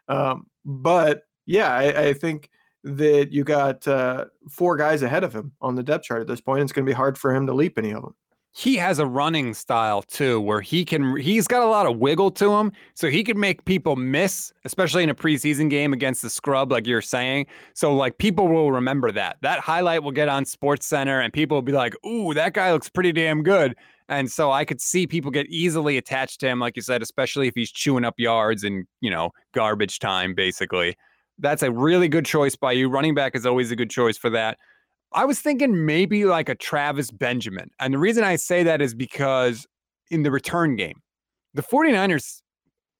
Um, 0.08 0.46
but 0.64 1.22
yeah, 1.44 1.72
I, 1.72 2.08
I 2.08 2.12
think 2.12 2.50
that 2.84 3.32
you 3.32 3.42
got 3.44 3.86
uh, 3.88 4.26
four 4.48 4.76
guys 4.76 5.02
ahead 5.02 5.24
of 5.24 5.34
him 5.34 5.52
on 5.60 5.74
the 5.74 5.82
depth 5.82 6.04
chart 6.04 6.20
at 6.20 6.28
this 6.28 6.40
point. 6.40 6.62
It's 6.62 6.72
going 6.72 6.86
to 6.86 6.90
be 6.90 6.94
hard 6.94 7.18
for 7.18 7.34
him 7.34 7.46
to 7.46 7.54
leap 7.54 7.78
any 7.78 7.92
of 7.92 8.02
them. 8.02 8.14
He 8.58 8.76
has 8.76 8.98
a 8.98 9.04
running 9.04 9.52
style 9.52 10.00
too, 10.00 10.40
where 10.40 10.62
he 10.62 10.86
can, 10.86 11.18
he's 11.18 11.46
got 11.46 11.60
a 11.60 11.66
lot 11.66 11.84
of 11.84 11.98
wiggle 11.98 12.30
to 12.30 12.54
him. 12.54 12.72
So 12.94 13.10
he 13.10 13.22
could 13.22 13.36
make 13.36 13.62
people 13.66 13.96
miss, 13.96 14.50
especially 14.64 15.02
in 15.02 15.10
a 15.10 15.14
preseason 15.14 15.68
game 15.68 15.92
against 15.92 16.22
the 16.22 16.30
scrub, 16.30 16.72
like 16.72 16.86
you're 16.86 17.02
saying. 17.02 17.48
So, 17.74 17.94
like, 17.94 18.16
people 18.16 18.48
will 18.48 18.72
remember 18.72 19.12
that. 19.12 19.36
That 19.42 19.60
highlight 19.60 20.02
will 20.02 20.10
get 20.10 20.30
on 20.30 20.46
Sports 20.46 20.86
Center 20.86 21.20
and 21.20 21.34
people 21.34 21.58
will 21.58 21.62
be 21.62 21.72
like, 21.72 21.94
ooh, 22.06 22.32
that 22.32 22.54
guy 22.54 22.72
looks 22.72 22.88
pretty 22.88 23.12
damn 23.12 23.42
good. 23.42 23.74
And 24.08 24.32
so 24.32 24.50
I 24.50 24.64
could 24.64 24.80
see 24.80 25.06
people 25.06 25.30
get 25.30 25.46
easily 25.48 25.98
attached 25.98 26.40
to 26.40 26.48
him, 26.48 26.58
like 26.58 26.76
you 26.76 26.82
said, 26.82 27.02
especially 27.02 27.48
if 27.48 27.54
he's 27.54 27.70
chewing 27.70 28.06
up 28.06 28.14
yards 28.16 28.64
in, 28.64 28.86
you 29.02 29.10
know, 29.10 29.32
garbage 29.52 29.98
time, 29.98 30.34
basically. 30.34 30.96
That's 31.38 31.62
a 31.62 31.70
really 31.70 32.08
good 32.08 32.24
choice 32.24 32.56
by 32.56 32.72
you. 32.72 32.88
Running 32.88 33.14
back 33.14 33.36
is 33.36 33.44
always 33.44 33.70
a 33.70 33.76
good 33.76 33.90
choice 33.90 34.16
for 34.16 34.30
that. 34.30 34.56
I 35.12 35.24
was 35.24 35.40
thinking 35.40 35.86
maybe 35.86 36.24
like 36.24 36.48
a 36.48 36.54
Travis 36.54 37.10
Benjamin. 37.10 37.70
And 37.80 37.94
the 37.94 37.98
reason 37.98 38.24
I 38.24 38.36
say 38.36 38.62
that 38.64 38.82
is 38.82 38.94
because 38.94 39.66
in 40.10 40.22
the 40.22 40.30
return 40.30 40.76
game, 40.76 41.00
the 41.54 41.62
49ers 41.62 42.42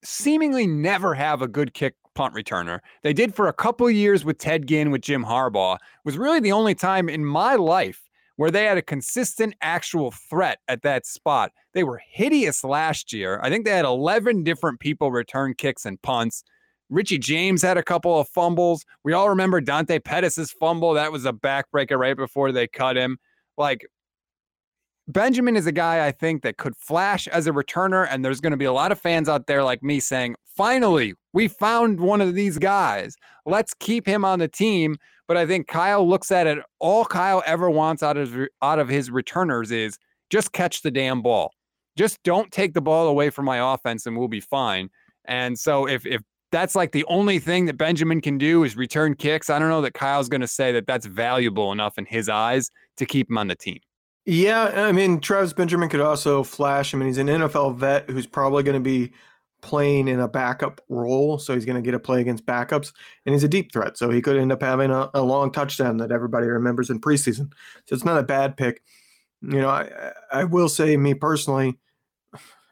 seemingly 0.02 0.66
never 0.66 1.14
have 1.14 1.42
a 1.42 1.48
good 1.48 1.74
kick 1.74 1.94
punt 2.14 2.34
returner. 2.34 2.80
They 3.02 3.12
did 3.12 3.34
for 3.34 3.48
a 3.48 3.52
couple 3.52 3.90
years 3.90 4.24
with 4.24 4.38
Ted 4.38 4.66
Ginn 4.66 4.90
with 4.90 5.02
Jim 5.02 5.24
Harbaugh. 5.24 5.76
It 5.76 5.80
was 6.04 6.16
really 6.16 6.40
the 6.40 6.52
only 6.52 6.74
time 6.74 7.08
in 7.08 7.24
my 7.24 7.54
life 7.54 8.02
where 8.36 8.50
they 8.50 8.64
had 8.64 8.78
a 8.78 8.82
consistent 8.82 9.54
actual 9.62 10.10
threat 10.10 10.58
at 10.68 10.82
that 10.82 11.06
spot. 11.06 11.52
They 11.74 11.84
were 11.84 12.00
hideous 12.10 12.64
last 12.64 13.12
year. 13.12 13.40
I 13.42 13.50
think 13.50 13.64
they 13.64 13.72
had 13.72 13.84
11 13.84 14.44
different 14.44 14.80
people 14.80 15.10
return 15.10 15.54
kicks 15.54 15.84
and 15.84 16.00
punts. 16.02 16.42
Richie 16.88 17.18
James 17.18 17.62
had 17.62 17.76
a 17.76 17.82
couple 17.82 18.18
of 18.18 18.28
fumbles. 18.28 18.84
We 19.04 19.12
all 19.12 19.28
remember 19.28 19.60
Dante 19.60 19.98
Pettis's 19.98 20.52
fumble. 20.52 20.94
That 20.94 21.12
was 21.12 21.24
a 21.24 21.32
backbreaker 21.32 21.98
right 21.98 22.16
before 22.16 22.52
they 22.52 22.66
cut 22.66 22.96
him. 22.96 23.18
Like 23.58 23.86
Benjamin 25.08 25.56
is 25.56 25.66
a 25.66 25.72
guy 25.72 26.06
I 26.06 26.12
think 26.12 26.42
that 26.42 26.56
could 26.56 26.76
flash 26.76 27.28
as 27.28 27.46
a 27.46 27.52
returner, 27.52 28.06
and 28.10 28.24
there's 28.24 28.40
going 28.40 28.52
to 28.52 28.56
be 28.56 28.64
a 28.64 28.72
lot 28.72 28.90
of 28.90 29.00
fans 29.00 29.28
out 29.28 29.46
there 29.46 29.62
like 29.62 29.82
me 29.82 30.00
saying, 30.00 30.34
"Finally, 30.56 31.14
we 31.32 31.48
found 31.48 32.00
one 32.00 32.20
of 32.20 32.34
these 32.34 32.58
guys. 32.58 33.16
Let's 33.44 33.72
keep 33.74 34.06
him 34.06 34.24
on 34.24 34.40
the 34.40 34.48
team." 34.48 34.96
But 35.28 35.36
I 35.36 35.46
think 35.46 35.66
Kyle 35.66 36.08
looks 36.08 36.30
at 36.30 36.46
it. 36.46 36.58
All 36.80 37.04
Kyle 37.04 37.42
ever 37.46 37.70
wants 37.70 38.02
out 38.02 38.16
of 38.16 38.36
out 38.62 38.78
of 38.78 38.88
his 38.88 39.10
returners 39.10 39.70
is 39.70 39.98
just 40.30 40.52
catch 40.52 40.82
the 40.82 40.90
damn 40.90 41.22
ball. 41.22 41.52
Just 41.96 42.22
don't 42.24 42.50
take 42.52 42.74
the 42.74 42.80
ball 42.80 43.08
away 43.08 43.30
from 43.30 43.44
my 43.44 43.74
offense, 43.74 44.06
and 44.06 44.16
we'll 44.16 44.28
be 44.28 44.40
fine. 44.40 44.90
And 45.24 45.58
so 45.58 45.86
if 45.86 46.04
if 46.04 46.22
that's 46.50 46.74
like 46.74 46.92
the 46.92 47.04
only 47.06 47.38
thing 47.38 47.66
that 47.66 47.76
Benjamin 47.76 48.20
can 48.20 48.38
do 48.38 48.64
is 48.64 48.76
return 48.76 49.14
kicks. 49.14 49.50
I 49.50 49.58
don't 49.58 49.68
know 49.68 49.82
that 49.82 49.94
Kyle's 49.94 50.28
going 50.28 50.40
to 50.40 50.46
say 50.46 50.72
that 50.72 50.86
that's 50.86 51.06
valuable 51.06 51.72
enough 51.72 51.98
in 51.98 52.06
his 52.06 52.28
eyes 52.28 52.70
to 52.96 53.06
keep 53.06 53.30
him 53.30 53.38
on 53.38 53.48
the 53.48 53.56
team. 53.56 53.78
Yeah, 54.24 54.86
I 54.86 54.90
mean, 54.90 55.20
Travis 55.20 55.52
Benjamin 55.52 55.88
could 55.88 56.00
also 56.00 56.42
flash. 56.42 56.92
I 56.92 56.98
mean, 56.98 57.06
he's 57.06 57.18
an 57.18 57.28
NFL 57.28 57.76
vet 57.76 58.10
who's 58.10 58.26
probably 58.26 58.64
going 58.64 58.74
to 58.74 58.80
be 58.80 59.12
playing 59.62 60.08
in 60.08 60.20
a 60.20 60.28
backup 60.28 60.80
role, 60.88 61.38
so 61.38 61.54
he's 61.54 61.64
going 61.64 61.80
to 61.80 61.82
get 61.82 61.94
a 61.94 61.98
play 61.98 62.20
against 62.20 62.44
backups, 62.44 62.92
and 63.24 63.34
he's 63.34 63.44
a 63.44 63.48
deep 63.48 63.72
threat, 63.72 63.96
so 63.96 64.10
he 64.10 64.20
could 64.20 64.36
end 64.36 64.52
up 64.52 64.62
having 64.62 64.90
a, 64.90 65.08
a 65.14 65.22
long 65.22 65.52
touchdown 65.52 65.96
that 65.98 66.10
everybody 66.10 66.46
remembers 66.46 66.90
in 66.90 67.00
preseason. 67.00 67.52
So 67.86 67.94
it's 67.94 68.04
not 68.04 68.18
a 68.18 68.24
bad 68.24 68.56
pick. 68.56 68.82
You 69.42 69.60
know, 69.60 69.68
I 69.68 70.12
I 70.32 70.44
will 70.44 70.68
say, 70.68 70.96
me 70.96 71.14
personally, 71.14 71.78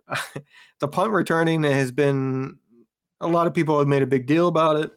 the 0.80 0.88
punt 0.88 1.12
returning 1.12 1.62
has 1.62 1.92
been 1.92 2.58
a 3.20 3.28
lot 3.28 3.46
of 3.46 3.54
people 3.54 3.78
have 3.78 3.88
made 3.88 4.02
a 4.02 4.06
big 4.06 4.26
deal 4.26 4.48
about 4.48 4.76
it, 4.76 4.90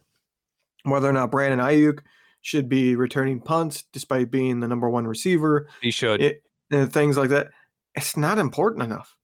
whether 0.84 1.10
or 1.10 1.14
not 1.14 1.32
Brandon 1.32 1.60
Aiyuk 1.60 2.00
should 2.42 2.70
be 2.70 2.96
returning 2.96 3.40
punts 3.40 3.84
despite 3.92 4.32
being 4.32 4.60
the 4.60 4.68
number 4.68 4.90
one 4.90 5.08
receiver. 5.08 5.68
He 5.82 5.92
should. 5.92 6.22
It, 6.22 6.44
and 6.72 6.92
things 6.92 7.18
like 7.18 7.30
that. 7.30 7.50
It's 7.96 8.18
not 8.18 8.38
important 8.38 8.84
enough. 8.84 9.16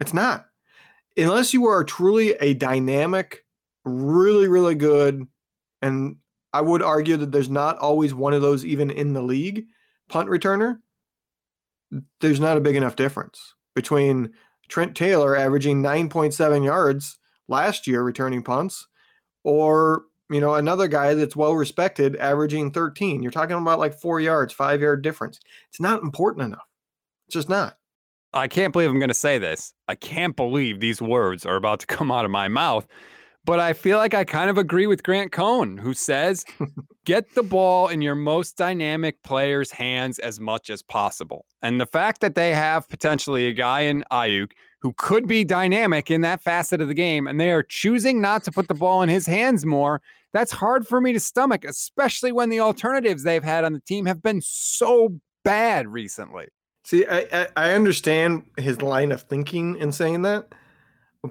It's 0.00 0.14
not. 0.14 0.46
Unless 1.16 1.54
you 1.54 1.66
are 1.66 1.84
truly 1.84 2.32
a 2.40 2.54
dynamic, 2.54 3.44
really, 3.84 4.48
really 4.48 4.74
good, 4.74 5.26
and 5.80 6.16
I 6.52 6.60
would 6.60 6.82
argue 6.82 7.16
that 7.18 7.32
there's 7.32 7.50
not 7.50 7.78
always 7.78 8.12
one 8.12 8.34
of 8.34 8.42
those 8.42 8.64
even 8.64 8.90
in 8.90 9.12
the 9.12 9.22
league 9.22 9.66
punt 10.08 10.28
returner, 10.28 10.78
there's 12.20 12.40
not 12.40 12.56
a 12.56 12.60
big 12.60 12.76
enough 12.76 12.96
difference 12.96 13.54
between 13.74 14.30
Trent 14.68 14.96
Taylor 14.96 15.36
averaging 15.36 15.82
9.7 15.82 16.64
yards 16.64 17.18
last 17.48 17.86
year 17.86 18.02
returning 18.02 18.42
punts 18.42 18.86
or 19.44 20.04
you 20.30 20.40
know 20.40 20.54
another 20.54 20.88
guy 20.88 21.14
that's 21.14 21.36
well 21.36 21.54
respected 21.54 22.16
averaging 22.16 22.70
13 22.70 23.22
you're 23.22 23.32
talking 23.32 23.56
about 23.56 23.78
like 23.78 23.94
four 23.94 24.20
yards 24.20 24.52
five 24.52 24.80
yard 24.80 25.02
difference 25.02 25.40
it's 25.68 25.80
not 25.80 26.02
important 26.02 26.44
enough 26.44 26.66
it's 27.26 27.34
just 27.34 27.48
not 27.48 27.76
I 28.36 28.48
can't 28.48 28.72
believe 28.72 28.90
I'm 28.90 28.98
going 28.98 29.08
to 29.08 29.14
say 29.14 29.38
this. 29.38 29.72
I 29.88 29.94
can't 29.94 30.36
believe 30.36 30.80
these 30.80 31.00
words 31.00 31.46
are 31.46 31.56
about 31.56 31.80
to 31.80 31.86
come 31.86 32.12
out 32.12 32.24
of 32.24 32.30
my 32.30 32.48
mouth. 32.48 32.86
But 33.46 33.60
I 33.60 33.74
feel 33.74 33.98
like 33.98 34.12
I 34.12 34.24
kind 34.24 34.50
of 34.50 34.58
agree 34.58 34.88
with 34.88 35.04
Grant 35.04 35.30
Cohn, 35.30 35.78
who 35.78 35.94
says, 35.94 36.44
get 37.04 37.32
the 37.36 37.44
ball 37.44 37.86
in 37.86 38.02
your 38.02 38.16
most 38.16 38.56
dynamic 38.56 39.22
player's 39.22 39.70
hands 39.70 40.18
as 40.18 40.40
much 40.40 40.68
as 40.68 40.82
possible. 40.82 41.46
And 41.62 41.80
the 41.80 41.86
fact 41.86 42.20
that 42.22 42.34
they 42.34 42.52
have 42.52 42.88
potentially 42.88 43.46
a 43.46 43.52
guy 43.52 43.82
in 43.82 44.04
Aiyuk 44.10 44.50
who 44.80 44.92
could 44.96 45.26
be 45.26 45.44
dynamic 45.44 46.10
in 46.10 46.20
that 46.20 46.42
facet 46.42 46.80
of 46.80 46.88
the 46.88 46.94
game, 46.94 47.26
and 47.26 47.40
they 47.40 47.50
are 47.50 47.62
choosing 47.62 48.20
not 48.20 48.44
to 48.44 48.52
put 48.52 48.68
the 48.68 48.74
ball 48.74 49.02
in 49.02 49.08
his 49.08 49.26
hands 49.26 49.64
more, 49.64 50.00
that's 50.32 50.52
hard 50.52 50.86
for 50.86 51.00
me 51.00 51.12
to 51.12 51.20
stomach, 51.20 51.64
especially 51.64 52.32
when 52.32 52.50
the 52.50 52.60
alternatives 52.60 53.22
they've 53.22 53.42
had 53.42 53.64
on 53.64 53.72
the 53.72 53.80
team 53.80 54.06
have 54.06 54.22
been 54.22 54.40
so 54.42 55.18
bad 55.44 55.88
recently. 55.88 56.46
See, 56.84 57.04
I, 57.08 57.48
I, 57.56 57.72
understand 57.72 58.44
his 58.58 58.80
line 58.80 59.10
of 59.10 59.22
thinking 59.22 59.76
in 59.76 59.90
saying 59.90 60.22
that, 60.22 60.52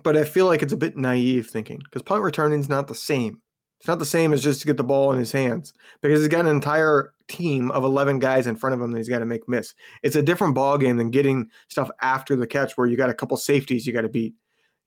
but 0.04 0.18
I 0.18 0.26
feel 0.26 0.48
like 0.48 0.62
it's 0.62 0.74
a 0.74 0.78
bit 0.78 0.98
naive 0.98 1.48
thinking 1.48 1.78
because 1.78 2.02
punt 2.02 2.24
returning 2.24 2.60
is 2.60 2.68
not 2.68 2.88
the 2.88 2.96
same. 2.96 3.42
It's 3.80 3.88
not 3.88 4.00
the 4.00 4.06
same 4.06 4.34
as 4.34 4.44
just 4.44 4.62
to 4.62 4.68
get 4.68 4.76
the 4.76 4.84
ball 4.84 5.14
in 5.14 5.20
his 5.20 5.32
hands 5.32 5.74
because 6.02 6.20
he's 6.20 6.28
got 6.28 6.42
an 6.42 6.48
entire 6.48 7.14
team 7.28 7.72
of 7.72 7.84
11 7.84 8.20
guys 8.20 8.48
in 8.48 8.56
front 8.56 8.74
of 8.74 8.82
him 8.82 8.92
that 8.92 8.98
he's 8.98 9.10
got 9.10 9.20
to 9.20 9.26
make 9.26 9.48
miss. 9.48 9.74
It's 10.04 10.16
a 10.16 10.22
different 10.22 10.56
ball 10.56 10.78
game 10.78 10.98
than 10.98 11.12
getting 11.12 11.50
stuff 11.70 11.90
after 12.02 12.36
the 12.36 12.48
catch 12.48 12.74
where 12.78 12.88
you 12.88 12.98
got 12.98 13.10
a 13.10 13.14
couple 13.14 13.38
safeties 13.38 13.86
you 13.86 13.94
got 13.94 14.02
to 14.02 14.10
beat. 14.10 14.36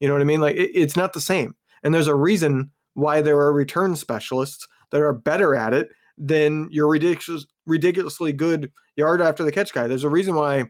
You 0.01 0.09
know 0.09 0.15
what 0.15 0.21
I 0.21 0.27
mean? 0.27 0.41
Like 0.41 0.57
it, 0.57 0.71
it's 0.75 0.97
not 0.97 1.13
the 1.13 1.21
same. 1.21 1.55
And 1.83 1.95
there's 1.95 2.07
a 2.07 2.15
reason 2.15 2.71
why 2.95 3.21
there 3.21 3.39
are 3.39 3.53
return 3.53 3.97
specialists 3.97 4.67
that 4.91 5.01
are 5.01 5.13
better 5.13 5.55
at 5.55 5.75
it 5.75 5.91
than 6.17 6.69
your 6.71 6.89
ridiculous, 6.89 7.47
ridiculously 7.67 8.33
good 8.33 8.73
yard 8.97 9.23
after 9.23 9.45
the 9.45 9.53
catch 9.53 9.73
guy. 9.73 9.87
There's 9.87 10.05
a 10.05 10.09
reason 10.09 10.35
why, 10.35 10.65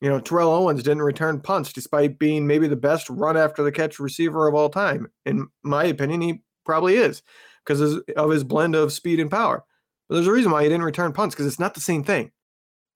you 0.00 0.08
know, 0.08 0.20
Terrell 0.20 0.52
Owens 0.52 0.82
didn't 0.82 1.02
return 1.02 1.40
punts 1.40 1.72
despite 1.72 2.18
being 2.18 2.46
maybe 2.46 2.68
the 2.68 2.76
best 2.76 3.08
run 3.10 3.36
after 3.36 3.62
the 3.62 3.72
catch 3.72 3.98
receiver 3.98 4.46
of 4.46 4.54
all 4.54 4.68
time. 4.68 5.08
In 5.24 5.48
my 5.62 5.84
opinion, 5.84 6.20
he 6.20 6.42
probably 6.64 6.96
is 6.96 7.22
because 7.64 7.80
of 8.16 8.30
his 8.30 8.44
blend 8.44 8.74
of 8.74 8.92
speed 8.92 9.18
and 9.18 9.30
power. 9.30 9.64
But 10.08 10.16
there's 10.16 10.26
a 10.26 10.32
reason 10.32 10.52
why 10.52 10.62
he 10.62 10.68
didn't 10.68 10.84
return 10.84 11.12
punts 11.12 11.34
because 11.34 11.46
it's 11.46 11.58
not 11.58 11.74
the 11.74 11.80
same 11.80 12.04
thing. 12.04 12.30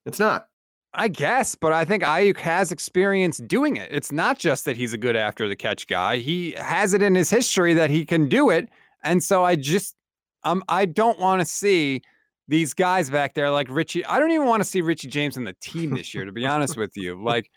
It's 0.06 0.18
not. 0.18 0.46
I 0.92 1.08
guess, 1.08 1.54
but 1.54 1.72
I 1.72 1.84
think 1.84 2.02
Aiyuk 2.02 2.38
has 2.38 2.72
experience 2.72 3.38
doing 3.38 3.76
it. 3.76 3.88
It's 3.92 4.10
not 4.10 4.38
just 4.38 4.64
that 4.64 4.76
he's 4.76 4.92
a 4.92 4.98
good 4.98 5.14
after 5.14 5.48
the 5.48 5.54
catch 5.54 5.86
guy. 5.86 6.16
He 6.16 6.52
has 6.52 6.94
it 6.94 7.02
in 7.02 7.14
his 7.14 7.30
history 7.30 7.74
that 7.74 7.90
he 7.90 8.04
can 8.04 8.28
do 8.28 8.50
it. 8.50 8.68
And 9.04 9.22
so 9.22 9.44
I 9.44 9.54
just 9.56 9.94
um 10.42 10.64
I 10.68 10.86
don't 10.86 11.18
want 11.18 11.40
to 11.40 11.46
see 11.46 12.02
these 12.50 12.74
guys 12.74 13.08
back 13.08 13.34
there 13.34 13.50
like 13.50 13.68
Richie. 13.70 14.04
I 14.04 14.18
don't 14.18 14.32
even 14.32 14.48
want 14.48 14.60
to 14.60 14.68
see 14.68 14.80
Richie 14.80 15.06
James 15.06 15.36
in 15.36 15.44
the 15.44 15.54
team 15.60 15.94
this 15.94 16.12
year, 16.12 16.24
to 16.24 16.32
be 16.32 16.44
honest 16.44 16.76
with 16.76 16.96
you. 16.96 17.18
Like, 17.30 17.48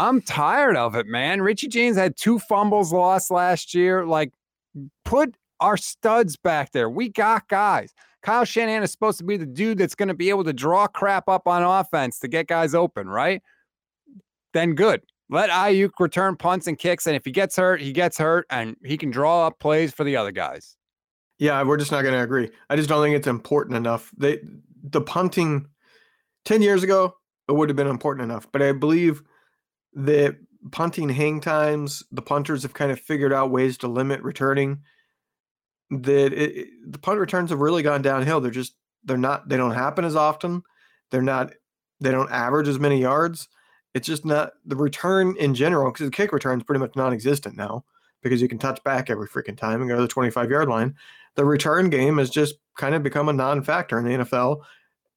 I'm 0.00 0.20
tired 0.22 0.76
of 0.76 0.96
it, 0.96 1.06
man. 1.06 1.40
Richie 1.40 1.68
James 1.68 1.96
had 1.96 2.16
two 2.16 2.40
fumbles 2.40 2.92
lost 2.92 3.30
last 3.30 3.74
year. 3.74 4.04
Like, 4.04 4.32
put 5.04 5.36
our 5.60 5.76
studs 5.76 6.36
back 6.36 6.72
there. 6.72 6.90
We 6.90 7.10
got 7.10 7.46
guys. 7.46 7.94
Kyle 8.22 8.44
Shanahan 8.44 8.82
is 8.82 8.90
supposed 8.90 9.18
to 9.18 9.24
be 9.24 9.36
the 9.36 9.46
dude 9.46 9.78
that's 9.78 9.94
going 9.94 10.08
to 10.08 10.14
be 10.14 10.28
able 10.30 10.44
to 10.44 10.52
draw 10.52 10.86
crap 10.86 11.28
up 11.28 11.46
on 11.46 11.62
offense 11.62 12.18
to 12.20 12.28
get 12.28 12.46
guys 12.46 12.74
open, 12.74 13.08
right? 13.08 13.42
Then 14.52 14.74
good. 14.74 15.02
Let 15.30 15.48
Aiyuk 15.50 15.90
return 16.00 16.36
punts 16.36 16.66
and 16.66 16.78
kicks, 16.78 17.06
and 17.06 17.14
if 17.14 17.24
he 17.24 17.30
gets 17.30 17.56
hurt, 17.56 17.80
he 17.80 17.92
gets 17.92 18.18
hurt, 18.18 18.46
and 18.50 18.76
he 18.84 18.96
can 18.96 19.10
draw 19.10 19.46
up 19.46 19.60
plays 19.60 19.92
for 19.92 20.02
the 20.04 20.16
other 20.16 20.32
guys. 20.32 20.76
Yeah, 21.38 21.62
we're 21.62 21.76
just 21.76 21.92
not 21.92 22.02
going 22.02 22.14
to 22.14 22.22
agree. 22.22 22.50
I 22.68 22.76
just 22.76 22.88
don't 22.88 23.02
think 23.02 23.16
it's 23.16 23.26
important 23.26 23.76
enough. 23.76 24.10
They 24.16 24.40
the 24.82 25.00
punting 25.00 25.66
10 26.44 26.62
years 26.62 26.82
ago 26.82 27.14
it 27.48 27.52
would 27.52 27.68
have 27.68 27.76
been 27.76 27.86
important 27.86 28.24
enough, 28.24 28.46
but 28.52 28.62
I 28.62 28.72
believe 28.72 29.22
that 29.94 30.36
punting 30.70 31.08
hang 31.08 31.40
times, 31.40 32.02
the 32.12 32.22
punters 32.22 32.62
have 32.62 32.74
kind 32.74 32.92
of 32.92 33.00
figured 33.00 33.32
out 33.32 33.50
ways 33.50 33.78
to 33.78 33.88
limit 33.88 34.22
returning. 34.22 34.80
That 35.90 36.32
it, 36.32 36.68
the 36.86 36.98
punt 36.98 37.18
returns 37.18 37.50
have 37.50 37.58
really 37.60 37.82
gone 37.82 38.02
downhill. 38.02 38.40
They're 38.40 38.50
just 38.50 38.74
they're 39.04 39.16
not 39.16 39.48
they 39.48 39.56
don't 39.56 39.74
happen 39.74 40.04
as 40.04 40.16
often. 40.16 40.62
They're 41.10 41.22
not 41.22 41.52
they 42.00 42.10
don't 42.10 42.30
average 42.30 42.68
as 42.68 42.78
many 42.78 43.00
yards. 43.00 43.48
It's 43.92 44.06
just 44.06 44.24
not 44.24 44.52
the 44.64 44.76
return 44.76 45.34
in 45.36 45.54
general 45.54 45.90
because 45.90 46.06
the 46.06 46.12
kick 46.12 46.32
return 46.32 46.60
is 46.60 46.64
pretty 46.64 46.78
much 46.78 46.94
non-existent 46.94 47.56
now 47.56 47.84
because 48.22 48.40
you 48.40 48.46
can 48.46 48.58
touch 48.58 48.82
back 48.84 49.10
every 49.10 49.26
freaking 49.26 49.56
time 49.56 49.80
and 49.80 49.90
go 49.90 49.96
to 49.96 50.02
the 50.02 50.08
25 50.08 50.50
yard 50.50 50.68
line 50.68 50.94
the 51.36 51.44
return 51.44 51.90
game 51.90 52.18
has 52.18 52.30
just 52.30 52.56
kind 52.76 52.94
of 52.94 53.02
become 53.02 53.28
a 53.28 53.32
non-factor 53.32 53.98
in 53.98 54.04
the 54.04 54.24
NFL. 54.24 54.62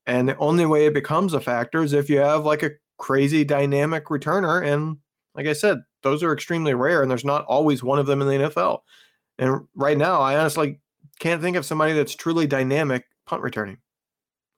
And 0.05 0.27
the 0.27 0.37
only 0.37 0.65
way 0.65 0.85
it 0.85 0.93
becomes 0.93 1.33
a 1.33 1.39
factor 1.39 1.83
is 1.83 1.93
if 1.93 2.09
you 2.09 2.19
have 2.19 2.45
like 2.45 2.63
a 2.63 2.71
crazy 2.97 3.43
dynamic 3.43 4.05
returner. 4.05 4.65
And 4.65 4.97
like 5.35 5.47
I 5.47 5.53
said, 5.53 5.79
those 6.01 6.23
are 6.23 6.33
extremely 6.33 6.73
rare, 6.73 7.01
and 7.01 7.09
there's 7.09 7.25
not 7.25 7.45
always 7.45 7.83
one 7.83 7.99
of 7.99 8.05
them 8.05 8.21
in 8.21 8.27
the 8.27 8.49
NFL. 8.49 8.79
And 9.43 9.67
right 9.75 9.97
now, 9.97 10.21
I 10.21 10.37
honestly 10.37 10.79
can't 11.19 11.41
think 11.41 11.57
of 11.57 11.65
somebody 11.65 11.91
that's 11.91 12.15
truly 12.15 12.47
dynamic 12.47 13.03
punt 13.25 13.41
returning. 13.41 13.77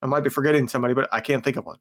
I 0.03 0.05
might 0.05 0.19
be 0.19 0.29
forgetting 0.29 0.67
somebody, 0.67 0.93
but 0.93 1.09
I 1.11 1.21
can't 1.21 1.43
think 1.43 1.57
of 1.57 1.65
one. 1.65 1.79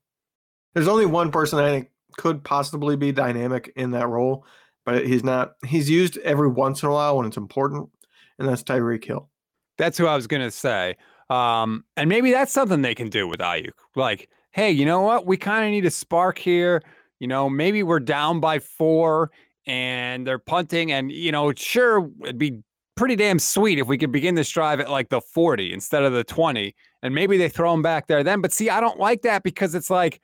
There's 0.73 0.89
only 0.89 1.05
one 1.05 1.31
person 1.31 1.59
I 1.59 1.69
think 1.69 1.91
could 2.17 2.43
possibly 2.43 2.97
be 2.97 3.13
dynamic 3.13 3.71
in 3.77 3.91
that 3.91 4.09
role, 4.09 4.47
but 4.87 5.07
he's 5.07 5.23
not. 5.23 5.57
He's 5.67 5.91
used 5.91 6.17
every 6.19 6.49
once 6.49 6.83
in 6.83 6.89
a 6.89 6.93
while 6.93 7.19
when 7.19 7.27
it's 7.27 7.37
important, 7.37 7.91
and 8.39 8.49
that's 8.49 8.63
Tyreek 8.63 9.05
Hill. 9.05 9.29
That's 9.77 9.99
who 9.99 10.07
I 10.07 10.17
was 10.17 10.27
gonna 10.27 10.51
say. 10.51 10.97
Um, 11.29 11.85
and 11.99 12.09
maybe 12.09 12.33
that's 12.33 12.53
something 12.53 12.81
they 12.81 12.95
can 12.95 13.11
do 13.11 13.29
with 13.29 13.41
Aiyuk. 13.41 13.73
Like, 13.97 14.31
hey, 14.53 14.71
you 14.71 14.87
know 14.87 15.03
what? 15.03 15.27
We 15.27 15.37
kind 15.37 15.67
of 15.67 15.71
need 15.71 15.85
a 15.85 15.91
spark 15.91 16.39
here. 16.39 16.83
You 17.19 17.29
know, 17.29 17.51
maybe 17.51 17.83
we're 17.83 18.01
down 18.01 18.41
by 18.41 18.61
four 18.61 19.31
and 19.67 20.27
they're 20.27 20.39
punting, 20.39 20.91
and 20.91 21.13
you 21.13 21.33
know, 21.33 21.53
sure, 21.53 22.11
it'd 22.23 22.39
be 22.39 22.63
pretty 22.97 23.17
damn 23.17 23.39
sweet 23.39 23.79
if 23.79 23.87
we 23.87 23.99
could 23.99 24.13
begin 24.13 24.35
this 24.35 24.49
drive 24.49 24.81
at 24.81 24.91
like 24.91 25.09
the 25.09 25.21
40 25.21 25.73
instead 25.73 26.05
of 26.05 26.13
the 26.13 26.25
20. 26.25 26.75
And 27.03 27.15
maybe 27.15 27.37
they 27.37 27.49
throw 27.49 27.73
him 27.75 27.83
back 27.83 28.07
there 28.07 28.23
then. 28.23 28.41
But 28.41 28.53
see, 28.53 28.71
I 28.71 28.81
don't 28.81 28.99
like 28.99 29.23
that 29.23 29.43
because 29.43 29.75
it's 29.75 29.91
like 29.91 30.21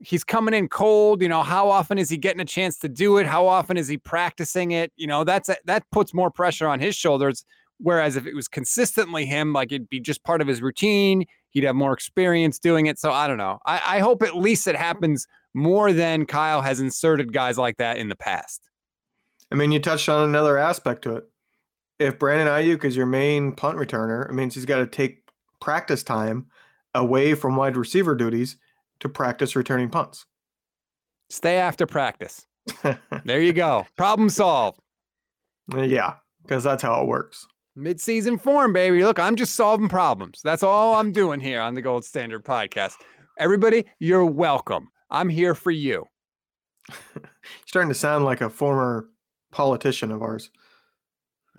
he's 0.00 0.24
coming 0.24 0.54
in 0.54 0.68
cold. 0.68 1.22
You 1.22 1.28
know, 1.28 1.42
how 1.42 1.68
often 1.68 1.98
is 1.98 2.08
he 2.08 2.16
getting 2.16 2.40
a 2.40 2.46
chance 2.46 2.78
to 2.78 2.88
do 2.88 3.18
it? 3.18 3.26
How 3.26 3.46
often 3.46 3.76
is 3.76 3.88
he 3.88 3.98
practicing 3.98 4.72
it? 4.72 4.92
You 4.96 5.06
know, 5.06 5.24
that's 5.24 5.48
a, 5.48 5.56
that 5.66 5.84
puts 5.90 6.14
more 6.14 6.30
pressure 6.30 6.66
on 6.66 6.80
his 6.80 6.94
shoulders 6.94 7.44
Whereas 7.78 8.16
if 8.16 8.26
it 8.26 8.34
was 8.34 8.48
consistently 8.48 9.26
him, 9.26 9.52
like 9.52 9.70
it'd 9.70 9.88
be 9.88 10.00
just 10.00 10.24
part 10.24 10.40
of 10.40 10.48
his 10.48 10.62
routine, 10.62 11.26
he'd 11.50 11.64
have 11.64 11.76
more 11.76 11.92
experience 11.92 12.58
doing 12.58 12.86
it. 12.86 12.98
So 12.98 13.12
I 13.12 13.26
don't 13.26 13.36
know. 13.36 13.58
I, 13.66 13.80
I 13.84 13.98
hope 13.98 14.22
at 14.22 14.36
least 14.36 14.66
it 14.66 14.76
happens 14.76 15.26
more 15.52 15.92
than 15.92 16.26
Kyle 16.26 16.62
has 16.62 16.80
inserted 16.80 17.32
guys 17.32 17.58
like 17.58 17.76
that 17.76 17.98
in 17.98 18.08
the 18.08 18.16
past. 18.16 18.62
I 19.52 19.56
mean, 19.56 19.72
you 19.72 19.78
touched 19.78 20.08
on 20.08 20.28
another 20.28 20.58
aspect 20.58 21.02
to 21.02 21.16
it. 21.16 21.24
If 21.98 22.18
Brandon 22.18 22.48
Aiyuk 22.48 22.84
is 22.84 22.96
your 22.96 23.06
main 23.06 23.52
punt 23.52 23.78
returner, 23.78 24.28
it 24.28 24.34
means 24.34 24.54
he's 24.54 24.66
got 24.66 24.78
to 24.78 24.86
take 24.86 25.28
practice 25.60 26.02
time 26.02 26.46
away 26.94 27.34
from 27.34 27.56
wide 27.56 27.76
receiver 27.76 28.14
duties 28.14 28.56
to 29.00 29.08
practice 29.08 29.56
returning 29.56 29.88
punts. 29.88 30.26
Stay 31.30 31.56
after 31.56 31.86
practice. 31.86 32.46
there 33.24 33.40
you 33.40 33.52
go. 33.52 33.86
Problem 33.96 34.28
solved. 34.28 34.80
Yeah, 35.74 36.14
because 36.42 36.64
that's 36.64 36.82
how 36.82 37.00
it 37.02 37.08
works. 37.08 37.46
Mid-season 37.74 38.38
form, 38.38 38.72
baby. 38.72 39.02
Look, 39.04 39.18
I'm 39.18 39.36
just 39.36 39.54
solving 39.54 39.88
problems. 39.88 40.40
That's 40.42 40.62
all 40.62 40.94
I'm 40.94 41.12
doing 41.12 41.40
here 41.40 41.60
on 41.60 41.74
the 41.74 41.82
Gold 41.82 42.04
Standard 42.04 42.44
Podcast. 42.44 42.94
Everybody, 43.38 43.84
you're 43.98 44.24
welcome. 44.24 44.88
I'm 45.10 45.28
here 45.28 45.54
for 45.54 45.70
you. 45.70 46.06
starting 47.66 47.90
to 47.90 47.94
sound 47.94 48.24
like 48.24 48.40
a 48.40 48.48
former 48.48 49.08
politician 49.50 50.10
of 50.10 50.22
ours. 50.22 50.50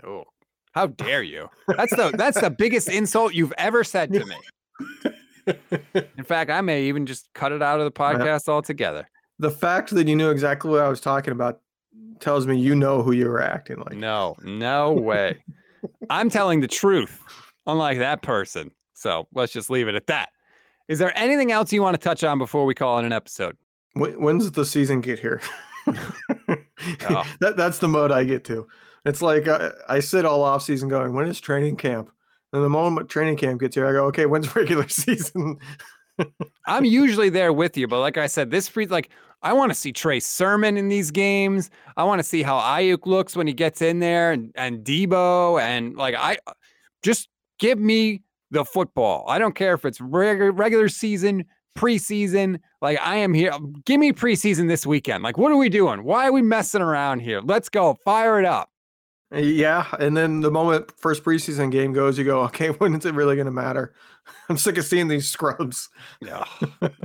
Oh, 0.06 0.26
how 0.74 0.88
dare 0.88 1.24
you? 1.24 1.50
That's 1.68 1.96
the 1.96 2.12
that's 2.16 2.40
the 2.40 2.50
biggest 2.50 2.90
insult 2.90 3.34
you've 3.34 3.54
ever 3.58 3.84
said 3.84 4.14
to 4.14 4.26
me. 4.26 4.36
In 6.18 6.24
fact, 6.24 6.52
I 6.52 6.62
may 6.62 6.84
even 6.84 7.06
just 7.06 7.30
cut 7.34 7.52
it 7.52 7.62
out 7.62 7.80
of 7.80 7.86
the 7.86 7.92
podcast 7.92 8.48
altogether. 8.48 9.10
The 9.40 9.52
fact 9.52 9.92
that 9.92 10.08
you 10.08 10.16
knew 10.16 10.30
exactly 10.30 10.70
what 10.70 10.82
I 10.82 10.90
was 10.90 11.00
talking 11.00 11.32
about 11.32 11.62
tells 12.20 12.48
me 12.48 12.58
you 12.60 12.76
know 12.76 13.02
who 13.02 13.12
you 13.12 13.28
were 13.28 13.42
acting 13.42 13.78
like. 13.80 13.96
No, 13.96 14.36
no 14.44 14.92
way. 14.92 15.38
I'm 16.10 16.30
telling 16.30 16.60
the 16.60 16.68
truth, 16.68 17.22
unlike 17.66 18.00
that 18.00 18.22
person. 18.22 18.72
So 18.94 19.28
let's 19.34 19.54
just 19.54 19.70
leave 19.70 19.88
it 19.88 19.96
at 19.96 20.08
that. 20.08 20.30
Is 20.88 21.00
there 21.00 21.18
anything 21.18 21.52
else 21.52 21.72
you 21.72 21.82
want 21.82 21.96
to 21.96 22.04
touch 22.04 22.24
on 22.24 22.38
before 22.40 22.66
we 22.66 22.74
call 22.74 23.00
it 23.00 23.06
an 23.06 23.14
episode? 23.14 23.58
When, 23.94 24.22
when's 24.22 24.50
the 24.52 24.66
season 24.66 25.02
get 25.02 25.20
here? 25.20 25.42
Oh. 25.88 25.94
that, 27.40 27.56
that's 27.58 27.80
the 27.80 27.88
mode 27.88 28.12
I 28.12 28.24
get 28.24 28.44
to. 28.46 28.68
It's 29.08 29.22
like 29.22 29.48
I, 29.48 29.72
I 29.88 30.00
sit 30.02 30.26
all 30.26 30.44
off 30.44 30.64
season 30.64 30.90
going, 30.90 31.14
when 31.14 31.28
is 31.28 31.40
training 31.40 31.78
camp? 31.78 32.12
And 32.52 32.62
the 32.64 32.70
moment 32.70 33.10
training 33.10 33.38
camp 33.38 33.62
gets 33.62 33.76
here, 33.76 33.88
I 33.88 33.94
go, 33.94 34.06
okay, 34.06 34.26
when's 34.26 34.54
regular 34.56 34.88
season? 34.90 35.58
I'm 36.66 36.84
usually 36.84 37.30
there 37.30 37.54
with 37.54 37.78
you, 37.78 37.88
but 37.88 38.02
like 38.02 38.18
I 38.18 38.28
said, 38.28 38.52
this 38.52 38.68
free 38.68 38.86
like 38.88 39.10
I 39.44 39.54
want 39.54 39.72
to 39.72 39.76
see 39.76 39.94
Trey 39.94 40.20
Sermon 40.20 40.76
in 40.76 40.90
these 40.90 41.12
games. 41.12 41.70
I 41.96 42.04
want 42.04 42.20
to 42.20 42.24
see 42.24 42.42
how 42.42 42.58
Aiyuk 42.60 43.06
looks 43.06 43.36
when 43.36 43.48
he 43.48 43.54
gets 43.54 43.82
in 43.82 44.00
there 44.00 44.32
and, 44.32 44.52
and 44.56 44.84
Deebo 44.84 45.62
and 45.62 45.96
like 45.96 46.16
I 46.16 46.38
uh, 46.48 46.54
just 47.04 47.30
give 47.60 47.80
me 47.80 48.24
the 48.52 48.66
football. 48.66 49.26
I 49.28 49.40
don't 49.40 49.56
care 49.56 49.74
if 49.74 49.86
it's 49.86 50.02
regular 50.02 50.52
regular 50.52 50.90
season, 50.90 51.46
preseason. 51.78 52.60
Like 52.82 53.00
I 53.00 53.18
am 53.18 53.34
here. 53.34 53.54
Give 53.86 54.00
me 54.00 54.12
preseason 54.12 54.68
this 54.68 54.86
weekend. 54.86 55.24
Like 55.24 55.38
what 55.38 55.52
are 55.52 55.58
we 55.58 55.70
doing? 55.70 56.04
Why 56.04 56.28
are 56.28 56.34
we 56.34 56.42
messing 56.42 56.82
around 56.82 57.20
here? 57.20 57.42
Let's 57.42 57.70
go. 57.70 57.96
Fire 58.04 58.40
it 58.40 58.46
up. 58.46 58.72
Yeah, 59.30 59.88
and 60.00 60.16
then 60.16 60.40
the 60.40 60.52
moment 60.52 60.92
first 60.98 61.24
preseason 61.24 61.70
game 61.70 61.92
goes, 61.92 62.18
you 62.18 62.24
go, 62.24 62.42
okay, 62.44 62.68
when 62.78 62.96
is 62.96 63.06
it 63.06 63.14
really 63.14 63.36
going 63.36 63.46
to 63.46 63.52
matter? 63.52 63.94
I'm 64.50 64.58
sick 64.58 64.78
of 64.78 64.86
seeing 64.86 65.08
these 65.08 65.28
scrubs. 65.28 65.90
Yeah, 66.22 66.44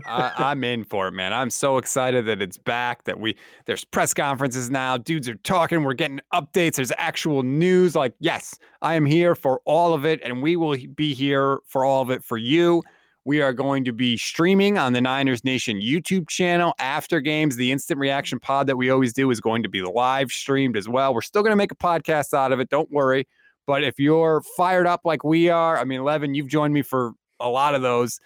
I, 0.06 0.32
I'm 0.36 0.62
in 0.64 0.84
for 0.84 1.08
it, 1.08 1.12
man. 1.12 1.32
I'm 1.32 1.50
so 1.50 1.78
excited 1.78 2.26
that 2.26 2.42
it's 2.42 2.58
back. 2.58 3.04
That 3.04 3.18
we 3.18 3.36
there's 3.66 3.84
press 3.84 4.12
conferences 4.14 4.70
now. 4.70 4.96
Dudes 4.96 5.28
are 5.28 5.36
talking. 5.36 5.82
We're 5.84 5.94
getting 5.94 6.20
updates. 6.32 6.76
There's 6.76 6.92
actual 6.98 7.42
news. 7.42 7.94
Like, 7.94 8.14
yes, 8.18 8.58
I 8.82 8.94
am 8.94 9.06
here 9.06 9.34
for 9.34 9.60
all 9.64 9.94
of 9.94 10.04
it, 10.04 10.20
and 10.24 10.42
we 10.42 10.56
will 10.56 10.76
be 10.94 11.14
here 11.14 11.60
for 11.66 11.84
all 11.84 12.02
of 12.02 12.10
it 12.10 12.24
for 12.24 12.36
you. 12.36 12.82
We 13.24 13.40
are 13.40 13.52
going 13.52 13.84
to 13.84 13.92
be 13.92 14.16
streaming 14.16 14.78
on 14.78 14.94
the 14.94 15.00
Niners 15.00 15.44
Nation 15.44 15.80
YouTube 15.80 16.28
channel 16.28 16.74
after 16.80 17.20
games. 17.20 17.54
The 17.54 17.70
instant 17.70 18.00
reaction 18.00 18.40
pod 18.40 18.66
that 18.66 18.76
we 18.76 18.90
always 18.90 19.12
do 19.12 19.30
is 19.30 19.40
going 19.40 19.62
to 19.62 19.68
be 19.68 19.80
live 19.80 20.32
streamed 20.32 20.76
as 20.76 20.88
well. 20.88 21.14
We're 21.14 21.20
still 21.20 21.42
going 21.42 21.52
to 21.52 21.56
make 21.56 21.70
a 21.70 21.76
podcast 21.76 22.34
out 22.34 22.50
of 22.50 22.58
it. 22.58 22.68
Don't 22.68 22.90
worry. 22.90 23.28
But 23.64 23.84
if 23.84 24.00
you're 24.00 24.42
fired 24.56 24.88
up 24.88 25.02
like 25.04 25.22
we 25.22 25.48
are, 25.48 25.78
I 25.78 25.84
mean, 25.84 26.02
Levin, 26.02 26.34
you've 26.34 26.48
joined 26.48 26.74
me 26.74 26.82
for 26.82 27.12
a 27.38 27.48
lot 27.48 27.76
of 27.76 27.82
those. 27.82 28.18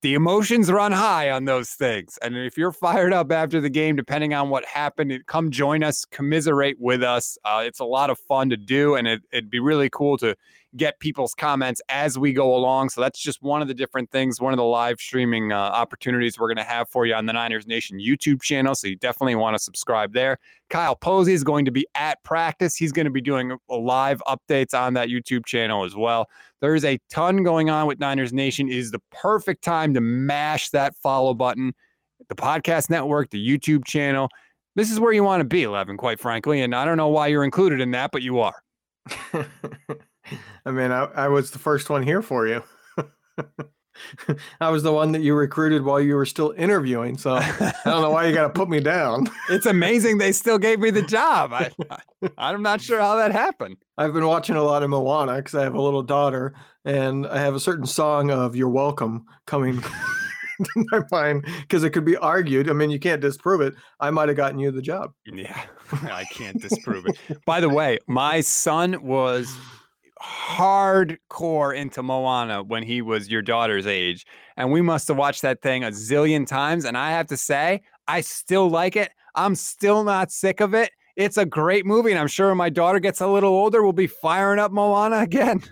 The 0.00 0.14
emotions 0.14 0.70
run 0.70 0.92
high 0.92 1.30
on 1.30 1.44
those 1.44 1.70
things. 1.70 2.18
And 2.22 2.34
if 2.34 2.56
you're 2.56 2.72
fired 2.72 3.12
up 3.12 3.30
after 3.32 3.60
the 3.60 3.68
game, 3.68 3.96
depending 3.96 4.32
on 4.32 4.48
what 4.48 4.64
happened, 4.64 5.12
come 5.26 5.50
join 5.50 5.82
us, 5.82 6.06
commiserate 6.06 6.76
with 6.80 7.02
us. 7.02 7.36
Uh, 7.44 7.64
it's 7.66 7.80
a 7.80 7.84
lot 7.84 8.08
of 8.08 8.18
fun 8.18 8.48
to 8.48 8.56
do. 8.56 8.94
And 8.94 9.06
it, 9.06 9.20
it'd 9.30 9.50
be 9.50 9.60
really 9.60 9.90
cool 9.90 10.16
to 10.18 10.36
get 10.76 10.98
people's 11.00 11.34
comments 11.34 11.82
as 11.88 12.18
we 12.18 12.32
go 12.32 12.54
along. 12.54 12.88
So 12.88 13.00
that's 13.00 13.20
just 13.20 13.42
one 13.42 13.60
of 13.60 13.68
the 13.68 13.74
different 13.74 14.10
things, 14.10 14.40
one 14.40 14.52
of 14.52 14.56
the 14.56 14.64
live 14.64 14.98
streaming 14.98 15.52
uh, 15.52 15.56
opportunities 15.56 16.38
we're 16.38 16.48
going 16.48 16.64
to 16.64 16.70
have 16.70 16.88
for 16.88 17.04
you 17.04 17.14
on 17.14 17.26
the 17.26 17.32
Niners 17.32 17.66
Nation 17.66 17.98
YouTube 17.98 18.42
channel. 18.42 18.74
So 18.74 18.88
you 18.88 18.96
definitely 18.96 19.34
want 19.34 19.54
to 19.54 19.62
subscribe 19.62 20.12
there. 20.12 20.38
Kyle 20.70 20.96
Posey 20.96 21.34
is 21.34 21.44
going 21.44 21.66
to 21.66 21.70
be 21.70 21.86
at 21.94 22.22
practice. 22.24 22.74
He's 22.74 22.92
going 22.92 23.04
to 23.04 23.10
be 23.10 23.20
doing 23.20 23.56
live 23.68 24.22
updates 24.26 24.72
on 24.72 24.94
that 24.94 25.08
YouTube 25.08 25.44
channel 25.44 25.84
as 25.84 25.94
well. 25.94 26.28
There's 26.60 26.84
a 26.84 26.98
ton 27.10 27.42
going 27.42 27.68
on 27.68 27.86
with 27.86 28.00
Niners 28.00 28.32
Nation. 28.32 28.68
It 28.68 28.78
is 28.78 28.90
the 28.90 29.02
perfect 29.10 29.62
time 29.62 29.92
to 29.94 30.00
mash 30.00 30.70
that 30.70 30.94
follow 30.96 31.34
button. 31.34 31.74
The 32.28 32.36
podcast 32.36 32.88
network, 32.88 33.30
the 33.30 33.46
YouTube 33.46 33.84
channel. 33.84 34.28
This 34.74 34.90
is 34.90 34.98
where 34.98 35.12
you 35.12 35.24
want 35.24 35.40
to 35.40 35.44
be, 35.44 35.66
Levin, 35.66 35.98
quite 35.98 36.18
frankly. 36.18 36.62
And 36.62 36.74
I 36.74 36.84
don't 36.84 36.96
know 36.96 37.08
why 37.08 37.26
you're 37.26 37.44
included 37.44 37.80
in 37.80 37.90
that, 37.90 38.10
but 38.10 38.22
you 38.22 38.38
are. 38.38 38.54
I 40.66 40.70
mean, 40.70 40.90
I, 40.90 41.04
I 41.04 41.28
was 41.28 41.50
the 41.50 41.58
first 41.58 41.90
one 41.90 42.02
here 42.02 42.22
for 42.22 42.46
you. 42.46 42.62
I 44.60 44.70
was 44.70 44.82
the 44.82 44.92
one 44.92 45.12
that 45.12 45.22
you 45.22 45.34
recruited 45.34 45.84
while 45.84 46.00
you 46.00 46.14
were 46.14 46.26
still 46.26 46.54
interviewing. 46.56 47.18
So 47.18 47.34
I 47.34 47.74
don't 47.84 48.02
know 48.02 48.10
why 48.10 48.26
you 48.26 48.34
got 48.34 48.44
to 48.44 48.50
put 48.50 48.68
me 48.68 48.80
down. 48.80 49.28
it's 49.50 49.66
amazing 49.66 50.18
they 50.18 50.32
still 50.32 50.58
gave 50.58 50.80
me 50.80 50.90
the 50.90 51.02
job. 51.02 51.52
I, 51.52 51.70
I, 52.38 52.52
am 52.52 52.62
not 52.62 52.80
sure 52.80 53.00
how 53.00 53.16
that 53.16 53.32
happened. 53.32 53.76
I've 53.98 54.12
been 54.12 54.26
watching 54.26 54.56
a 54.56 54.62
lot 54.62 54.82
of 54.82 54.90
Moana 54.90 55.36
because 55.36 55.54
I 55.54 55.62
have 55.62 55.74
a 55.74 55.82
little 55.82 56.02
daughter, 56.02 56.54
and 56.84 57.26
I 57.26 57.38
have 57.38 57.54
a 57.54 57.60
certain 57.60 57.86
song 57.86 58.30
of 58.30 58.56
"You're 58.56 58.68
Welcome" 58.68 59.26
coming 59.46 59.80
to 60.58 60.86
my 60.90 61.02
mind 61.10 61.46
because 61.60 61.84
it 61.84 61.90
could 61.90 62.04
be 62.04 62.16
argued. 62.16 62.70
I 62.70 62.72
mean, 62.72 62.90
you 62.90 62.98
can't 62.98 63.20
disprove 63.20 63.60
it. 63.60 63.74
I 64.00 64.10
might 64.10 64.28
have 64.28 64.36
gotten 64.36 64.58
you 64.58 64.70
the 64.70 64.82
job. 64.82 65.12
Yeah, 65.26 65.64
I 66.04 66.24
can't 66.24 66.60
disprove 66.60 67.06
it. 67.06 67.44
By 67.44 67.60
the 67.60 67.68
way, 67.68 67.98
my 68.06 68.40
son 68.40 69.02
was 69.02 69.54
hardcore 70.22 71.76
into 71.76 72.02
Moana 72.02 72.62
when 72.62 72.82
he 72.82 73.02
was 73.02 73.28
your 73.28 73.42
daughter's 73.42 73.86
age. 73.86 74.24
And 74.56 74.70
we 74.70 74.80
must 74.80 75.08
have 75.08 75.16
watched 75.16 75.42
that 75.42 75.62
thing 75.62 75.84
a 75.84 75.88
zillion 75.88 76.46
times. 76.46 76.84
And 76.84 76.96
I 76.96 77.10
have 77.10 77.26
to 77.28 77.36
say, 77.36 77.82
I 78.06 78.20
still 78.20 78.68
like 78.68 78.96
it. 78.96 79.10
I'm 79.34 79.54
still 79.54 80.04
not 80.04 80.30
sick 80.30 80.60
of 80.60 80.74
it. 80.74 80.90
It's 81.16 81.36
a 81.36 81.44
great 81.44 81.84
movie. 81.84 82.10
And 82.10 82.20
I'm 82.20 82.28
sure 82.28 82.48
when 82.48 82.56
my 82.56 82.70
daughter 82.70 83.00
gets 83.00 83.20
a 83.20 83.26
little 83.26 83.50
older, 83.52 83.82
we'll 83.82 83.92
be 83.92 84.06
firing 84.06 84.58
up 84.58 84.72
Moana 84.72 85.18
again. 85.22 85.62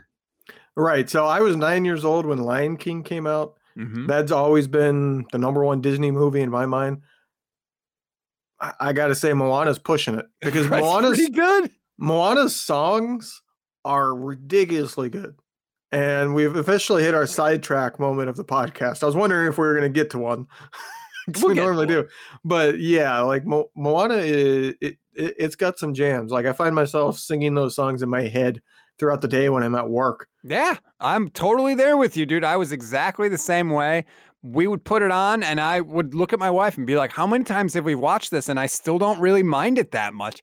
Right. 0.76 1.08
So 1.08 1.26
I 1.26 1.40
was 1.40 1.56
nine 1.56 1.84
years 1.84 2.04
old 2.04 2.26
when 2.26 2.38
Lion 2.38 2.76
King 2.76 3.02
came 3.02 3.26
out. 3.26 3.54
Mm-hmm. 3.78 4.06
That's 4.06 4.32
always 4.32 4.66
been 4.66 5.26
the 5.32 5.38
number 5.38 5.64
one 5.64 5.80
Disney 5.80 6.10
movie 6.10 6.40
in 6.40 6.50
my 6.50 6.66
mind. 6.66 7.02
I, 8.60 8.72
I 8.80 8.92
got 8.92 9.08
to 9.08 9.14
say, 9.14 9.32
Moana's 9.32 9.78
pushing 9.78 10.16
it 10.16 10.26
because 10.40 10.68
Moana's 10.68 11.28
good. 11.28 11.70
Moana's 11.98 12.56
songs 12.56 13.42
are 13.84 14.14
ridiculously 14.14 15.08
good. 15.08 15.36
And 15.92 16.34
we've 16.34 16.54
officially 16.54 17.02
hit 17.02 17.14
our 17.14 17.26
sidetrack 17.26 17.98
moment 17.98 18.28
of 18.28 18.36
the 18.36 18.44
podcast. 18.44 19.02
I 19.02 19.06
was 19.06 19.16
wondering 19.16 19.48
if 19.48 19.58
we 19.58 19.66
were 19.66 19.74
going 19.74 19.92
to 19.92 19.98
get 19.98 20.10
to 20.10 20.18
one. 20.18 20.46
we'll 21.38 21.48
we 21.48 21.54
normally 21.54 21.86
do. 21.86 22.06
But 22.44 22.78
yeah, 22.78 23.20
like 23.20 23.44
Mo- 23.44 23.70
Moana, 23.76 24.16
is, 24.16 24.74
it, 24.80 24.98
it, 25.14 25.34
it's 25.38 25.56
got 25.56 25.78
some 25.78 25.94
jams. 25.94 26.30
Like 26.30 26.46
I 26.46 26.52
find 26.52 26.74
myself 26.74 27.18
singing 27.18 27.54
those 27.54 27.74
songs 27.74 28.02
in 28.02 28.08
my 28.08 28.22
head 28.22 28.60
throughout 28.98 29.20
the 29.20 29.28
day 29.28 29.48
when 29.48 29.62
I'm 29.62 29.74
at 29.74 29.88
work. 29.88 30.28
Yeah, 30.44 30.76
I'm 31.00 31.30
totally 31.30 31.74
there 31.74 31.96
with 31.96 32.16
you, 32.16 32.26
dude. 32.26 32.44
I 32.44 32.56
was 32.56 32.72
exactly 32.72 33.28
the 33.28 33.38
same 33.38 33.70
way. 33.70 34.04
We 34.42 34.66
would 34.66 34.84
put 34.84 35.02
it 35.02 35.10
on 35.10 35.42
and 35.42 35.60
I 35.60 35.80
would 35.80 36.14
look 36.14 36.32
at 36.32 36.38
my 36.38 36.50
wife 36.50 36.78
and 36.78 36.86
be 36.86 36.96
like, 36.96 37.12
How 37.12 37.26
many 37.26 37.44
times 37.44 37.74
have 37.74 37.84
we 37.84 37.94
watched 37.94 38.30
this? 38.30 38.48
And 38.48 38.60
I 38.60 38.66
still 38.66 38.98
don't 38.98 39.20
really 39.20 39.42
mind 39.42 39.78
it 39.78 39.90
that 39.90 40.14
much 40.14 40.40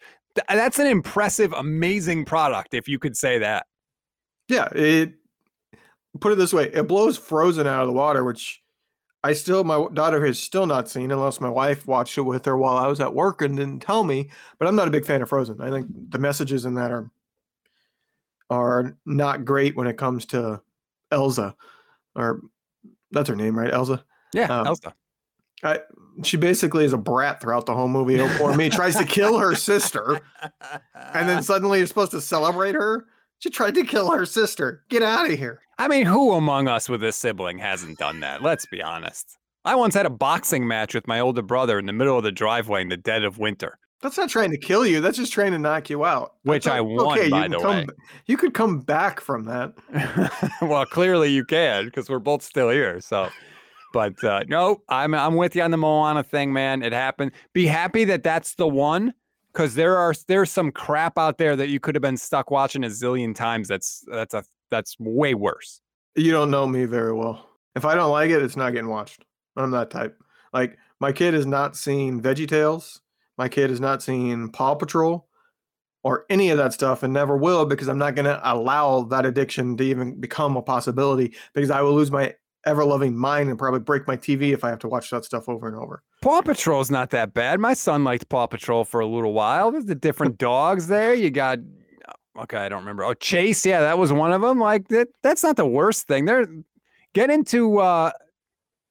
that's 0.47 0.79
an 0.79 0.87
impressive, 0.87 1.53
amazing 1.53 2.25
product, 2.25 2.73
if 2.73 2.87
you 2.87 2.99
could 2.99 3.17
say 3.17 3.39
that. 3.39 3.65
Yeah, 4.47 4.67
it 4.73 5.13
put 6.19 6.33
it 6.33 6.37
this 6.37 6.53
way, 6.53 6.65
it 6.73 6.87
blows 6.87 7.17
Frozen 7.17 7.67
out 7.67 7.81
of 7.81 7.87
the 7.87 7.93
water, 7.93 8.23
which 8.23 8.61
I 9.23 9.33
still 9.33 9.63
my 9.63 9.87
daughter 9.93 10.25
has 10.25 10.39
still 10.39 10.65
not 10.65 10.89
seen 10.89 11.11
unless 11.11 11.41
my 11.41 11.49
wife 11.49 11.87
watched 11.87 12.17
it 12.17 12.21
with 12.21 12.45
her 12.45 12.57
while 12.57 12.77
I 12.77 12.87
was 12.87 12.99
at 12.99 13.13
work 13.13 13.41
and 13.41 13.57
didn't 13.57 13.81
tell 13.81 14.03
me. 14.03 14.29
But 14.57 14.67
I'm 14.67 14.75
not 14.75 14.87
a 14.87 14.91
big 14.91 15.05
fan 15.05 15.21
of 15.21 15.29
Frozen. 15.29 15.61
I 15.61 15.69
think 15.69 15.87
the 16.09 16.19
messages 16.19 16.65
in 16.65 16.75
that 16.75 16.91
are 16.91 17.11
are 18.49 18.95
not 19.05 19.43
great 19.43 19.75
when 19.75 19.87
it 19.87 19.97
comes 19.97 20.25
to 20.27 20.61
Elsa, 21.11 21.55
or 22.15 22.41
that's 23.11 23.29
her 23.29 23.35
name, 23.35 23.57
right? 23.57 23.73
Elsa. 23.73 24.03
Yeah, 24.33 24.45
um, 24.45 24.67
Elsa. 24.67 24.93
I, 25.63 25.79
she 26.23 26.37
basically 26.37 26.85
is 26.85 26.93
a 26.93 26.97
brat 26.97 27.41
throughout 27.41 27.65
the 27.65 27.73
whole 27.73 27.87
movie. 27.87 28.19
Oh, 28.19 28.33
poor 28.37 28.55
me. 28.55 28.69
Tries 28.69 28.95
to 28.95 29.05
kill 29.05 29.37
her 29.37 29.55
sister, 29.55 30.19
and 31.13 31.27
then 31.27 31.43
suddenly 31.43 31.79
you're 31.79 31.87
supposed 31.87 32.11
to 32.11 32.21
celebrate 32.21 32.75
her. 32.75 33.05
She 33.39 33.49
tried 33.49 33.75
to 33.75 33.83
kill 33.83 34.11
her 34.11 34.25
sister. 34.25 34.83
Get 34.89 35.03
out 35.03 35.29
of 35.29 35.37
here. 35.37 35.61
I 35.77 35.87
mean, 35.87 36.05
who 36.05 36.33
among 36.33 36.67
us 36.67 36.89
with 36.89 37.03
a 37.03 37.11
sibling 37.11 37.59
hasn't 37.59 37.99
done 37.99 38.19
that? 38.21 38.41
Let's 38.41 38.65
be 38.65 38.81
honest. 38.81 39.37
I 39.63 39.75
once 39.75 39.93
had 39.93 40.05
a 40.05 40.11
boxing 40.11 40.67
match 40.67 40.95
with 40.95 41.07
my 41.07 41.19
older 41.19 41.41
brother 41.41 41.77
in 41.77 41.85
the 41.85 41.93
middle 41.93 42.17
of 42.17 42.23
the 42.23 42.31
driveway 42.31 42.81
in 42.81 42.89
the 42.89 42.97
dead 42.97 43.23
of 43.23 43.37
winter. 43.37 43.77
That's 44.01 44.17
not 44.17 44.29
trying 44.29 44.51
to 44.51 44.57
kill 44.57 44.85
you. 44.85 45.01
That's 45.01 45.17
just 45.17 45.33
trying 45.33 45.51
to 45.53 45.59
knock 45.59 45.89
you 45.89 46.05
out. 46.05 46.35
Which 46.43 46.65
That's 46.65 46.75
I 46.75 46.81
won, 46.81 47.17
okay, 47.17 47.29
by 47.29 47.47
the 47.47 47.57
come, 47.57 47.75
way. 47.77 47.87
You 48.27 48.37
could 48.37 48.53
come 48.53 48.79
back 48.79 49.19
from 49.19 49.45
that. 49.45 49.73
well, 50.61 50.85
clearly 50.85 51.31
you 51.31 51.43
can 51.43 51.85
because 51.85 52.09
we're 52.09 52.19
both 52.19 52.43
still 52.43 52.69
here. 52.69 53.01
So 53.01 53.29
but 53.97 54.23
uh, 54.23 54.43
no, 54.47 54.81
I'm 54.89 55.15
I'm 55.15 55.35
with 55.35 55.55
you 55.55 55.63
on 55.63 55.71
the 55.71 55.77
Moana 55.77 56.23
thing, 56.23 56.53
man. 56.53 56.83
It 56.83 56.93
happened. 56.93 57.31
Be 57.53 57.65
happy 57.65 58.03
that 58.05 58.21
that's 58.21 58.53
the 58.53 58.67
one, 58.67 59.11
because 59.51 59.73
there 59.73 59.97
are 59.97 60.13
there's 60.27 60.51
some 60.51 60.71
crap 60.71 61.17
out 61.17 61.39
there 61.39 61.55
that 61.55 61.69
you 61.69 61.79
could 61.79 61.95
have 61.95 62.03
been 62.03 62.17
stuck 62.17 62.51
watching 62.51 62.83
a 62.83 62.87
zillion 62.87 63.33
times. 63.33 63.67
That's 63.67 64.03
that's 64.07 64.35
a 64.35 64.43
that's 64.69 64.95
way 64.99 65.33
worse. 65.33 65.81
You 66.15 66.31
don't 66.31 66.51
know 66.51 66.67
me 66.67 66.85
very 66.85 67.13
well. 67.13 67.49
If 67.75 67.85
I 67.85 67.95
don't 67.95 68.11
like 68.11 68.29
it, 68.29 68.41
it's 68.43 68.55
not 68.55 68.73
getting 68.73 68.89
watched. 68.89 69.25
I'm 69.55 69.71
that 69.71 69.89
type. 69.89 70.15
Like 70.53 70.77
my 70.99 71.11
kid 71.11 71.33
has 71.33 71.45
not 71.47 71.75
seen 71.75 72.21
Veggie 72.21 72.47
Tales. 72.47 73.01
My 73.37 73.49
kid 73.49 73.69
has 73.71 73.79
not 73.79 74.03
seen 74.03 74.49
Paw 74.49 74.75
Patrol. 74.75 75.27
or 76.03 76.25
any 76.29 76.49
of 76.51 76.57
that 76.57 76.73
stuff 76.73 77.03
and 77.03 77.13
never 77.13 77.35
will 77.35 77.65
because 77.65 77.87
I'm 77.89 77.97
not 77.97 78.15
going 78.15 78.25
to 78.25 78.39
allow 78.43 79.01
that 79.03 79.25
addiction 79.25 79.75
to 79.77 79.83
even 79.83 80.19
become 80.19 80.55
a 80.55 80.61
possibility 80.61 81.33
because 81.53 81.69
I 81.71 81.81
will 81.81 81.93
lose 81.93 82.11
my 82.11 82.33
ever 82.67 82.85
loving 82.85 83.15
mind 83.15 83.49
and 83.49 83.57
probably 83.57 83.79
break 83.79 84.07
my 84.07 84.17
TV 84.17 84.53
if 84.53 84.63
I 84.63 84.69
have 84.69 84.79
to 84.79 84.87
watch 84.87 85.09
that 85.09 85.25
stuff 85.25 85.49
over 85.49 85.67
and 85.67 85.75
over. 85.75 86.03
Paw 86.21 86.41
Patrol's 86.41 86.91
not 86.91 87.09
that 87.11 87.33
bad. 87.33 87.59
My 87.59 87.73
son 87.73 88.03
liked 88.03 88.29
Paw 88.29 88.47
Patrol 88.47 88.85
for 88.85 88.99
a 88.99 89.07
little 89.07 89.33
while. 89.33 89.71
There's 89.71 89.85
the 89.85 89.95
different 89.95 90.37
dogs 90.39 90.87
there. 90.87 91.13
You 91.13 91.29
got 91.29 91.59
okay, 92.39 92.57
I 92.57 92.69
don't 92.69 92.79
remember. 92.79 93.03
Oh, 93.03 93.13
Chase, 93.13 93.65
yeah, 93.65 93.81
that 93.81 93.97
was 93.97 94.13
one 94.13 94.31
of 94.31 94.41
them. 94.41 94.59
Like 94.59 94.87
that 94.89 95.09
that's 95.23 95.43
not 95.43 95.55
the 95.55 95.67
worst 95.67 96.07
thing. 96.07 96.25
There 96.25 96.47
get 97.13 97.29
into 97.29 97.79
uh 97.79 98.11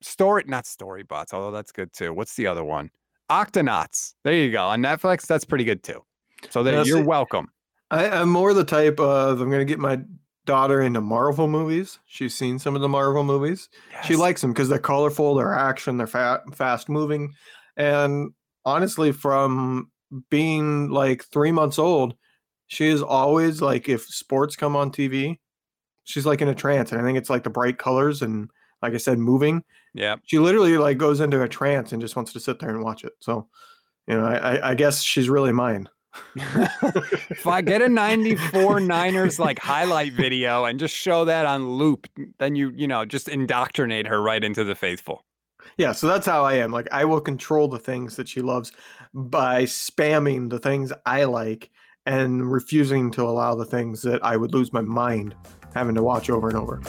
story 0.01 0.45
not 0.47 0.67
story 0.67 1.03
bots, 1.03 1.33
although 1.33 1.53
that's 1.53 1.73
good 1.73 1.93
too. 1.93 2.13
What's 2.13 2.35
the 2.37 2.47
other 2.47 2.65
one? 2.65 2.91
Octonauts. 3.31 4.15
There 4.25 4.35
you 4.35 4.53
go. 4.53 4.65
On 4.67 4.81
Netflix, 4.81 5.27
that's 5.27 5.45
pretty 5.45 5.65
good 5.65 5.83
too. 5.83 6.05
So 6.51 6.63
there, 6.63 6.85
you're 6.85 7.03
welcome. 7.03 7.49
I, 7.91 8.09
I'm 8.09 8.31
more 8.31 8.53
the 8.53 8.65
type 8.65 9.01
of 9.01 9.41
I'm 9.41 9.51
gonna 9.51 9.65
get 9.65 9.79
my 9.79 10.01
daughter 10.47 10.81
into 10.81 11.01
Marvel 11.01 11.49
movies. 11.49 11.99
She's 12.07 12.35
seen 12.35 12.59
some 12.59 12.75
of 12.75 12.81
the 12.81 12.89
Marvel 12.89 13.25
movies. 13.25 13.69
Yes. 13.93 14.07
She 14.07 14.17
likes 14.17 14.41
them 14.41 14.53
because 14.53 14.69
they're 14.69 14.79
colorful, 14.79 15.35
they're 15.35 15.53
action, 15.53 15.99
they're 15.99 16.07
fat, 16.07 16.43
fast 16.55 16.89
moving. 16.89 17.35
And 17.77 18.33
honestly, 18.65 19.13
from 19.13 19.91
being 20.31 20.89
like 20.91 21.25
three 21.25 21.53
months 21.53 21.79
old, 21.79 22.15
she 22.69 22.87
is 22.89 23.03
always 23.03 23.61
like, 23.61 23.89
if 23.89 24.07
sports 24.07 24.57
come 24.57 24.75
on 24.75 24.91
TV, 24.91 25.39
she's 26.05 26.27
like 26.27 26.41
in 26.41 26.49
a 26.49 26.55
trance. 26.55 26.93
And 26.93 27.01
I 27.01 27.05
think 27.05 27.19
it's 27.19 27.31
like 27.31 27.45
the 27.45 27.51
bright 27.51 27.79
colors 27.79 28.23
and, 28.23 28.51
like 28.81 28.95
I 28.95 28.99
said, 28.99 29.19
moving. 29.19 29.63
Yeah. 29.95 30.17
She 30.25 30.39
literally 30.39 30.79
like 30.79 30.99
goes 30.99 31.21
into 31.21 31.43
a 31.43 31.49
trance 31.49 31.93
and 31.93 32.01
just 32.01 32.17
wants 32.17 32.33
to 32.33 32.41
sit 32.41 32.59
there 32.59 32.71
and 32.71 32.83
watch 32.83 33.05
it. 33.05 33.13
So, 33.21 33.49
you 34.07 34.17
know, 34.17 34.25
I, 34.25 34.71
I 34.71 34.75
guess 34.75 35.03
she's 35.03 35.29
really 35.29 35.53
mine 35.53 35.89
if 36.37 37.47
I 37.47 37.63
get 37.63 37.83
a 37.83 37.89
94 37.89 38.81
Niners 38.81 39.39
like 39.39 39.59
highlight 39.59 40.13
video 40.13 40.65
and 40.65 40.79
just 40.79 40.95
show 40.95 41.25
that 41.25 41.47
on 41.47 41.69
loop, 41.71 42.09
then 42.39 42.57
you, 42.57 42.73
you 42.75 42.87
know, 42.87 43.05
just 43.05 43.29
indoctrinate 43.29 44.07
her 44.07 44.21
right 44.21 44.43
into 44.43 44.65
the 44.65 44.75
faithful. 44.75 45.25
Yeah, 45.79 45.93
so 45.93 46.07
that's 46.07 46.27
how 46.27 46.45
I 46.45 46.55
am. 46.55 46.73
Like 46.73 46.89
I 46.93 47.05
will 47.05 47.21
control 47.21 47.69
the 47.69 47.79
things 47.79 48.17
that 48.17 48.29
she 48.29 48.41
loves 48.41 48.73
by 49.15 49.65
spamming 49.65 50.51
the 50.51 50.59
things 50.59 50.93
I 51.05 51.25
like 51.25 51.71
and 52.07 52.51
refusing 52.51 53.11
to 53.13 53.23
allow 53.23 53.55
the 53.55 53.65
things 53.65 54.03
that 54.03 54.25
I 54.25 54.37
would 54.37 54.55
lose 54.55 54.73
my 54.73 54.81
mind 54.81 55.35
having 55.75 55.95
to 55.97 56.03
watch 56.03 56.31
over 56.31 56.49
and 56.49 56.57
over. 56.57 56.81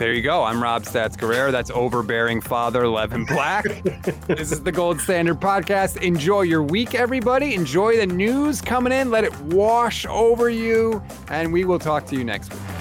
There 0.00 0.14
you 0.14 0.22
go. 0.22 0.44
I'm 0.44 0.62
Rob 0.62 0.84
Stats 0.84 1.14
Guerrera. 1.14 1.52
That's 1.52 1.70
overbearing 1.70 2.40
father 2.40 2.88
Levin 2.88 3.26
Black. 3.26 3.64
this 4.26 4.50
is 4.50 4.62
the 4.62 4.72
Gold 4.72 4.98
Standard 4.98 5.40
Podcast. 5.40 6.00
Enjoy 6.00 6.40
your 6.40 6.62
week, 6.62 6.94
everybody. 6.94 7.54
Enjoy 7.54 7.98
the 7.98 8.06
news 8.06 8.62
coming 8.62 8.94
in. 8.94 9.10
Let 9.10 9.24
it 9.24 9.40
wash 9.40 10.06
over 10.06 10.48
you. 10.48 11.02
And 11.28 11.52
we 11.52 11.66
will 11.66 11.78
talk 11.78 12.06
to 12.06 12.16
you 12.16 12.24
next 12.24 12.50
week. 12.50 12.79